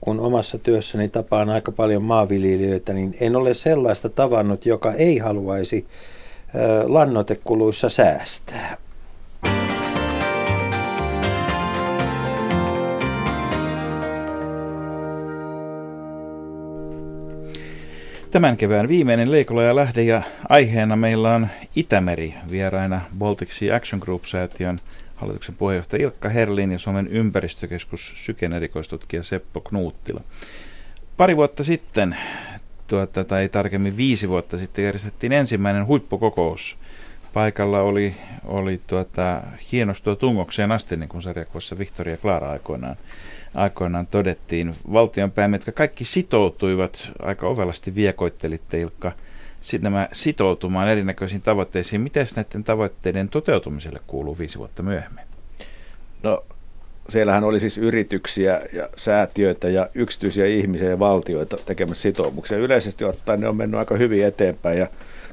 kun 0.00 0.20
omassa 0.20 0.58
työssäni 0.58 1.08
tapaan 1.08 1.50
aika 1.50 1.72
paljon 1.72 2.02
maanviljelijöitä, 2.02 2.92
niin 2.92 3.16
en 3.20 3.36
ole 3.36 3.54
sellaista 3.54 4.08
tavannut, 4.08 4.66
joka 4.66 4.92
ei 4.92 5.18
haluaisi 5.18 5.86
lannoitekuluissa 6.86 7.88
säästää. 7.88 8.76
Tämän 18.30 18.56
kevään 18.56 18.88
viimeinen 18.88 19.32
Leikola 19.32 19.62
ja 19.62 19.76
lähde 19.76 20.02
ja 20.02 20.22
aiheena 20.48 20.96
meillä 20.96 21.34
on 21.34 21.48
Itämeri 21.76 22.34
vieraina 22.50 23.00
Baltic 23.18 23.50
Sea 23.50 23.76
Action 23.76 24.00
Group-säätiön 24.00 24.78
hallituksen 25.20 25.54
puheenjohtaja 25.54 26.02
Ilkka 26.02 26.28
Herlin 26.28 26.72
ja 26.72 26.78
Suomen 26.78 27.08
ympäristökeskus 27.08 28.12
Syken 28.16 28.52
erikoistutkija 28.52 29.22
Seppo 29.22 29.60
Knuuttila. 29.60 30.20
Pari 31.16 31.36
vuotta 31.36 31.64
sitten, 31.64 32.16
tuota, 32.86 33.24
tai 33.24 33.48
tarkemmin 33.48 33.96
viisi 33.96 34.28
vuotta 34.28 34.58
sitten, 34.58 34.84
järjestettiin 34.84 35.32
ensimmäinen 35.32 35.86
huippukokous. 35.86 36.76
Paikalla 37.32 37.80
oli, 37.80 38.14
oli 38.44 38.80
tuota, 38.86 39.42
hienostua 39.72 40.16
tungokseen 40.16 40.72
asti, 40.72 40.96
niin 40.96 41.08
kuin 41.08 41.22
sarjakuvassa 41.22 41.78
Victoria 41.78 42.16
Clara 42.16 42.50
aikoinaan 42.50 42.96
aikoinaan 43.54 44.06
todettiin. 44.06 44.74
Valtionpäämiehet, 44.92 45.60
jotka 45.66 45.78
kaikki 45.78 46.04
sitoutuivat, 46.04 47.12
aika 47.22 47.46
ovelasti 47.46 47.94
viekoittelitte 47.94 48.78
Ilkka, 48.78 49.12
sitten 49.60 49.92
nämä 49.92 50.08
sitoutumaan 50.12 50.88
erinäköisiin 50.88 51.42
tavoitteisiin. 51.42 52.00
Miten 52.00 52.26
näiden 52.36 52.64
tavoitteiden 52.64 53.28
toteutumiselle 53.28 53.98
kuuluu 54.06 54.38
viisi 54.38 54.58
vuotta 54.58 54.82
myöhemmin? 54.82 55.24
No 56.22 56.44
siellähän 57.08 57.44
oli 57.44 57.60
siis 57.60 57.78
yrityksiä 57.78 58.60
ja 58.72 58.88
säätiöitä 58.96 59.68
ja 59.68 59.88
yksityisiä 59.94 60.46
ihmisiä 60.46 60.90
ja 60.90 60.98
valtioita 60.98 61.56
tekemässä 61.66 62.02
sitoumuksia. 62.02 62.58
Yleisesti 62.58 63.04
ottaen 63.04 63.40
ne 63.40 63.48
on 63.48 63.56
mennyt 63.56 63.78
aika 63.78 63.96
hyvin 63.96 64.26
eteenpäin 64.26 64.78
ja 64.78 64.86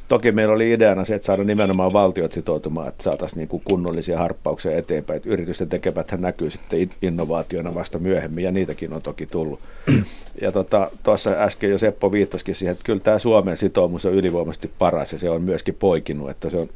Toki 0.08 0.32
meillä 0.32 0.54
oli 0.54 0.72
ideana 0.72 1.06
se, 1.06 1.16
että 1.16 1.26
saada 1.26 1.44
nimenomaan 1.44 1.94
valtiot 1.94 2.32
sitoutumaan, 2.32 2.88
että 2.88 3.04
saataisiin 3.04 3.38
niin 3.52 3.62
kunnollisia 3.64 4.18
harppauksia 4.18 4.78
eteenpäin. 4.78 5.18
Että 5.18 5.30
yritysten 5.30 5.70
tekemäthän 5.70 6.22
näkyy 6.22 6.52
sitten 6.52 6.90
innovaationa 7.02 7.76
vasta 7.76 8.00
myöhemmin, 8.00 8.44
ja 8.44 8.52
niitäkin 8.52 8.94
on 8.94 9.02
toki 9.02 9.26
tullut. 9.26 9.60
Ja 10.42 10.52
tota, 10.52 10.92
tuossa 11.04 11.30
äsken 11.30 11.70
jo 11.70 11.78
Seppo 11.78 12.12
viittasikin 12.12 12.56
siihen, 12.56 12.72
että 12.72 12.84
kyllä 12.84 13.00
tämä 13.00 13.20
Suomen 13.20 13.58
sitoumus 13.58 14.06
on 14.06 14.14
ylivoimaisesti 14.14 14.72
paras, 14.80 15.14
ja 15.14 15.20
se 15.20 15.30
on 15.30 15.42
myöskin 15.42 15.76
poikinut, 15.76 16.30
että 16.30 16.50
se 16.50 16.58
on 16.58 16.70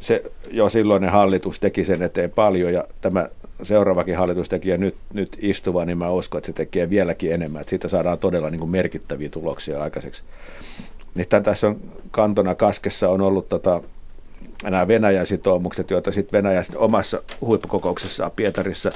se 0.00 0.22
jo 0.50 0.68
silloinen 0.68 1.10
hallitus 1.10 1.60
teki 1.60 1.84
sen 1.84 2.02
eteen 2.02 2.30
paljon, 2.30 2.72
ja 2.72 2.84
tämä 3.00 3.28
seuraavakin 3.62 4.16
hallitus 4.16 4.48
teki 4.48 4.68
ja 4.68 4.78
nyt, 4.78 4.94
nyt 5.12 5.36
istuva, 5.40 5.84
niin 5.84 5.98
mä 5.98 6.10
uskon, 6.10 6.38
että 6.38 6.46
se 6.46 6.52
tekee 6.52 6.90
vieläkin 6.90 7.32
enemmän, 7.32 7.60
että 7.60 7.70
siitä 7.70 7.88
saadaan 7.88 8.18
todella 8.18 8.50
niin 8.50 8.58
kuin 8.58 8.70
merkittäviä 8.70 9.28
tuloksia 9.28 9.82
aikaiseksi. 9.82 10.22
Niin 11.16 11.42
tässä 11.42 11.66
on 11.66 11.80
kantona 12.10 12.54
kaskessa 12.54 13.08
on 13.08 13.20
ollut 13.20 13.48
tota, 13.48 13.82
nämä 14.62 14.88
Venäjän 14.88 15.26
sitoumukset, 15.26 15.90
joita 15.90 16.12
sitten 16.12 16.38
Venäjä 16.38 16.62
sit 16.62 16.74
omassa 16.74 17.22
huippukokouksessaan 17.40 18.30
Pietarissa 18.36 18.92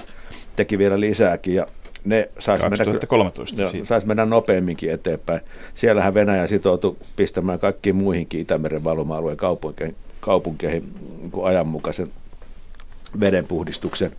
teki 0.57 0.79
vielä 0.79 1.01
lisääkin 1.01 1.55
ja 1.55 1.67
ne 2.05 2.29
saisi 2.39 2.63
mennä, 2.63 2.77
2013 2.77 3.61
joo, 3.61 3.71
siitä. 3.71 3.87
sais 3.87 4.05
mennä 4.05 4.27
nopeamminkin 4.27 4.91
eteenpäin. 4.91 5.41
Siellähän 5.75 6.15
Venäjä 6.15 6.47
sitoutui 6.47 6.97
pistämään 7.17 7.59
kaikkiin 7.59 7.97
muihinkin 7.97 8.41
Itämeren 8.41 8.85
valuma-alueen 8.85 9.37
kaupunkeihin, 9.37 9.97
kaupunkeihin 10.21 10.95
niin 11.21 11.45
ajanmukaisen 11.45 12.09
vedenpuhdistuksen. 13.21 14.13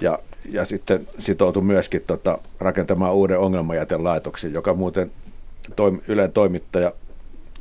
Ja, 0.00 0.18
ja 0.50 0.64
sitten 0.64 1.06
sitoutui 1.18 1.62
myöskin 1.62 2.02
tota, 2.06 2.38
rakentamaan 2.60 3.14
uuden 3.14 3.38
ongelmajätelaitoksen, 3.38 4.52
joka 4.52 4.74
muuten 4.74 5.12
toim, 5.76 6.00
Ylen 6.08 6.32
toimittaja 6.32 6.92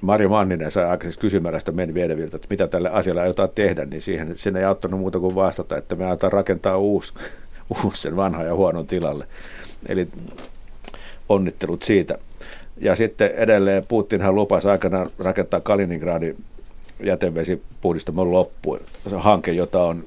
Mari 0.02 0.28
Manninen 0.28 0.72
sai 0.72 0.86
aikaiseksi 0.86 1.20
kysymälästä 1.20 1.72
Medvedeviltä, 1.72 2.36
että 2.36 2.48
mitä 2.50 2.68
tälle 2.68 2.90
asialle 2.90 3.22
aiotaan 3.22 3.50
tehdä, 3.56 3.86
niin 3.86 4.02
siihen, 4.02 4.38
sinne 4.38 4.60
ei 4.60 4.66
auttanut 4.66 5.00
muuta 5.00 5.20
kuin 5.20 5.36
vastata, 5.36 5.78
että 5.78 5.96
me 5.96 6.06
aiotaan 6.06 6.34
rakentaa 6.34 6.78
uusi, 6.78 7.14
uusi 7.84 8.02
sen 8.02 8.16
vanhan 8.16 8.46
ja 8.46 8.56
huonon 8.56 8.88
tilalle. 8.88 9.28
Eli 9.90 10.08
onnittelut 11.30 11.84
siitä. 11.84 12.18
Ja 12.78 12.96
sitten 12.96 13.32
edelleen 13.32 13.86
Putinhan 13.88 14.36
lupasi 14.36 14.70
aikanaan 14.70 15.08
rakentaa 15.20 15.60
Kaliningradin 15.60 16.38
jätevesipuhdistamon 17.04 18.32
loppuun. 18.32 18.80
Se 19.10 19.16
on 19.16 19.22
hanke, 19.22 19.52
jota 19.52 19.84
on 19.84 20.06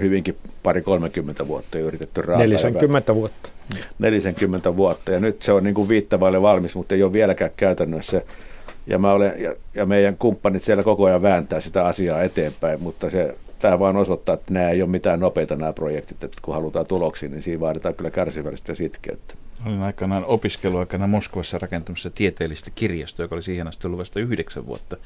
hyvinkin 0.00 0.36
pari 0.62 0.82
30 0.82 1.48
vuotta 1.48 1.78
yritetty 1.78 2.22
raaka 2.22 2.44
40 2.44 3.14
vuotta. 3.14 3.48
40 3.98 4.76
vuotta 4.76 5.12
ja 5.12 5.20
nyt 5.20 5.42
se 5.42 5.52
on 5.52 5.64
niin 5.64 5.74
kuin 5.74 5.88
viittavaille 5.88 6.42
valmis, 6.42 6.74
mutta 6.74 6.94
ei 6.94 7.02
ole 7.02 7.12
vieläkään 7.12 7.50
käytännössä. 7.56 8.22
Ja, 8.86 8.98
mä 8.98 9.12
olen, 9.12 9.42
ja, 9.42 9.54
ja 9.74 9.86
meidän 9.86 10.16
kumppanit 10.16 10.62
siellä 10.62 10.82
koko 10.82 11.04
ajan 11.04 11.22
vääntää 11.22 11.60
sitä 11.60 11.86
asiaa 11.86 12.22
eteenpäin, 12.22 12.82
mutta 12.82 13.10
se, 13.10 13.34
tämä 13.58 13.78
vaan 13.78 13.96
osoittaa, 13.96 14.34
että 14.34 14.54
nämä 14.54 14.70
ei 14.70 14.82
ole 14.82 14.90
mitään 14.90 15.20
nopeita 15.20 15.56
nämä 15.56 15.72
projektit, 15.72 16.24
että 16.24 16.38
kun 16.42 16.54
halutaan 16.54 16.86
tuloksia, 16.86 17.28
niin 17.28 17.42
siinä 17.42 17.60
vaaditaan 17.60 17.94
kyllä 17.94 18.10
kärsivällisyyttä 18.10 18.72
ja 18.72 18.76
sitkeyttä. 18.76 19.34
Olin 19.66 19.82
aikanaan 19.82 20.24
opiskeluaikana 20.24 21.06
Moskovassa 21.06 21.58
rakentamassa 21.58 22.10
tieteellistä 22.10 22.70
kirjastoa, 22.74 23.24
joka 23.24 23.34
oli 23.34 23.42
siihen 23.42 23.68
asti 23.68 23.86
ollut 23.86 23.98
vasta 23.98 24.20
yhdeksän 24.20 24.66
vuotta 24.66 24.96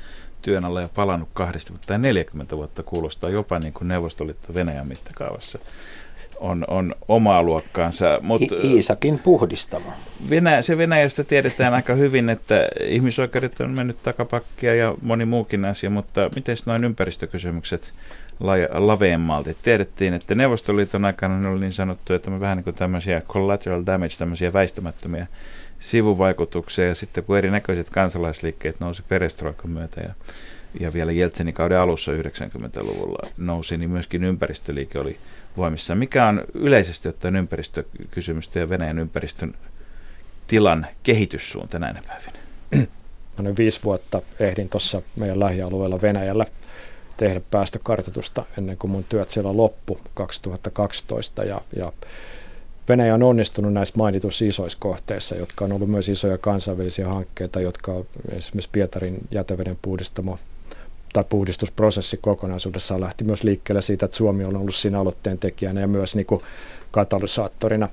työn 0.43 0.65
alla 0.65 0.81
ja 0.81 0.89
palannut 0.95 1.29
kahdesta, 1.33 1.73
mutta 1.73 1.87
tämä 1.87 1.99
40 1.99 2.57
vuotta 2.57 2.83
kuulostaa 2.83 3.31
jopa 3.31 3.59
niin 3.59 3.73
kuin 3.73 3.89
Neuvostoliitto 3.89 4.55
Venäjän 4.55 4.87
mittakaavassa. 4.87 5.59
On, 6.41 6.65
on 6.69 6.95
omaa 7.09 7.43
luokkaansa. 7.43 8.19
Mutta 8.23 8.55
I- 8.55 8.73
Iisakin 8.73 9.19
puhdistama. 9.19 9.93
Venä, 10.31 10.63
se 10.63 10.79
Venäjästä 10.79 11.25
tiedetään 11.25 11.75
aika 11.75 11.95
hyvin, 11.95 12.29
että 12.29 12.69
ihmisoikeudet 12.85 13.61
on 13.61 13.71
mennyt 13.77 14.03
takapakkia 14.03 14.75
ja 14.75 14.95
moni 15.03 15.25
muukin 15.25 15.65
asia, 15.65 15.91
mutta 15.91 16.31
miten 16.35 16.57
noin 16.67 16.85
ympäristökysymykset 16.85 17.93
la- 18.41 18.87
laveemmalti? 18.87 19.57
Tiedettiin, 19.63 20.15
että 20.15 20.35
Neuvostoliiton 20.35 21.05
aikana 21.05 21.41
ne 21.41 21.49
oli 21.49 21.61
niin 21.61 21.73
sanottu, 21.73 22.15
että 22.15 22.31
me 22.31 22.41
vähän 22.41 22.57
niin 22.57 22.65
kuin 22.65 22.77
tämmöisiä 22.77 23.21
collateral 23.21 23.83
damage, 23.87 24.15
tämmöisiä 24.19 24.53
väistämättömiä 24.53 25.27
sivuvaikutuksia, 25.79 26.87
ja 26.87 26.95
sitten 26.95 27.25
kun 27.25 27.39
erinäköiset 27.39 27.91
kansalaisliikkeet 27.91 28.81
nousi 28.81 29.03
perestroikan 29.09 29.71
myötä 29.71 30.01
ja, 30.01 30.15
ja 30.81 30.93
vielä 30.93 31.13
Jeltsenin 31.13 31.55
kauden 31.55 31.79
alussa 31.79 32.13
90-luvulla 32.13 33.29
nousi, 33.37 33.77
niin 33.77 33.91
myöskin 33.91 34.25
ympäristöliike 34.25 34.99
oli 34.99 35.17
voimissa. 35.57 35.95
Mikä 35.95 36.27
on 36.27 36.45
yleisesti 36.55 37.09
ottaen 37.09 37.37
ympäristökysymystä 37.37 38.59
ja 38.59 38.69
Venäjän 38.69 38.99
ympäristön 38.99 39.55
tilan 40.47 40.87
kehityssuunta 41.03 41.79
näinä 41.79 42.03
päivinä? 42.07 42.39
Mä 43.39 43.43
noin 43.43 43.57
viisi 43.57 43.81
vuotta 43.85 44.23
ehdin 44.41 44.69
tuossa 44.69 45.03
meidän 45.17 45.41
lähialueella 45.41 46.03
Venäjällä 46.03 46.47
tehdä 47.17 47.41
päästökartoitusta 47.51 48.45
ennen 48.59 48.77
kuin 48.77 48.91
mun 48.91 49.05
työt 49.09 49.31
siellä 49.31 49.57
loppu 49.57 50.01
2012 50.15 51.45
ja, 51.45 51.61
ja 51.77 51.93
Venäjä 52.89 53.15
on 53.15 53.23
onnistunut 53.23 53.73
näissä 53.73 53.95
mainituissa 53.97 54.45
isoissa 54.45 54.79
kohteissa, 54.81 55.37
jotka 55.37 55.65
on 55.65 55.73
ollut 55.73 55.91
myös 55.91 56.09
isoja 56.09 56.39
kansainvälisiä 56.39 57.09
hankkeita, 57.09 57.61
jotka 57.61 57.93
esimerkiksi 58.29 58.71
Pietarin 58.73 59.19
jäteveden 59.31 59.79
puhdistamo 59.83 60.39
tai 61.17 61.25
puhdistusprosessi 61.29 62.17
kokonaisuudessaan 62.17 63.01
lähti 63.01 63.25
myös 63.25 63.43
liikkeelle 63.43 63.83
siitä, 63.83 64.05
että 64.05 64.17
Suomi 64.17 64.45
on 64.45 64.57
ollut 64.57 64.75
siinä 64.75 65.01
aloitteen 65.01 65.39
tekijänä 65.39 65.81
ja 65.81 65.87
myös 65.87 66.17
niin 66.17 66.27
kuin 66.27 66.43
katalysaattorina. 66.91 67.89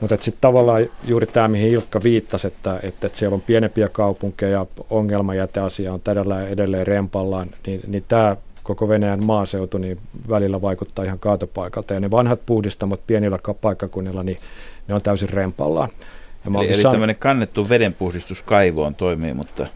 Mutta 0.00 0.16
sitten 0.20 0.40
tavallaan 0.40 0.86
juuri 1.04 1.26
tämä, 1.26 1.48
mihin 1.48 1.68
Ilkka 1.68 2.02
viittasi, 2.02 2.46
että, 2.46 2.80
että, 2.82 3.06
että 3.06 3.18
siellä 3.18 3.34
on 3.34 3.40
pienempiä 3.40 3.88
kaupunkeja, 3.88 4.66
ongelmajäteasia 4.90 5.92
on 5.92 6.00
edelleen, 6.10 6.48
edelleen 6.48 6.86
rempallaan, 6.86 7.50
niin, 7.66 7.80
niin 7.86 8.04
tämä 8.08 8.36
koko 8.62 8.88
Venäjän 8.88 9.24
maaseutu 9.24 9.78
niin 9.78 9.98
välillä 10.28 10.62
vaikuttaa 10.62 11.04
ihan 11.04 11.18
kaatopaikalta. 11.18 11.94
Ja 11.94 12.00
ne 12.00 12.10
vanhat 12.10 12.40
puhdistamot 12.46 13.00
pienillä 13.06 13.38
paikkakunnilla, 13.60 14.22
niin 14.22 14.38
ne 14.88 14.94
on 14.94 15.02
täysin 15.02 15.28
rempallaan. 15.28 15.88
Ja 16.44 16.60
eli 16.60 16.66
eli 16.66 16.82
san... 16.82 16.90
tämmöinen 16.90 17.16
kannettu 17.16 17.68
vedenpuhdistuskaivo 17.68 18.84
on 18.84 18.94
toimii, 18.94 19.34
mutta, 19.34 19.66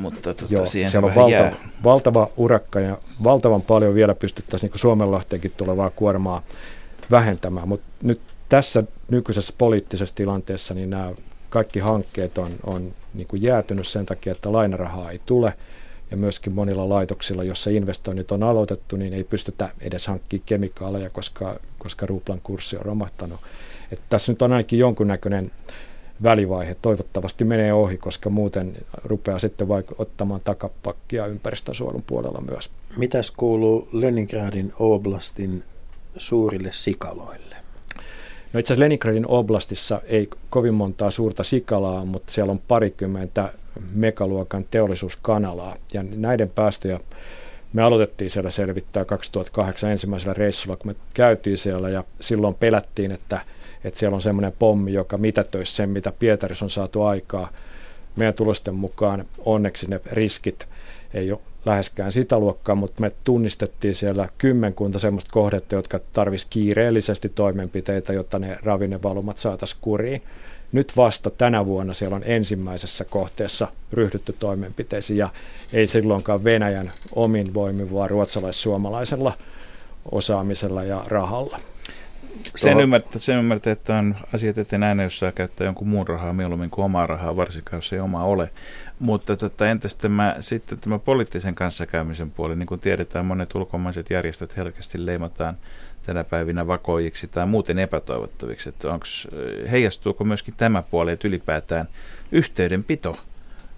mutta 0.00 0.34
tota, 0.34 0.44
Joo, 0.48 0.66
siihen 0.66 0.90
siellä 0.90 1.08
on 1.08 1.14
valtava, 1.14 1.30
jää. 1.30 1.56
valtava 1.84 2.28
urakka 2.36 2.80
ja 2.80 2.98
valtavan 3.24 3.62
paljon 3.62 3.94
vielä 3.94 4.14
pystyttäisiin 4.14 4.70
niin 4.70 4.80
Suomenlahteenkin 4.80 5.52
tulevaa 5.56 5.90
kuormaa 5.90 6.42
vähentämään. 7.10 7.68
Mutta 7.68 7.86
nyt 8.02 8.20
tässä 8.48 8.82
nykyisessä 9.08 9.52
poliittisessa 9.58 10.14
tilanteessa 10.14 10.74
niin 10.74 10.90
nämä 10.90 11.12
kaikki 11.50 11.80
hankkeet 11.80 12.38
on, 12.38 12.50
on 12.66 12.92
niin 13.14 13.26
kuin 13.26 13.42
jäätynyt 13.42 13.86
sen 13.86 14.06
takia, 14.06 14.32
että 14.32 14.52
lainarahaa 14.52 15.10
ei 15.10 15.20
tule– 15.26 15.54
ja 16.10 16.16
myöskin 16.16 16.52
monilla 16.52 16.88
laitoksilla, 16.88 17.44
jossa 17.44 17.70
investoinnit 17.70 18.32
on 18.32 18.42
aloitettu, 18.42 18.96
niin 18.96 19.12
ei 19.12 19.24
pystytä 19.24 19.70
edes 19.80 20.06
hankkimaan 20.06 20.46
kemikaaleja, 20.46 21.10
koska, 21.10 21.60
koska 21.78 22.06
ruplan 22.06 22.40
kurssi 22.42 22.76
on 22.76 22.84
romahtanut. 22.84 23.40
Että 23.92 24.04
tässä 24.08 24.32
nyt 24.32 24.42
on 24.42 24.52
ainakin 24.52 24.78
jonkunnäköinen 24.78 25.50
välivaihe. 26.22 26.76
Toivottavasti 26.82 27.44
menee 27.44 27.72
ohi, 27.72 27.98
koska 27.98 28.30
muuten 28.30 28.76
rupeaa 29.04 29.38
sitten 29.38 29.68
vaik- 29.68 29.94
ottamaan 29.98 30.40
takapakkia 30.44 31.26
ympäristösuojelun 31.26 32.04
puolella 32.06 32.40
myös. 32.50 32.70
Mitäs 32.96 33.30
kuuluu 33.30 33.88
Leningradin 33.92 34.72
oblastin 34.78 35.62
suurille 36.16 36.70
sikaloille? 36.72 37.56
No 38.52 38.60
itse 38.60 38.72
asiassa 38.72 38.84
Leningradin 38.84 39.26
oblastissa 39.28 40.00
ei 40.04 40.30
kovin 40.50 40.74
montaa 40.74 41.10
suurta 41.10 41.44
sikalaa, 41.44 42.04
mutta 42.04 42.32
siellä 42.32 42.50
on 42.50 42.60
parikymmentä 42.68 43.52
megaluokan 43.92 44.64
teollisuuskanalaa. 44.70 45.76
Ja 45.92 46.02
näiden 46.02 46.48
päästöjä 46.48 47.00
me 47.72 47.82
aloitettiin 47.82 48.30
siellä 48.30 48.50
selvittää 48.50 49.04
2008 49.04 49.90
ensimmäisellä 49.90 50.34
reissulla, 50.34 50.76
kun 50.76 50.90
me 50.90 50.96
käytiin 51.14 51.58
siellä 51.58 51.88
ja 51.88 52.04
silloin 52.20 52.54
pelättiin, 52.54 53.12
että, 53.12 53.40
että 53.84 54.00
siellä 54.00 54.14
on 54.14 54.22
semmoinen 54.22 54.52
pommi, 54.58 54.92
joka 54.92 55.18
mitätöisi 55.18 55.74
sen, 55.74 55.90
mitä 55.90 56.12
Pietarissa 56.18 56.64
on 56.64 56.70
saatu 56.70 57.02
aikaa. 57.02 57.50
Meidän 58.16 58.34
tulosten 58.34 58.74
mukaan 58.74 59.24
onneksi 59.44 59.90
ne 59.90 60.00
riskit 60.12 60.68
ei 61.14 61.32
ole 61.32 61.40
läheskään 61.64 62.12
sitä 62.12 62.38
luokkaa, 62.38 62.74
mutta 62.74 63.00
me 63.00 63.12
tunnistettiin 63.24 63.94
siellä 63.94 64.28
kymmenkunta 64.38 64.98
semmoista 64.98 65.30
kohdetta, 65.32 65.74
jotka 65.74 66.00
tarvisi 66.12 66.46
kiireellisesti 66.50 67.28
toimenpiteitä, 67.28 68.12
jotta 68.12 68.38
ne 68.38 68.58
ravinnevalumat 68.62 69.36
saataisiin 69.36 69.80
kuriin. 69.80 70.22
Nyt 70.72 70.92
vasta 70.96 71.30
tänä 71.30 71.66
vuonna 71.66 71.94
siellä 71.94 72.16
on 72.16 72.22
ensimmäisessä 72.24 73.04
kohteessa 73.04 73.68
ryhdytty 73.92 74.34
toimenpiteisiin 74.38 75.16
ja 75.16 75.28
ei 75.72 75.86
silloinkaan 75.86 76.44
Venäjän 76.44 76.92
omin 77.14 77.54
voimin, 77.54 77.92
vaan 77.92 78.10
ruotsalais-suomalaisella 78.10 79.32
osaamisella 80.12 80.84
ja 80.84 81.04
rahalla. 81.06 81.60
Sen 82.56 82.80
ymmärtää, 82.80 83.18
sen 83.18 83.36
ymmärtää, 83.36 83.72
että 83.72 83.96
on 83.96 84.16
asiat 84.34 84.58
eteen 84.58 84.82
aina, 84.82 85.02
jos 85.02 85.18
saa 85.18 85.32
käyttää 85.32 85.64
jonkun 85.64 85.88
muun 85.88 86.08
rahaa 86.08 86.32
mieluummin 86.32 86.70
kuin 86.70 86.84
omaa 86.84 87.06
rahaa, 87.06 87.36
varsinkaan 87.36 87.78
jos 87.78 87.92
ei 87.92 88.00
omaa 88.00 88.24
ole. 88.24 88.50
Mutta 88.98 89.36
tota, 89.36 89.70
entäs 89.70 89.94
tämä, 89.94 90.36
sitten 90.40 90.78
tämä 90.78 90.98
poliittisen 90.98 91.54
kanssakäymisen 91.54 92.30
puoli, 92.30 92.56
niin 92.56 92.66
kuin 92.66 92.80
tiedetään, 92.80 93.26
monet 93.26 93.54
ulkomaiset 93.54 94.10
järjestöt 94.10 94.56
helkästi 94.56 95.06
leimataan 95.06 95.56
tänä 96.06 96.24
päivinä 96.24 96.66
vakoijiksi 96.66 97.28
tai 97.28 97.46
muuten 97.46 97.78
epätoivottaviksi. 97.78 98.68
Että 98.68 98.88
onks, 98.88 99.28
heijastuuko 99.70 100.24
myöskin 100.24 100.54
tämä 100.56 100.82
puoli, 100.82 101.12
että 101.12 101.28
ylipäätään 101.28 101.88
yhteydenpito 102.32 103.18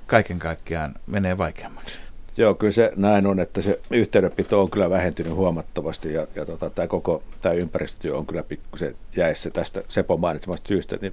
kaiken 0.07 0.39
kaikkiaan 0.39 0.95
menee 1.07 1.39
vaikeammaksi? 1.39 2.02
Joo, 2.37 2.55
kyllä 2.55 2.73
se 2.73 2.93
näin 2.97 3.27
on, 3.27 3.41
että 3.41 3.63
se 3.63 3.81
yhteydenpito 3.91 4.61
on 4.61 4.71
kyllä 4.71 4.91
vähentynyt 4.91 5.35
huomattavasti 5.35 6.13
ja, 6.13 6.27
ja 6.35 6.47
tota, 6.47 6.71
tämä 6.71 6.89
koko 6.89 7.23
tämä 7.41 7.55
ympäristötyö 7.55 8.17
on 8.17 8.27
kyllä 8.27 8.43
pikkusen 8.43 8.97
jäissä 9.17 9.51
tästä 9.51 9.83
Sepon 9.89 10.21
mainitsemasta 10.21 10.69
syystä, 10.69 10.99
niin 11.01 11.13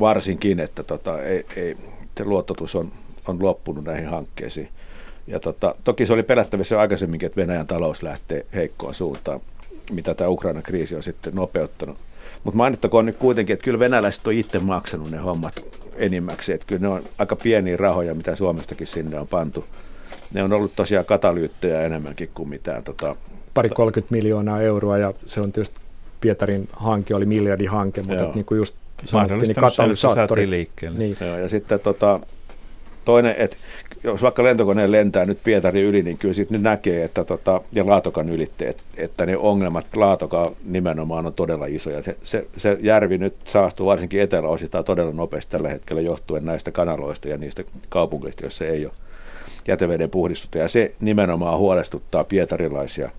varsinkin, 0.00 0.60
että 0.60 0.82
tota, 0.82 1.22
ei, 1.22 1.46
ei, 1.56 1.76
se 2.16 2.24
luototus 2.24 2.74
on, 2.74 2.92
on 3.26 3.42
loppunut 3.42 3.84
näihin 3.84 4.08
hankkeisiin. 4.08 4.68
Ja 5.26 5.40
tota, 5.40 5.74
toki 5.84 6.06
se 6.06 6.12
oli 6.12 6.22
pelättävissä 6.22 6.80
aikaisemminkin, 6.80 7.26
että 7.26 7.40
Venäjän 7.40 7.66
talous 7.66 8.02
lähtee 8.02 8.46
heikkoon 8.54 8.94
suuntaan, 8.94 9.40
mitä 9.90 10.14
tämä 10.14 10.30
Ukrainan 10.30 10.62
kriisi 10.62 10.96
on 10.96 11.02
sitten 11.02 11.34
nopeuttanut. 11.34 11.96
Mutta 12.44 12.56
mainittakoon 12.56 13.06
nyt 13.06 13.16
kuitenkin, 13.16 13.54
että 13.54 13.64
kyllä 13.64 13.78
venäläiset 13.78 14.26
on 14.26 14.32
itse 14.32 14.58
maksanut 14.58 15.10
ne 15.10 15.18
hommat 15.18 15.64
enimmäksi. 15.96 16.52
Että 16.52 16.66
kyllä 16.66 16.80
ne 16.80 16.88
on 16.88 17.02
aika 17.18 17.36
pieniä 17.36 17.76
rahoja, 17.76 18.14
mitä 18.14 18.36
Suomestakin 18.36 18.86
sinne 18.86 19.18
on 19.20 19.28
pantu. 19.28 19.64
Ne 20.34 20.42
on 20.42 20.52
ollut 20.52 20.72
tosiaan 20.76 21.04
katalyyttejä 21.04 21.82
enemmänkin 21.82 22.30
kuin 22.34 22.48
mitään. 22.48 22.84
Tota, 22.84 23.16
Pari 23.54 23.68
30 23.68 24.14
miljoonaa 24.14 24.60
euroa 24.60 24.98
ja 24.98 25.14
se 25.26 25.40
on 25.40 25.52
tietysti 25.52 25.80
Pietarin 26.20 26.68
hanke 26.72 27.14
oli 27.14 27.26
miljardihanke, 27.26 28.02
mutta 28.02 28.22
että 28.22 28.34
niin 28.34 28.44
kuin 28.44 28.58
just 28.58 28.74
sanottiin, 29.04 29.40
niin 29.40 29.54
katalysaattori. 29.54 30.50
liikkeelle. 30.50 30.98
Niin, 30.98 31.16
Joo, 31.20 31.38
ja 31.38 31.48
sitten 31.48 31.80
tota, 31.80 32.20
toinen, 33.04 33.34
että 33.38 33.56
jos 34.04 34.22
vaikka 34.22 34.42
lentokoneen 34.44 34.92
lentää 34.92 35.24
nyt 35.24 35.38
Pietarin 35.44 35.84
yli, 35.84 36.02
niin 36.02 36.18
kyllä 36.18 36.34
siitä 36.34 36.54
nyt 36.54 36.62
näkee, 36.62 37.04
että 37.04 37.24
tota, 37.24 37.60
ja 37.74 37.86
Laatokan 37.86 38.28
ylitte, 38.28 38.68
että, 38.68 38.82
että 38.96 39.26
ne 39.26 39.36
ongelmat 39.36 39.86
Laatokan 39.96 40.48
nimenomaan 40.64 41.26
on 41.26 41.32
todella 41.32 41.66
isoja. 41.68 42.02
Se, 42.02 42.16
se, 42.22 42.46
se 42.56 42.78
järvi 42.80 43.18
nyt 43.18 43.34
saastuu 43.44 43.86
varsinkin 43.86 44.20
eteläosittain 44.20 44.84
todella 44.84 45.12
nopeasti 45.12 45.50
tällä 45.50 45.68
hetkellä 45.68 46.02
johtuen 46.02 46.44
näistä 46.44 46.70
kanaloista 46.70 47.28
ja 47.28 47.38
niistä 47.38 47.64
kaupungeista, 47.88 48.44
joissa 48.44 48.64
ei 48.64 48.86
ole 48.86 48.94
jäteveden 49.68 50.10
puhdistusta. 50.10 50.58
Ja 50.58 50.68
se 50.68 50.94
nimenomaan 51.00 51.58
huolestuttaa 51.58 52.24
pietarilaisia, 52.24 53.10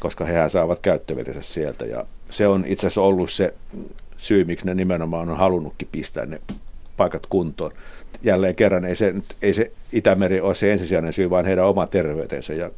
koska 0.00 0.24
hehän 0.24 0.50
saavat 0.50 0.78
käyttövetensä 0.78 1.42
sieltä. 1.42 1.84
Ja 1.84 2.06
se 2.30 2.46
on 2.46 2.64
itse 2.66 2.86
asiassa 2.86 3.00
ollut 3.02 3.30
se 3.30 3.54
syy, 4.18 4.44
miksi 4.44 4.66
ne 4.66 4.74
nimenomaan 4.74 5.30
on 5.30 5.36
halunnutkin 5.36 5.88
pistää 5.92 6.26
ne 6.26 6.40
paikat 6.96 7.26
kuntoon. 7.26 7.72
Jälleen 8.22 8.54
kerran 8.54 8.84
ei 8.84 8.96
se, 8.96 9.14
ei 9.42 9.54
se 9.54 9.70
Itämeri 9.92 10.40
ole 10.40 10.54
se 10.54 10.72
ensisijainen 10.72 11.12
syy, 11.12 11.30
vaan 11.30 11.44
heidän 11.44 11.66
oma 11.66 11.86
terveytensä. 11.86 12.54
Ja 12.54 12.70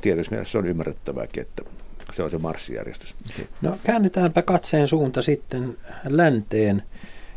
tietysti 0.00 0.34
mielessä 0.34 0.52
se 0.52 0.58
on 0.58 0.66
ymmärrettävääkin, 0.66 1.40
että 1.40 1.62
se 2.12 2.22
on 2.22 2.30
se 2.30 2.38
marssijärjestys. 2.38 3.14
No 3.62 3.78
käännetäänpä 3.84 4.42
katseen 4.42 4.88
suunta 4.88 5.22
sitten 5.22 5.76
länteen. 6.08 6.82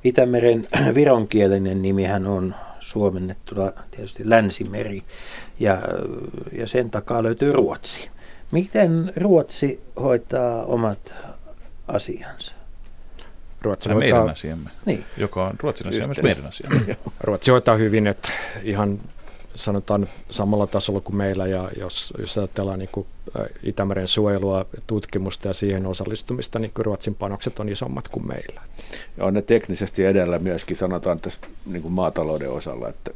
Itämeren 0.03 0.67
vironkielinen 0.95 1.81
nimihän 1.81 2.27
on 2.27 2.55
suomennettuna 2.79 3.71
tietysti 3.91 4.29
länsimeri 4.29 5.03
ja, 5.59 5.77
ja 6.57 6.67
sen 6.67 6.89
takaa 6.91 7.23
löytyy 7.23 7.51
Ruotsi. 7.53 8.09
Miten 8.51 9.13
Ruotsi 9.15 9.81
hoitaa 10.01 10.63
omat 10.65 11.13
asiansa? 11.87 12.53
Ruotsi, 13.61 13.89
on 13.89 13.97
meidän 13.97 14.17
hoitaa, 14.17 14.31
asiamme, 14.33 14.69
Niin. 14.85 15.05
joka 15.17 15.45
on 15.47 15.55
Ruotsin 15.59 15.87
asia 15.87 16.05
myös 16.07 16.21
meidän 16.21 16.45
asiamme. 16.45 16.97
Ruotsi 17.21 17.51
hoitaa 17.51 17.75
hyvin, 17.75 18.07
että 18.07 18.29
ihan 18.63 18.99
sanotaan 19.63 20.09
samalla 20.29 20.67
tasolla 20.67 21.01
kuin 21.01 21.15
meillä 21.15 21.47
ja 21.47 21.69
jos, 21.79 22.13
jos 22.19 22.37
ajatellaan 22.37 22.79
niin 22.79 22.89
kuin 22.91 23.07
Itämeren 23.63 24.07
suojelua, 24.07 24.65
tutkimusta 24.87 25.47
ja 25.47 25.53
siihen 25.53 25.85
osallistumista, 25.85 26.59
niin 26.59 26.71
Ruotsin 26.77 27.15
panokset 27.15 27.59
on 27.59 27.69
isommat 27.69 28.07
kuin 28.07 28.27
meillä. 28.27 28.61
Ja 29.17 29.25
on 29.25 29.33
ne 29.33 29.41
teknisesti 29.41 30.05
edellä 30.05 30.39
myöskin, 30.39 30.77
sanotaan 30.77 31.19
tässä 31.19 31.39
niin 31.65 31.81
kuin 31.81 31.91
maatalouden 31.91 32.51
osalla, 32.51 32.89
että 32.89 33.11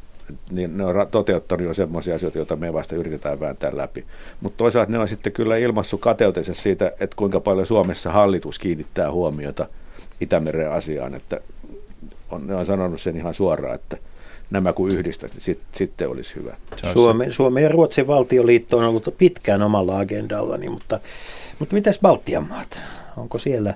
niin 0.50 0.76
ne 0.76 0.84
on 0.84 1.08
toteuttanut 1.10 1.66
jo 1.66 1.74
sellaisia 1.74 2.14
asioita, 2.14 2.38
joita 2.38 2.56
me 2.56 2.72
vasta 2.72 2.96
yritetään 2.96 3.40
vääntää 3.40 3.76
läpi. 3.76 4.04
Mutta 4.40 4.56
toisaalta 4.56 4.92
ne 4.92 4.98
on 4.98 5.08
sitten 5.08 5.32
kyllä 5.32 5.56
ilmassut 5.56 6.00
kateutensa 6.00 6.54
siitä, 6.54 6.86
että 6.86 7.16
kuinka 7.16 7.40
paljon 7.40 7.66
Suomessa 7.66 8.12
hallitus 8.12 8.58
kiinnittää 8.58 9.12
huomiota 9.12 9.68
Itämeren 10.20 10.72
asiaan, 10.72 11.14
että 11.14 11.40
on, 12.30 12.46
ne 12.46 12.54
on 12.54 12.66
sanonut 12.66 13.00
sen 13.00 13.16
ihan 13.16 13.34
suoraan, 13.34 13.74
että 13.74 13.96
nämä 14.50 14.72
kun 14.72 14.90
yhdistät, 14.90 15.32
niin 15.32 15.42
sit, 15.42 15.60
sitten 15.72 16.08
olisi 16.08 16.34
hyvä. 16.34 16.56
Suomen, 16.92 17.32
Suomen 17.32 17.62
ja 17.62 17.68
Ruotsin 17.68 18.06
valtioliitto 18.06 18.78
on 18.78 18.84
ollut 18.84 19.14
pitkään 19.18 19.62
omalla 19.62 19.98
agendallani, 19.98 20.68
mutta, 20.68 21.00
mutta 21.58 21.74
mitäs 21.74 21.98
Baltian 21.98 22.48
maat? 22.48 22.80
Onko 23.16 23.38
siellä 23.38 23.74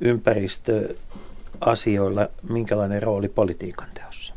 ympäristöasioilla 0.00 2.28
minkälainen 2.48 3.02
rooli 3.02 3.28
politiikan 3.28 3.88
teossa? 3.94 4.34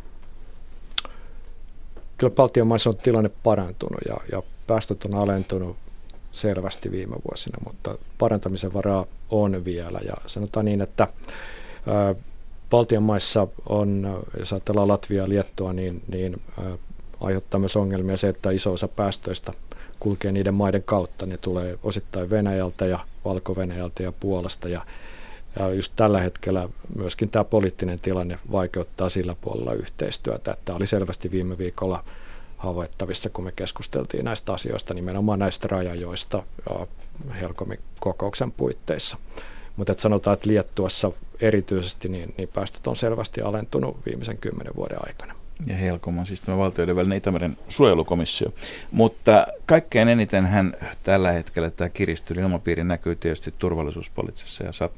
Kyllä 2.18 2.34
Baltian 2.34 2.68
maissa 2.68 2.90
on 2.90 2.98
tilanne 2.98 3.30
parantunut 3.44 4.02
ja, 4.08 4.18
ja 4.32 4.44
päästöt 4.68 5.06
on 5.06 5.16
alentunut 5.16 5.78
selvästi 6.32 6.92
viime 6.92 7.16
vuosina, 7.30 7.58
mutta 7.66 7.98
parantamisen 8.18 8.74
varaa 8.74 9.06
on 9.30 9.66
vielä. 9.66 10.00
Ja 10.06 10.14
sanotaan 10.26 10.66
niin, 10.66 10.82
että 10.82 11.08
Baltian 12.70 13.04
maissa 13.04 13.48
on, 13.70 14.24
jos 14.40 14.54
ajatellaan 14.54 14.88
Latvia 14.88 15.24
ja 15.24 15.30
Liettua, 15.30 15.74
niin, 15.74 16.02
niin 16.08 16.42
ää, 16.64 16.78
aiheuttaa 17.22 17.60
myös 17.60 17.76
ongelmia 17.76 18.18
se, 18.18 18.30
että 18.30 18.52
iso 18.52 18.74
osa 18.74 18.88
päästöistä 18.88 19.54
kulkee 20.00 20.32
niiden 20.32 20.54
maiden 20.54 20.84
kautta. 20.84 21.26
Ne 21.26 21.38
tulee 21.38 21.80
osittain 21.84 22.30
Venäjältä 22.30 22.86
ja 22.86 23.00
Valko-Venäjältä 23.26 24.04
ja 24.04 24.12
Puolasta 24.12 24.70
ja 24.70 24.86
ja 25.60 25.74
just 25.74 25.94
tällä 25.96 26.20
hetkellä 26.22 26.70
myöskin 26.96 27.30
tämä 27.30 27.44
poliittinen 27.44 28.00
tilanne 28.00 28.40
vaikeuttaa 28.52 29.10
sillä 29.10 29.36
puolella 29.42 29.74
yhteistyötä. 29.74 30.58
Tämä 30.66 30.76
oli 30.76 30.88
selvästi 30.88 31.32
viime 31.32 31.58
viikolla 31.58 32.04
havaittavissa, 32.58 33.30
kun 33.30 33.44
me 33.44 33.52
keskusteltiin 33.52 34.26
näistä 34.26 34.54
asioista, 34.54 34.94
nimenomaan 34.94 35.40
näistä 35.40 35.68
rajajoista 35.68 36.44
ja 36.70 36.88
Helcomin 37.42 37.80
kokouksen 38.00 38.52
puitteissa. 38.52 39.18
Mutta 39.80 39.92
et 39.92 40.00
sanotaan, 40.00 40.34
että 40.34 40.50
Liettuassa 40.50 41.12
erityisesti 41.42 42.10
niin, 42.10 42.34
niin 42.38 42.50
päästöt 42.54 42.88
on 42.88 42.96
selvästi 42.96 43.42
alentunut 43.42 44.06
viimeisen 44.06 44.38
kymmenen 44.38 44.76
vuoden 44.76 44.98
aikana. 45.08 45.36
Ja 45.66 45.76
Helcom 45.76 46.18
on 46.18 46.26
siis 46.26 46.42
tämä 46.42 46.58
valtioiden 46.58 46.96
välinen 46.96 47.18
Itämeren 47.18 47.58
suojelukomissio. 47.70 48.54
Mutta 48.92 49.48
kaikkein 49.66 50.08
eniten 50.08 50.46
hän 50.46 50.74
tällä 51.04 51.32
hetkellä 51.32 51.70
tämä 51.70 51.90
kiristynyt 51.90 52.44
ilmapiiri 52.44 52.84
näkyy 52.84 53.16
tietysti 53.16 53.54
turvallisuuspoliittisessa 53.58 54.64
ja 54.64 54.72
sa- 54.72 54.90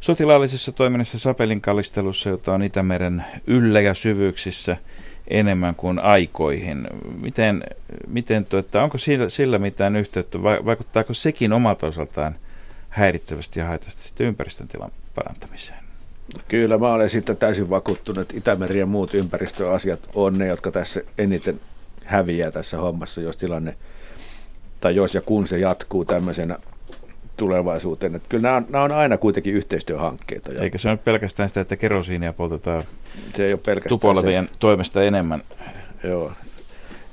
sotilaallisessa 0.00 0.72
toiminnassa 0.72 1.18
sapelin 1.18 1.60
kallistelussa, 1.60 2.28
jota 2.28 2.54
on 2.54 2.62
Itämeren 2.62 3.24
yllä 3.46 3.80
ja 3.80 3.94
syvyyksissä 3.94 4.76
enemmän 5.28 5.74
kuin 5.74 5.98
aikoihin. 5.98 6.86
Miten, 7.20 7.64
miten 8.06 8.44
tuota, 8.44 8.82
onko 8.82 8.98
sillä, 8.98 9.28
sillä 9.28 9.58
mitään 9.58 9.96
yhteyttä, 9.96 10.42
vai- 10.42 10.64
vaikuttaako 10.64 11.14
sekin 11.14 11.52
omalta 11.52 11.86
osaltaan 11.86 12.36
häiritsevästi 12.98 13.60
ja 13.60 13.66
haitasti 13.66 14.02
sitten 14.02 14.26
ympäristön 14.26 14.68
tilan 14.68 14.90
parantamiseen? 15.14 15.78
Kyllä 16.48 16.78
mä 16.78 16.92
olen 16.92 17.10
siitä 17.10 17.34
täysin 17.34 17.70
vakuuttunut, 17.70 18.18
että 18.18 18.36
Itämeri 18.36 18.78
ja 18.78 18.86
muut 18.86 19.14
ympäristöasiat 19.14 20.00
on 20.14 20.38
ne, 20.38 20.46
jotka 20.46 20.70
tässä 20.70 21.00
eniten 21.18 21.60
häviää 22.04 22.50
tässä 22.50 22.78
hommassa, 22.78 23.20
jos 23.20 23.36
tilanne, 23.36 23.74
tai 24.80 24.94
jos 24.96 25.14
ja 25.14 25.20
kun 25.20 25.46
se 25.46 25.58
jatkuu 25.58 26.04
tämmöisenä 26.04 26.58
tulevaisuuteen. 27.36 28.14
Että 28.14 28.28
kyllä 28.28 28.42
nämä 28.42 28.56
on, 28.56 28.66
nämä 28.68 28.84
on 28.84 28.92
aina 28.92 29.18
kuitenkin 29.18 29.54
yhteistyöhankkeita. 29.54 30.52
Ja 30.52 30.62
Eikä 30.62 30.78
se 30.78 30.88
ole 30.88 30.96
pelkästään 30.96 31.48
sitä, 31.48 31.60
että 31.60 31.76
kerosiinia 31.76 32.32
poltetaan 32.32 32.82
se 33.36 33.44
ei 33.44 33.52
ole 33.52 33.60
pelkästään 33.64 33.88
tupoilevien 33.88 34.48
toimesta 34.58 35.02
enemmän. 35.02 35.42
se. 36.02 36.08
Joo. 36.08 36.32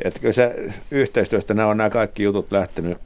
Että 0.03 0.19
kyllä 0.19 0.33
se 0.33 0.73
yhteistyöstä 0.91 1.53
nämä 1.53 1.67
on 1.67 1.77
nämä 1.77 1.89
kaikki 1.89 2.23
jutut 2.23 2.51
lähtenyt, 2.51 2.97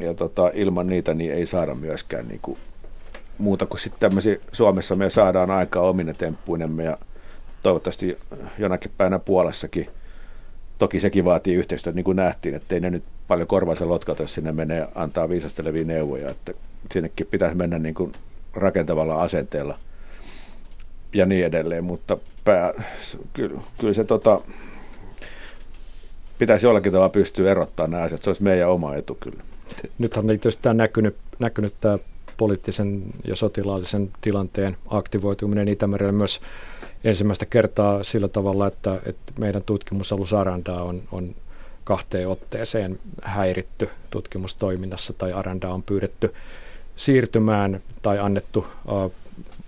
ja 0.00 0.14
tota, 0.14 0.50
ilman 0.54 0.86
niitä 0.86 1.14
niin 1.14 1.32
ei 1.32 1.46
saada 1.46 1.74
myöskään 1.74 2.28
niin 2.28 2.40
kuin, 2.42 2.58
muuta 3.38 3.66
kuin 3.66 3.80
sitten 3.80 4.00
tämmöisiä, 4.00 4.36
Suomessa 4.52 4.96
me 4.96 5.10
saadaan 5.10 5.50
aikaa 5.50 5.82
omine 5.82 6.14
temppuinemme 6.14 6.84
ja 6.84 6.98
toivottavasti 7.62 8.18
jonakin 8.58 8.90
päivänä 8.96 9.18
Puolassakin. 9.18 9.86
Toki 10.78 11.00
sekin 11.00 11.24
vaatii 11.24 11.54
yhteistyötä, 11.54 11.96
niin 11.96 12.04
kuin 12.04 12.16
nähtiin, 12.16 12.54
että 12.54 12.74
ei 12.74 12.80
ne 12.80 12.90
nyt 12.90 13.04
paljon 13.28 13.48
korvansa 13.48 13.88
lotkata, 13.88 14.22
jos 14.22 14.34
sinne 14.34 14.52
menee 14.52 14.88
antaa 14.94 15.28
viisastelevia 15.28 15.84
neuvoja, 15.84 16.30
että 16.30 16.54
sinnekin 16.92 17.26
pitäisi 17.26 17.56
mennä 17.56 17.78
niin 17.78 17.94
kuin 17.94 18.12
rakentavalla 18.54 19.22
asenteella 19.22 19.78
ja 21.12 21.26
niin 21.26 21.46
edelleen, 21.46 21.84
mutta 21.84 22.18
pää, 22.44 22.72
kyllä, 23.32 23.60
kyllä 23.80 23.94
se 23.94 24.04
tota, 24.04 24.40
pitäisi 26.38 26.66
jollakin 26.66 26.92
tavalla 26.92 27.08
pystyä 27.08 27.50
erottamaan 27.50 27.90
nämä 27.90 28.02
asiat, 28.02 28.22
se 28.22 28.30
olisi 28.30 28.42
meidän 28.42 28.70
oma 28.70 28.94
etu 28.94 29.16
kyllä. 29.20 29.42
Nythän 29.98 30.24
on 30.24 30.26
tietysti 30.26 30.62
tämä 30.62 30.74
näkynyt, 30.74 31.16
näkynyt 31.38 31.74
tämä 31.80 31.98
poliittisen 32.36 33.02
ja 33.24 33.36
sotilaallisen 33.36 34.10
tilanteen 34.20 34.76
aktivoituminen 34.88 35.68
Itämerellä 35.68 36.12
myös 36.12 36.40
ensimmäistä 37.04 37.46
kertaa 37.46 38.04
sillä 38.04 38.28
tavalla, 38.28 38.66
että, 38.66 39.00
että 39.06 39.32
meidän 39.38 39.62
tutkimusalus 39.62 40.32
Aranda 40.32 40.74
on, 40.74 41.02
on 41.12 41.34
kahteen 41.84 42.28
otteeseen 42.28 42.98
häiritty 43.22 43.90
tutkimustoiminnassa 44.10 45.12
tai 45.12 45.32
Aranda 45.32 45.68
on 45.68 45.82
pyydetty 45.82 46.34
siirtymään 46.96 47.82
tai 48.02 48.18
annettu 48.18 48.66
uh, 48.88 49.12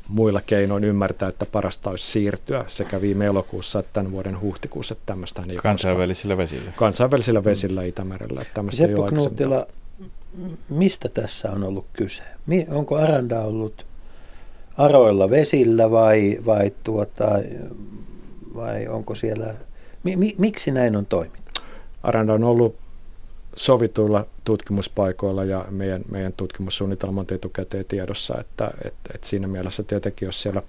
muilla 0.09 0.41
keinoin 0.47 0.85
ymmärtää, 0.85 1.29
että 1.29 1.47
parasta 1.47 1.91
olisi 1.91 2.07
siirtyä 2.13 2.65
sekä 2.67 3.01
viime 3.01 3.27
elokuussa 3.27 3.79
että 3.79 3.93
tämän 3.93 4.13
vuoden 4.13 4.41
huhtikuussa. 4.41 4.93
Että 4.93 5.03
tämmöistä 5.07 5.43
ei 5.49 5.53
ole 5.55 5.63
Kansainvälisillä 5.63 6.37
vesillä. 6.37 6.73
kansainvälisillä 6.77 7.45
vesillä 7.45 7.85
Itämerellä. 7.85 8.41
Että 8.41 8.55
tämmöistä 8.55 8.87
Seppo 8.87 9.09
mistä 10.69 11.09
tässä 11.09 11.51
on 11.53 11.65
ollut 11.65 11.87
kyse? 11.93 12.23
Mi- 12.47 12.67
Onko 12.71 12.97
Aranda 12.97 13.41
ollut 13.41 13.87
aroilla 14.77 15.31
vesillä 15.31 15.91
vai, 15.91 16.39
vai, 16.47 16.73
tuota, 16.85 17.29
vai 18.55 18.89
onko 18.89 19.15
siellä, 19.15 19.55
mi- 20.05 20.17
mi- 20.17 20.35
miksi 20.39 20.71
näin 20.71 20.97
on 20.97 21.07
toimittu? 21.07 21.61
Aranda 22.03 22.35
on 22.35 22.45
ollut 22.45 22.77
sovituilla 23.57 24.27
tutkimuspaikoilla 24.45 25.45
ja 25.45 25.65
meidän, 25.71 26.03
meidän 26.11 26.33
tutkimussuunnitelma 26.33 27.21
on 27.21 27.27
etukäteen 27.31 27.85
tiedossa, 27.89 28.41
että 28.41 28.71
et, 28.85 28.95
et 29.15 29.25
siinä 29.25 29.47
mielessä 29.47 29.83
tietenkin, 29.83 30.27
jos 30.27 30.43
siellä 30.43 30.63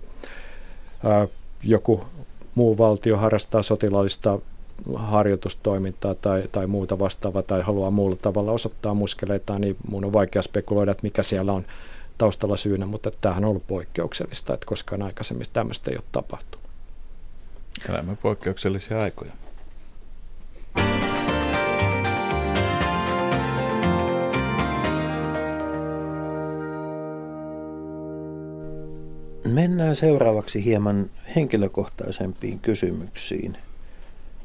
ää, 1.04 1.28
joku 1.64 2.06
muu 2.56 2.78
valtio 2.78 3.18
harrastaa 3.18 3.64
sotilaallista 3.64 4.40
harjoitustoimintaa 4.96 6.16
tai, 6.16 6.44
tai 6.52 6.68
muuta 6.68 7.00
vastaavaa 7.00 7.42
tai 7.42 7.62
haluaa 7.62 7.92
muulla 7.92 8.16
tavalla 8.22 8.52
osoittaa 8.52 8.94
muskeleita, 8.94 9.60
niin 9.60 9.78
mun 9.90 10.06
on 10.06 10.14
vaikea 10.14 10.42
spekuloida, 10.42 10.92
että 10.92 11.04
mikä 11.04 11.24
siellä 11.24 11.54
on 11.54 11.66
taustalla 12.18 12.58
syynä, 12.58 12.86
mutta 12.86 13.12
tämähän 13.22 13.44
on 13.44 13.50
ollut 13.50 13.68
poikkeuksellista, 13.68 14.54
että 14.54 14.66
koskaan 14.66 15.02
aikaisemmin 15.02 15.48
tämmöistä 15.54 15.92
ei 15.92 15.98
ole 15.98 16.04
tapahtunut. 16.12 16.68
Elämme 17.90 18.18
poikkeuksellisia 18.22 19.02
aikoja. 19.02 19.32
Mennään 29.48 29.96
seuraavaksi 29.96 30.66
hieman 30.66 31.10
henkilökohtaisempiin 31.36 32.60
kysymyksiin. 32.60 33.58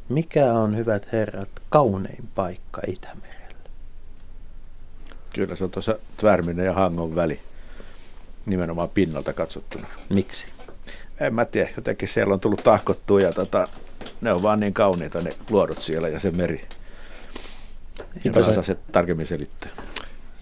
Mikä 0.08 0.52
on, 0.52 0.76
hyvät 0.76 1.12
herrat, 1.12 1.48
kaunein 1.68 2.28
paikka 2.34 2.82
Itämerellä? 2.86 3.56
Kyllä 5.32 5.56
se 5.56 5.64
on 5.64 5.70
tuossa 5.70 5.98
Tvärminen 6.16 6.66
ja 6.66 6.72
Hangon 6.72 7.14
väli 7.14 7.40
nimenomaan 8.46 8.88
pinnalta 8.88 9.32
katsottuna. 9.32 9.86
Miksi? 10.08 10.46
En 11.20 11.34
mä 11.34 11.44
tiedä, 11.44 11.70
jotenkin 11.76 12.08
siellä 12.08 12.34
on 12.34 12.40
tullut 12.40 12.64
tahkottua 12.64 13.20
ja 13.20 13.32
tota, 13.32 13.68
ne 14.20 14.32
on 14.32 14.42
vaan 14.42 14.60
niin 14.60 14.74
kauniita 14.74 15.20
ne 15.20 15.30
luodot 15.50 15.82
siellä 15.82 16.08
ja 16.08 16.20
se 16.20 16.30
meri. 16.30 16.68
Mitä 18.24 18.42
sä 18.42 18.62
se 18.62 18.76
tarkemmin 18.92 19.26
selittää? 19.26 19.70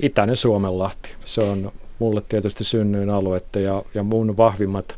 Itäinen 0.03 0.37
Suomenlahti. 0.37 1.11
Se 1.25 1.41
on 1.41 1.73
mulle 2.01 2.23
tietysti 2.29 2.65
synnyin 2.65 3.11
aluetta 3.11 3.61
ja, 3.61 3.83
ja 3.95 4.03
mun 4.03 4.37
vahvimmat 4.37 4.97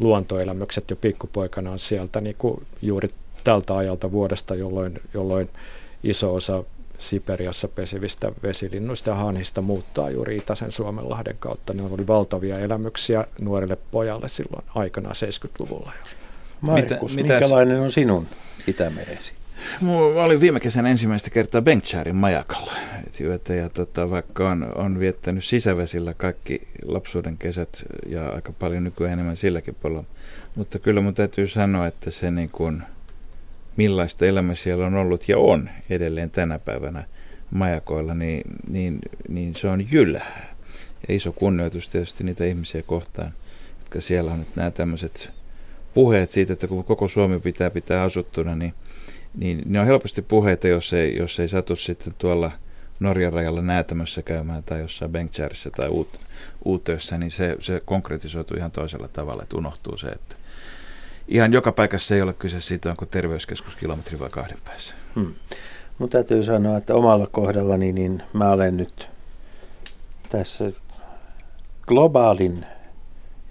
luontoelämykset 0.00 0.90
jo 0.90 0.96
pikkupoikana 0.96 1.70
on 1.70 1.78
sieltä 1.78 2.20
niin 2.20 2.36
kuin 2.38 2.66
juuri 2.82 3.10
tältä 3.44 3.76
ajalta 3.76 4.12
vuodesta, 4.12 4.54
jolloin, 4.54 5.00
jolloin 5.14 5.50
iso 6.02 6.34
osa 6.34 6.64
Siperiassa 6.98 7.68
pesivistä 7.68 8.32
vesilinnuista 8.42 9.10
ja 9.10 9.16
hanhista 9.16 9.60
muuttaa 9.60 10.10
juuri 10.10 10.36
Itäisen 10.36 10.72
Suomenlahden 10.72 11.36
kautta. 11.40 11.74
Ne 11.74 11.82
oli 11.82 12.06
valtavia 12.06 12.58
elämyksiä 12.58 13.24
nuorelle 13.40 13.76
pojalle 13.90 14.28
silloin 14.28 14.64
aikanaan 14.74 15.14
70-luvulla. 15.14 15.92
Markus, 16.60 17.16
Mitä, 17.16 17.32
minkälainen 17.32 17.80
on 17.80 17.90
sinun 17.90 18.26
Itämeresi? 18.66 19.37
Mä 19.80 19.92
olin 20.24 20.40
viime 20.40 20.60
kesänä 20.60 20.88
ensimmäistä 20.88 21.30
kertaa 21.30 21.62
Bengtsäärin 21.62 22.16
majakalla. 22.16 22.72
Et 23.06 23.48
ja 23.48 23.68
tota, 23.68 24.10
vaikka 24.10 24.50
on, 24.50 24.72
on 24.74 24.98
viettänyt 24.98 25.44
sisävesillä 25.44 26.14
kaikki 26.14 26.68
lapsuuden 26.84 27.38
kesät 27.38 27.84
ja 28.06 28.28
aika 28.28 28.52
paljon 28.52 28.84
nykyään 28.84 29.12
enemmän 29.12 29.36
silläkin 29.36 29.74
puolella. 29.74 30.04
Mutta 30.54 30.78
kyllä 30.78 31.00
mun 31.00 31.14
täytyy 31.14 31.46
sanoa, 31.46 31.86
että 31.86 32.10
se 32.10 32.30
niin 32.30 32.50
kuin, 32.50 32.82
millaista 33.76 34.26
elämä 34.26 34.54
siellä 34.54 34.86
on 34.86 34.94
ollut 34.94 35.28
ja 35.28 35.38
on 35.38 35.70
edelleen 35.90 36.30
tänä 36.30 36.58
päivänä 36.58 37.04
majakoilla, 37.50 38.14
niin, 38.14 38.42
niin, 38.68 38.98
niin 39.28 39.54
se 39.54 39.68
on 39.68 39.84
jylhää. 39.92 40.54
Ja 41.08 41.14
iso 41.14 41.32
kunnioitus 41.32 41.88
tietysti 41.88 42.24
niitä 42.24 42.44
ihmisiä 42.44 42.82
kohtaan, 42.82 43.32
jotka 43.80 44.00
siellä 44.00 44.32
on. 44.32 44.40
Että 44.40 44.52
nämä 44.56 44.70
tämmöiset 44.70 45.30
puheet 45.94 46.30
siitä, 46.30 46.52
että 46.52 46.66
kun 46.66 46.84
koko 46.84 47.08
Suomi 47.08 47.38
pitää 47.40 47.70
pitää 47.70 48.02
asuttuna, 48.02 48.54
niin– 48.56 48.74
niin 49.34 49.62
ne 49.66 49.80
on 49.80 49.86
helposti 49.86 50.22
puheita, 50.22 50.68
jos 50.68 50.92
ei, 50.92 51.16
jos 51.16 51.40
ei 51.40 51.48
satu 51.48 51.76
sitten 51.76 52.12
tuolla 52.18 52.50
Norjan 53.00 53.32
rajalla 53.32 53.62
näätämössä 53.62 54.22
käymään 54.22 54.62
tai 54.62 54.80
jossain 54.80 55.12
Bengtsäärissä 55.12 55.70
tai 55.70 55.88
uut, 55.88 56.08
niin 57.18 57.30
se, 57.30 57.56
se 57.60 57.82
konkretisoituu 57.84 58.56
ihan 58.56 58.70
toisella 58.70 59.08
tavalla, 59.08 59.42
että 59.42 59.56
unohtuu 59.56 59.96
se, 59.96 60.06
että 60.06 60.34
ihan 61.28 61.52
joka 61.52 61.72
paikassa 61.72 62.14
ei 62.14 62.22
ole 62.22 62.32
kyse 62.32 62.60
siitä, 62.60 62.90
onko 62.90 63.06
terveyskeskus 63.06 63.76
kilometri 63.76 64.18
vai 64.18 64.30
kahden 64.30 64.58
päässä. 64.64 64.94
Hmm. 65.14 65.34
Mun 65.98 66.08
täytyy 66.08 66.42
sanoa, 66.42 66.78
että 66.78 66.94
omalla 66.94 67.26
kohdallani 67.26 67.92
niin 67.92 68.22
mä 68.32 68.50
olen 68.50 68.76
nyt 68.76 69.10
tässä 70.28 70.72
globaalin 71.86 72.66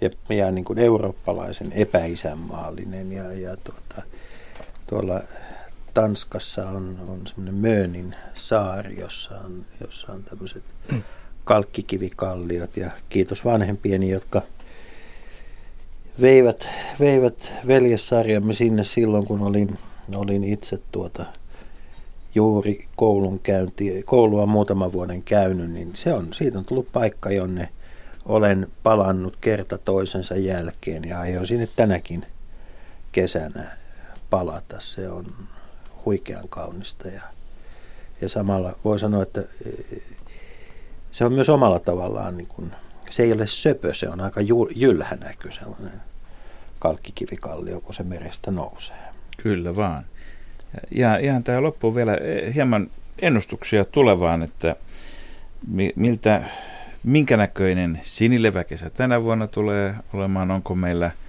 ja, 0.02 0.10
ja 0.30 0.52
niin 0.52 0.66
kuin 0.66 0.80
eurooppalaisen 0.80 1.72
epäisänmaallinen 1.72 3.12
ja, 3.12 3.34
ja 3.34 3.58
tuota, 3.58 4.02
tuolla 4.88 5.22
Tanskassa 5.98 6.70
on, 6.70 6.98
on 7.08 7.28
semmoinen 7.28 7.56
Möönin 7.56 8.16
saari, 8.34 9.00
jossa 9.00 9.36
on, 9.36 9.66
jossa 9.82 10.12
on 10.12 10.24
tämmöiset 10.24 10.64
kalkkikivikalliot 11.44 12.78
ja 12.78 12.92
kiitos 13.10 13.46
vanhempieni, 13.46 14.10
jotka 14.10 14.42
veivät, 16.22 16.68
veivät 17.00 17.52
veljessarjamme 17.68 18.54
sinne 18.54 18.84
silloin, 18.84 19.26
kun 19.26 19.42
olin, 19.42 19.78
olin 20.16 20.44
itse 20.44 20.80
tuota 20.92 21.26
juuri 22.36 22.88
koulun 22.96 23.40
käynti, 23.40 24.04
koulua 24.06 24.46
muutaman 24.46 24.92
vuoden 24.92 25.24
käynyt, 25.24 25.72
niin 25.72 25.92
se 25.96 26.14
on, 26.14 26.34
siitä 26.34 26.58
on 26.58 26.66
tullut 26.66 26.92
paikka, 26.92 27.32
jonne 27.32 27.70
olen 28.26 28.68
palannut 28.84 29.38
kerta 29.42 29.78
toisensa 29.78 30.36
jälkeen 30.36 31.04
ja 31.04 31.20
aion 31.20 31.48
sinne 31.48 31.68
tänäkin 31.76 32.26
kesänä 33.12 33.78
palata. 34.30 34.76
Se 34.80 35.10
on, 35.10 35.26
huikean 36.08 36.50
kaunista 36.50 37.08
ja, 37.08 37.22
ja 38.22 38.30
samalla 38.30 38.76
voi 38.84 39.00
sanoa, 39.00 39.24
että 39.24 39.42
e, 39.42 39.98
se 41.12 41.26
on 41.26 41.34
myös 41.34 41.50
omalla 41.50 41.80
tavallaan, 41.80 42.38
niin 42.38 42.48
kuin, 42.48 42.72
se 43.10 43.24
ei 43.24 43.32
ole 43.32 43.48
söpö, 43.48 43.94
se 43.94 44.10
on 44.10 44.22
aika 44.22 44.42
jylhä 44.76 45.16
näky 45.16 45.52
sellainen 45.52 46.02
kalkkikivikallio, 46.80 47.82
kun 47.82 47.96
se 47.96 48.04
merestä 48.04 48.52
nousee. 48.52 48.96
Kyllä 49.38 49.76
vaan. 49.76 50.06
Ja 50.92 51.18
ihan 51.18 51.44
tämä 51.44 51.62
loppuun 51.62 51.96
vielä 51.96 52.16
e, 52.16 52.54
hieman 52.54 52.90
ennustuksia 53.22 53.86
tulevaan, 53.86 54.44
että 54.44 54.76
miltä, 55.96 56.44
minkä 57.04 57.38
näköinen 57.38 58.00
sinileväkesä 58.04 58.90
tänä 58.90 59.24
vuonna 59.24 59.48
tulee 59.48 59.96
olemaan, 60.14 60.52
onko 60.52 60.76
meillä– 60.76 61.12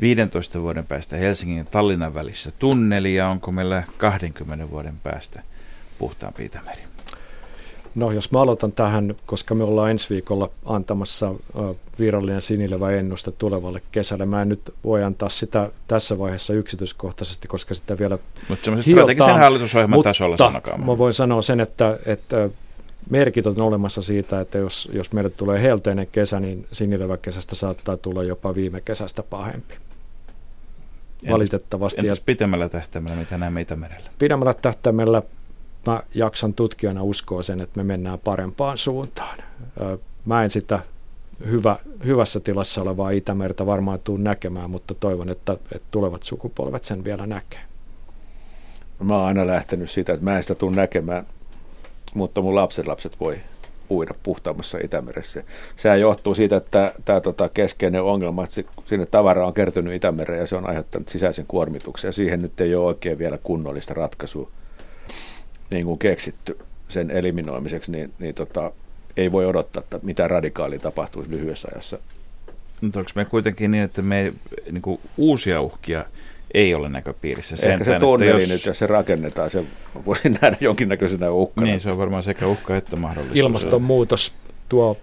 15 0.00 0.60
vuoden 0.60 0.86
päästä 0.86 1.16
Helsingin 1.16 1.58
ja 1.58 1.64
Tallinnan 1.64 2.14
välissä 2.14 2.52
tunneli 2.58 3.14
ja 3.14 3.28
onko 3.28 3.52
meillä 3.52 3.82
20 3.98 4.70
vuoden 4.70 4.94
päästä 5.02 5.42
puhtaampi 5.98 6.44
Itämeri? 6.44 6.80
No 7.94 8.12
jos 8.12 8.30
mä 8.30 8.40
aloitan 8.40 8.72
tähän, 8.72 9.14
koska 9.26 9.54
me 9.54 9.64
ollaan 9.64 9.90
ensi 9.90 10.10
viikolla 10.10 10.50
antamassa 10.64 11.34
virallinen 11.98 12.42
sinilevä 12.42 12.90
ennuste 12.90 13.32
tulevalle 13.32 13.82
kesälle. 13.92 14.26
Mä 14.26 14.42
en 14.42 14.48
nyt 14.48 14.74
voi 14.84 15.04
antaa 15.04 15.28
sitä 15.28 15.70
tässä 15.88 16.18
vaiheessa 16.18 16.52
yksityiskohtaisesti, 16.52 17.48
koska 17.48 17.74
sitä 17.74 17.98
vielä 17.98 18.18
Mutta 18.48 18.64
semmoisen 18.64 18.92
strategisen 18.94 19.38
hallitusohjelman 19.38 20.02
tasolla 20.02 20.36
sanokaa. 20.36 20.78
Mä 20.78 20.98
voin 20.98 21.14
sanoa 21.14 21.42
sen, 21.42 21.60
että, 21.60 21.98
että 22.06 22.50
merkit 23.10 23.46
on 23.46 23.60
olemassa 23.60 24.02
siitä, 24.02 24.40
että 24.40 24.58
jos, 24.58 24.88
jos 24.92 25.12
meille 25.12 25.30
tulee 25.30 25.62
helteinen 25.62 26.06
kesä, 26.06 26.40
niin 26.40 26.66
sinileväkesästä 26.72 27.54
saattaa 27.54 27.96
tulla 27.96 28.22
jopa 28.22 28.54
viime 28.54 28.80
kesästä 28.80 29.22
pahempi. 29.22 29.74
Valitettavasti. 31.30 32.00
Entäs 32.00 32.20
pitemmällä 32.20 32.68
tähtäimellä, 32.68 33.16
mitä 33.16 33.38
näemme 33.38 33.60
Itämerellä? 33.60 34.10
Pidemmällä 34.18 34.54
tähtäimellä 34.54 35.22
mä 35.86 36.02
jaksan 36.14 36.54
tutkijana 36.54 37.02
uskoa 37.02 37.42
sen, 37.42 37.60
että 37.60 37.80
me 37.80 37.84
mennään 37.84 38.18
parempaan 38.18 38.78
suuntaan. 38.78 39.38
Mä 40.24 40.44
en 40.44 40.50
sitä 40.50 40.80
hyvä, 41.46 41.78
hyvässä 42.04 42.40
tilassa 42.40 42.82
olevaa 42.82 43.10
Itämerta 43.10 43.66
varmaan 43.66 44.00
tuu 44.00 44.16
näkemään, 44.16 44.70
mutta 44.70 44.94
toivon, 44.94 45.28
että, 45.28 45.52
että 45.52 45.88
tulevat 45.90 46.22
sukupolvet 46.22 46.84
sen 46.84 47.04
vielä 47.04 47.26
näkee. 47.26 47.60
Mä 49.02 49.16
oon 49.16 49.26
aina 49.26 49.46
lähtenyt 49.46 49.90
siitä, 49.90 50.12
että 50.12 50.24
mä 50.24 50.36
en 50.36 50.42
sitä 50.42 50.54
tule 50.54 50.76
näkemään, 50.76 51.26
mutta 52.14 52.40
mun 52.40 52.54
lapsenlapset 52.54 53.20
voi 53.20 53.38
uida 53.90 54.14
puhtaammassa 54.22 54.78
Itämeressä. 54.84 55.42
Sehän 55.76 56.00
johtuu 56.00 56.34
siitä, 56.34 56.56
että 56.56 56.94
tämä 57.04 57.20
tota, 57.20 57.48
keskeinen 57.48 58.02
ongelma, 58.02 58.44
että 58.44 58.62
sinne 58.86 59.06
tavara 59.06 59.46
on 59.46 59.54
kertynyt 59.54 59.94
Itämereen 59.94 60.40
ja 60.40 60.46
se 60.46 60.56
on 60.56 60.68
aiheuttanut 60.68 61.08
sisäisen 61.08 61.44
kuormituksen 61.48 62.08
ja 62.08 62.12
siihen 62.12 62.42
nyt 62.42 62.60
ei 62.60 62.74
ole 62.74 62.86
oikein 62.86 63.18
vielä 63.18 63.38
kunnollista 63.42 63.94
ratkaisua 63.94 64.50
niin 65.70 65.84
kuin 65.84 65.98
keksitty 65.98 66.58
sen 66.88 67.10
eliminoimiseksi, 67.10 67.92
niin, 67.92 68.12
niin 68.18 68.34
tota, 68.34 68.72
ei 69.16 69.32
voi 69.32 69.46
odottaa, 69.46 69.80
että 69.80 69.98
mitä 70.02 70.28
radikaalia 70.28 70.78
tapahtuisi 70.78 71.30
lyhyessä 71.30 71.68
ajassa. 71.72 71.98
Mutta 72.80 72.98
onko 72.98 73.10
me 73.14 73.24
kuitenkin 73.24 73.70
niin, 73.70 73.84
että 73.84 74.02
me 74.02 74.32
niin 74.70 74.82
kuin 74.82 75.00
uusia 75.16 75.60
uhkia 75.60 76.04
ei 76.54 76.74
ole 76.74 76.88
näköpiirissä. 76.88 77.56
Sen 77.56 77.70
Ehkä 77.70 77.84
se 77.84 77.98
tunneli 77.98 78.42
jos... 78.42 78.48
nyt, 78.48 78.66
jos 78.66 78.78
se 78.78 78.86
rakennetaan, 78.86 79.50
se 79.50 79.64
voisi 80.06 80.28
nähdä 80.42 80.56
jonkinnäköisenä 80.60 81.30
uhkana. 81.30 81.66
Niin, 81.66 81.80
se 81.80 81.90
on 81.90 81.98
varmaan 81.98 82.22
sekä 82.22 82.46
uhka 82.46 82.76
että 82.76 82.96
mahdollisuus. 82.96 83.36
Ilmastonmuutos 83.38 84.32
tuo 84.68 84.96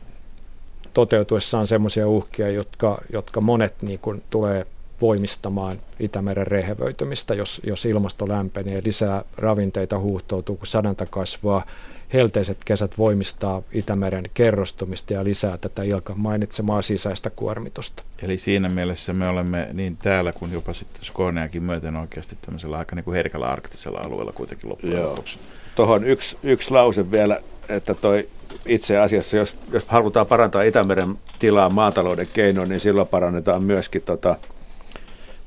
toteutuessaan 0.93 1.68
sellaisia 1.68 2.08
uhkia, 2.08 2.49
jotka, 2.49 3.02
jotka 3.14 3.41
monet 3.41 3.74
niin 3.82 3.99
kuin, 3.99 4.24
tulee 4.30 4.68
voimistamaan 5.02 5.78
Itämeren 5.99 6.47
rehevöitymistä, 6.47 7.34
jos, 7.34 7.62
jos 7.64 7.86
ilmasto 7.86 8.28
lämpenee, 8.28 8.82
lisää 8.86 9.24
ravinteita 9.38 9.99
huuhtoutuu, 9.99 10.56
kun 10.56 10.68
sadanta 10.68 11.06
kasvaa, 11.06 11.66
helteiset 12.14 12.57
kesät 12.66 12.97
voimistaa 12.97 13.62
Itämeren 13.72 14.30
kerrostumista 14.34 15.14
ja 15.14 15.24
lisää 15.24 15.57
tätä 15.57 15.84
Ilkan 15.84 16.20
mainitsemaa 16.20 16.82
sisäistä 16.82 17.30
kuormitusta. 17.30 18.03
Eli 18.24 18.38
siinä 18.38 18.70
mielessä 18.70 19.14
me 19.14 19.28
olemme 19.28 19.70
niin 19.74 19.97
täällä 19.97 20.34
kuin 20.34 20.53
jopa 20.53 20.74
sitten 20.74 21.05
Skåneakin 21.05 21.64
myöten 21.64 21.95
oikeasti 21.95 22.38
tämmöisellä 22.41 22.78
aika 22.78 22.95
niin 22.95 23.03
kuin 23.03 23.16
herkällä 23.16 23.45
arktisella 23.45 24.01
alueella 24.05 24.34
kuitenkin 24.34 24.70
loppujen 24.70 25.03
lopuksi. 25.03 25.39
Tuohon 25.76 26.03
yksi, 26.03 26.38
yksi 26.43 26.72
lause 26.72 27.12
vielä, 27.12 27.39
että 27.70 27.93
toi 27.93 28.30
itse 28.66 28.97
asiassa, 28.97 29.38
jos, 29.38 29.55
jos 29.72 29.88
halutaan 29.88 30.28
parantaa 30.28 30.64
Itämeren 30.64 31.16
tilaa 31.39 31.70
maatalouden 31.70 32.28
keinoin, 32.34 32.70
niin 32.70 32.80
silloin 32.80 33.07
parannetaan 33.07 33.64
myöskin, 33.64 34.01
tota, 34.01 34.36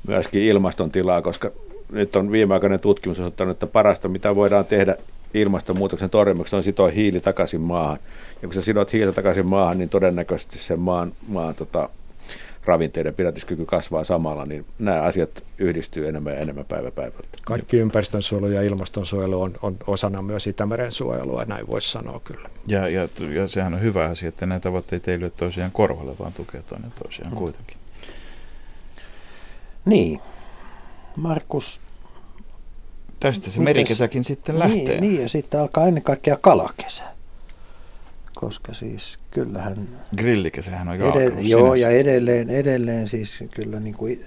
myöskin 0.07 0.41
ilmaston 0.41 0.91
tilaa, 0.91 1.21
koska 1.21 1.51
nyt 1.91 2.15
on 2.15 2.31
viimeaikainen 2.31 2.79
tutkimus 2.79 3.19
osoittanut, 3.19 3.55
että 3.55 3.67
parasta, 3.67 4.09
mitä 4.09 4.35
voidaan 4.35 4.65
tehdä 4.65 4.95
ilmastonmuutoksen 5.33 6.09
torjumiseksi, 6.09 6.55
on 6.55 6.63
sitoa 6.63 6.89
hiili 6.89 7.19
takaisin 7.19 7.61
maahan. 7.61 7.99
Ja 8.41 8.47
kun 8.47 8.53
sä 8.53 8.61
sidot 8.61 8.93
hiiltä 8.93 9.11
takaisin 9.13 9.45
maahan, 9.45 9.77
niin 9.77 9.89
todennäköisesti 9.89 10.59
sen 10.59 10.79
maan, 10.79 11.13
maan 11.27 11.55
tota, 11.55 11.89
ravinteiden 12.65 13.15
pidätyskyky 13.15 13.65
kasvaa 13.65 14.03
samalla, 14.03 14.45
niin 14.45 14.65
nämä 14.79 15.01
asiat 15.01 15.29
yhdistyy 15.57 16.07
enemmän 16.07 16.33
ja 16.33 16.39
enemmän 16.39 16.65
päivä 16.65 16.91
päivältä. 16.91 17.27
Kaikki 17.45 17.77
ympäristönsuojelu 17.77 18.47
ja 18.47 18.61
ilmastonsuojelu 18.61 19.41
on, 19.41 19.53
on 19.61 19.77
osana 19.87 20.21
myös 20.21 20.47
Itämeren 20.47 20.91
suojelua, 20.91 21.45
näin 21.45 21.67
voisi 21.67 21.91
sanoa 21.91 22.21
kyllä. 22.23 22.49
Ja, 22.67 22.89
ja, 22.89 23.07
ja 23.33 23.47
sehän 23.47 23.73
on 23.73 23.81
hyvä 23.81 24.05
asia, 24.05 24.29
että 24.29 24.45
nämä 24.45 24.59
tavoitteet 24.59 25.07
ei 25.07 25.19
lyö 25.19 25.29
toisiaan 25.29 25.71
korvalle, 25.71 26.13
vaan 26.19 26.33
tukee 26.33 26.61
toinen 26.69 26.91
toisiaan 27.03 27.31
mm. 27.31 27.37
kuitenkin. 27.37 27.77
Niin. 29.85 30.21
Markus. 31.15 31.79
Tästä 33.25 33.49
se 33.49 33.59
merikesäkin 33.59 34.23
sitten 34.23 34.59
lähtee. 34.59 34.99
Niin, 34.99 35.01
niin, 35.01 35.21
ja 35.21 35.29
sitten 35.29 35.59
alkaa 35.59 35.87
ennen 35.87 36.03
kaikkea 36.03 36.37
kalakesä. 36.41 37.03
Koska 38.35 38.73
siis 38.73 39.19
kyllähän... 39.31 39.87
Grillikesähän 40.17 40.87
on 40.87 40.99
jo 40.99 41.11
edell- 41.11 41.39
Joo, 41.39 41.75
sinänsä. 41.75 41.77
ja 41.77 41.99
edelleen, 41.99 42.49
edelleen 42.49 43.07
siis 43.07 43.43
kyllä 43.51 43.79
niin 43.79 43.95
kuin, 43.95 44.25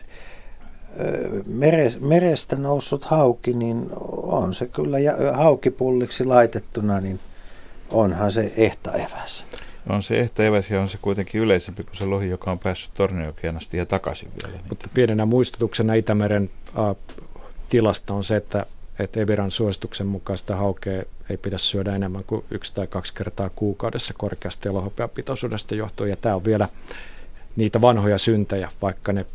merestä 2.01 2.57
noussut 2.57 3.05
hauki, 3.05 3.53
niin 3.53 3.87
on 4.23 4.55
se 4.55 4.67
kyllä 4.67 4.99
ja, 4.99 5.15
haukipulliksi 5.33 6.25
laitettuna, 6.25 7.01
niin 7.01 7.21
onhan 7.91 8.33
se 8.33 8.53
ehta 8.57 8.93
eväs. 8.93 9.45
On 9.89 10.03
se 10.03 10.19
ehta 10.19 10.45
eväs 10.45 10.71
ja 10.71 10.81
on 10.81 10.89
se 10.89 10.99
kuitenkin 11.03 11.41
yleisempi 11.41 11.85
kuin 11.85 11.97
se 11.97 12.05
lohi, 12.05 12.29
joka 12.29 12.51
on 12.51 12.59
päässyt 12.59 12.95
Torniokeen 12.95 13.57
asti 13.57 13.77
ja 13.77 13.87
takaisin 13.87 14.29
vielä. 14.43 14.59
Mutta 14.69 14.89
pienenä 14.95 15.27
muistutuksena 15.27 15.95
Itämeren 15.95 16.51
äh, 16.79 16.97
tilasta 17.69 18.15
on 18.15 18.25
se, 18.25 18.37
että, 18.37 18.67
että 18.99 19.21
Eviran 19.21 19.51
suosituksen 19.51 20.07
mukaan 20.07 20.39
sitä 20.39 20.57
haukea 20.57 21.03
ei 21.31 21.37
pidä 21.37 21.59
syödä 21.59 21.97
enemmän 21.97 22.25
kuin 22.25 22.45
yksi 22.51 22.75
tai 22.75 22.87
kaksi 22.87 23.15
kertaa 23.15 23.51
kuukaudessa 23.57 24.15
korkeasta 24.15 24.69
elohopeapitoisuudesta 24.69 25.75
johtuen. 25.75 26.11
Ja 26.11 26.17
tämä 26.17 26.35
on 26.35 26.45
vielä 26.45 26.69
niitä 27.57 27.81
vanhoja 27.81 28.19
syntejä, 28.19 28.71
vaikka 28.83 29.13
ne 29.13 29.27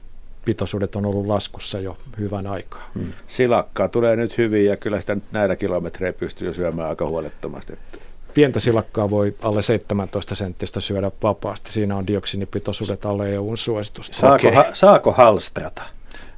pitoisuudet 0.45 0.95
on 0.95 1.05
ollut 1.05 1.27
laskussa 1.27 1.79
jo 1.79 1.97
hyvän 2.19 2.47
aikaa. 2.47 2.89
Hmm. 2.95 3.13
Silakkaa 3.27 3.87
tulee 3.87 4.15
nyt 4.15 4.37
hyvin 4.37 4.65
ja 4.65 4.77
kyllä 4.77 5.01
sitä 5.01 5.15
nyt 5.15 5.23
näillä 5.31 5.55
kilometreillä 5.55 6.19
pystyy 6.19 6.47
jo 6.47 6.53
syömään 6.53 6.89
aika 6.89 7.07
huolettomasti. 7.07 7.73
Pientä 8.33 8.59
silakkaa 8.59 9.09
voi 9.09 9.35
alle 9.41 9.61
17 9.61 10.35
senttistä 10.35 10.79
syödä 10.79 11.11
vapaasti. 11.23 11.71
Siinä 11.71 11.95
on 11.95 12.07
dioksinipitoisuudet 12.07 13.05
alle 13.05 13.33
EUn 13.33 13.57
suositusta. 13.57 14.17
Saako, 14.17 14.47
okay. 14.47 14.51
ha, 14.51 14.65
saako 14.73 15.11
halstrata? 15.11 15.83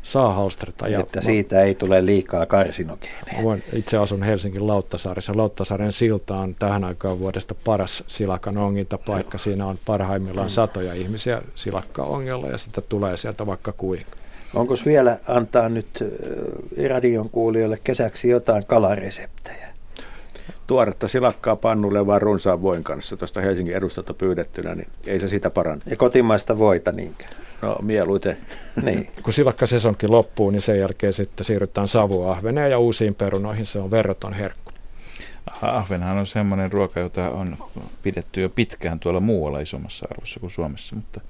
Saa 0.05 0.33
halstrata. 0.33 0.87
Ja 0.87 0.99
että 0.99 1.21
siitä 1.21 1.61
ei 1.61 1.75
tule 1.75 2.05
liikaa 2.05 2.45
karsinogeeneja. 2.45 3.57
Itse 3.73 3.97
asun 3.97 4.23
Helsingin 4.23 4.67
Lauttasaaressa. 4.67 5.37
Lauttasaaren 5.37 5.91
silta 5.91 6.35
on 6.35 6.55
tähän 6.59 6.83
aikaan 6.83 7.19
vuodesta 7.19 7.55
paras 7.65 8.03
silakan 8.07 8.57
ongintapaikka. 8.57 9.37
Siinä 9.37 9.65
on 9.65 9.79
parhaimmillaan 9.85 10.49
satoja 10.49 10.93
ihmisiä 10.93 11.41
silakka-ongella 11.55 12.47
ja 12.47 12.57
sitä 12.57 12.81
tulee 12.81 13.17
sieltä 13.17 13.45
vaikka 13.45 13.71
kuinka. 13.71 14.17
Onko 14.53 14.73
vielä 14.85 15.17
antaa 15.27 15.69
nyt 15.69 16.03
radion 16.89 17.29
kuulijoille 17.29 17.79
kesäksi 17.83 18.29
jotain 18.29 18.65
kalareseptejä? 18.65 19.74
Tuoretta 20.67 21.07
silakkaa 21.07 21.55
pannulle 21.55 22.07
vaan 22.07 22.21
runsaan 22.21 22.61
voin 22.61 22.83
kanssa 22.83 23.17
tuosta 23.17 23.41
Helsingin 23.41 23.75
edustalta 23.75 24.13
pyydettynä, 24.13 24.75
niin 24.75 24.87
ei 25.07 25.19
se 25.19 25.27
sitä 25.27 25.49
paranna. 25.49 25.83
Ja 25.89 25.95
kotimaista 25.95 26.59
voita 26.59 26.91
niinkään? 26.91 27.31
No 27.61 27.75
mieluiten. 27.81 28.37
niin. 28.85 29.11
Kun 29.23 29.33
silakkasesonkin 29.33 30.11
loppuu, 30.11 30.49
niin 30.49 30.61
sen 30.61 30.79
jälkeen 30.79 31.13
sitten 31.13 31.45
siirrytään 31.45 31.87
savuahveneen 31.87 32.71
ja 32.71 32.79
uusiin 32.79 33.15
perunoihin. 33.15 33.65
Se 33.65 33.79
on 33.79 33.91
verraton 33.91 34.33
herkku. 34.33 34.71
Ahvenhan 35.61 36.17
on 36.17 36.27
semmoinen 36.27 36.71
ruoka, 36.71 36.99
jota 36.99 37.29
on 37.29 37.57
pidetty 38.03 38.41
jo 38.41 38.49
pitkään 38.49 38.99
tuolla 38.99 39.19
muualla 39.19 39.59
isommassa 39.59 40.07
arvossa 40.11 40.39
kuin 40.39 40.51
Suomessa, 40.51 40.95
mutta 40.95 41.21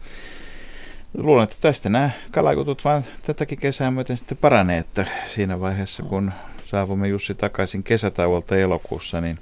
luulen, 1.17 1.43
että 1.43 1.55
tästä 1.61 1.89
nämä 1.89 2.09
kalakutut 2.31 2.85
vaan 2.85 3.03
tätäkin 3.25 3.57
kesää 3.57 3.91
myöten 3.91 4.17
sitten 4.17 4.37
paranee, 4.37 4.77
että 4.77 5.05
siinä 5.27 5.59
vaiheessa 5.59 6.03
kun 6.03 6.31
saavumme 6.65 7.07
Jussi 7.07 7.33
takaisin 7.33 7.83
kesätauolta 7.83 8.57
elokuussa, 8.57 9.21
niin 9.21 9.39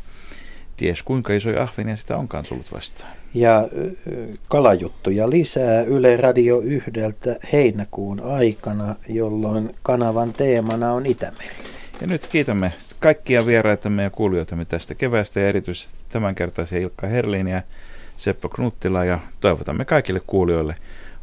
ties 0.77 1.03
kuinka 1.03 1.33
isoja 1.33 1.63
ahvenia 1.63 1.97
sitä 1.97 2.17
onkaan 2.17 2.43
tullut 2.49 2.73
vastaan. 2.73 3.11
Ja 3.33 3.67
kalajuttuja 4.49 5.29
lisää 5.29 5.81
Yle 5.81 6.17
Radio 6.17 6.59
yhdeltä 6.59 7.35
heinäkuun 7.53 8.19
aikana, 8.19 8.95
jolloin 9.09 9.75
kanavan 9.83 10.33
teemana 10.33 10.93
on 10.93 11.05
Itämeri. 11.05 11.55
Ja 12.01 12.07
nyt 12.07 12.27
kiitämme 12.27 12.73
kaikkia 12.99 13.45
vieraitamme 13.45 14.03
ja 14.03 14.09
kuulijoitamme 14.09 14.65
tästä 14.65 14.95
keväästä 14.95 15.39
ja 15.39 15.47
erityisesti 15.47 15.93
tämänkertaisia 16.09 16.79
Ilkka 16.79 17.07
Herlin 17.07 17.47
ja 17.47 17.61
Seppo 18.17 18.49
Knuttila 18.49 19.05
ja 19.05 19.19
toivotamme 19.39 19.85
kaikille 19.85 20.21
kuulijoille 20.27 20.75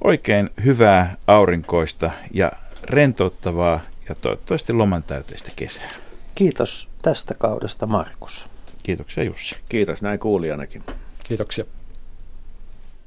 oikein 0.04 0.50
hyvää, 0.64 1.16
aurinkoista 1.26 2.10
ja 2.32 2.52
rentouttavaa 2.84 3.80
ja 4.10 4.14
toivottavasti 4.14 4.72
loman 4.72 5.02
täyteistä 5.02 5.50
kesää. 5.56 5.90
Kiitos 6.34 6.88
tästä 7.02 7.34
kaudesta 7.34 7.86
Markus. 7.86 8.46
Kiitoksia 8.82 9.24
Jussi. 9.24 9.56
Kiitos 9.68 10.02
näin 10.02 10.18
kuulijanakin. 10.18 10.82
Kiitoksia. 11.24 11.64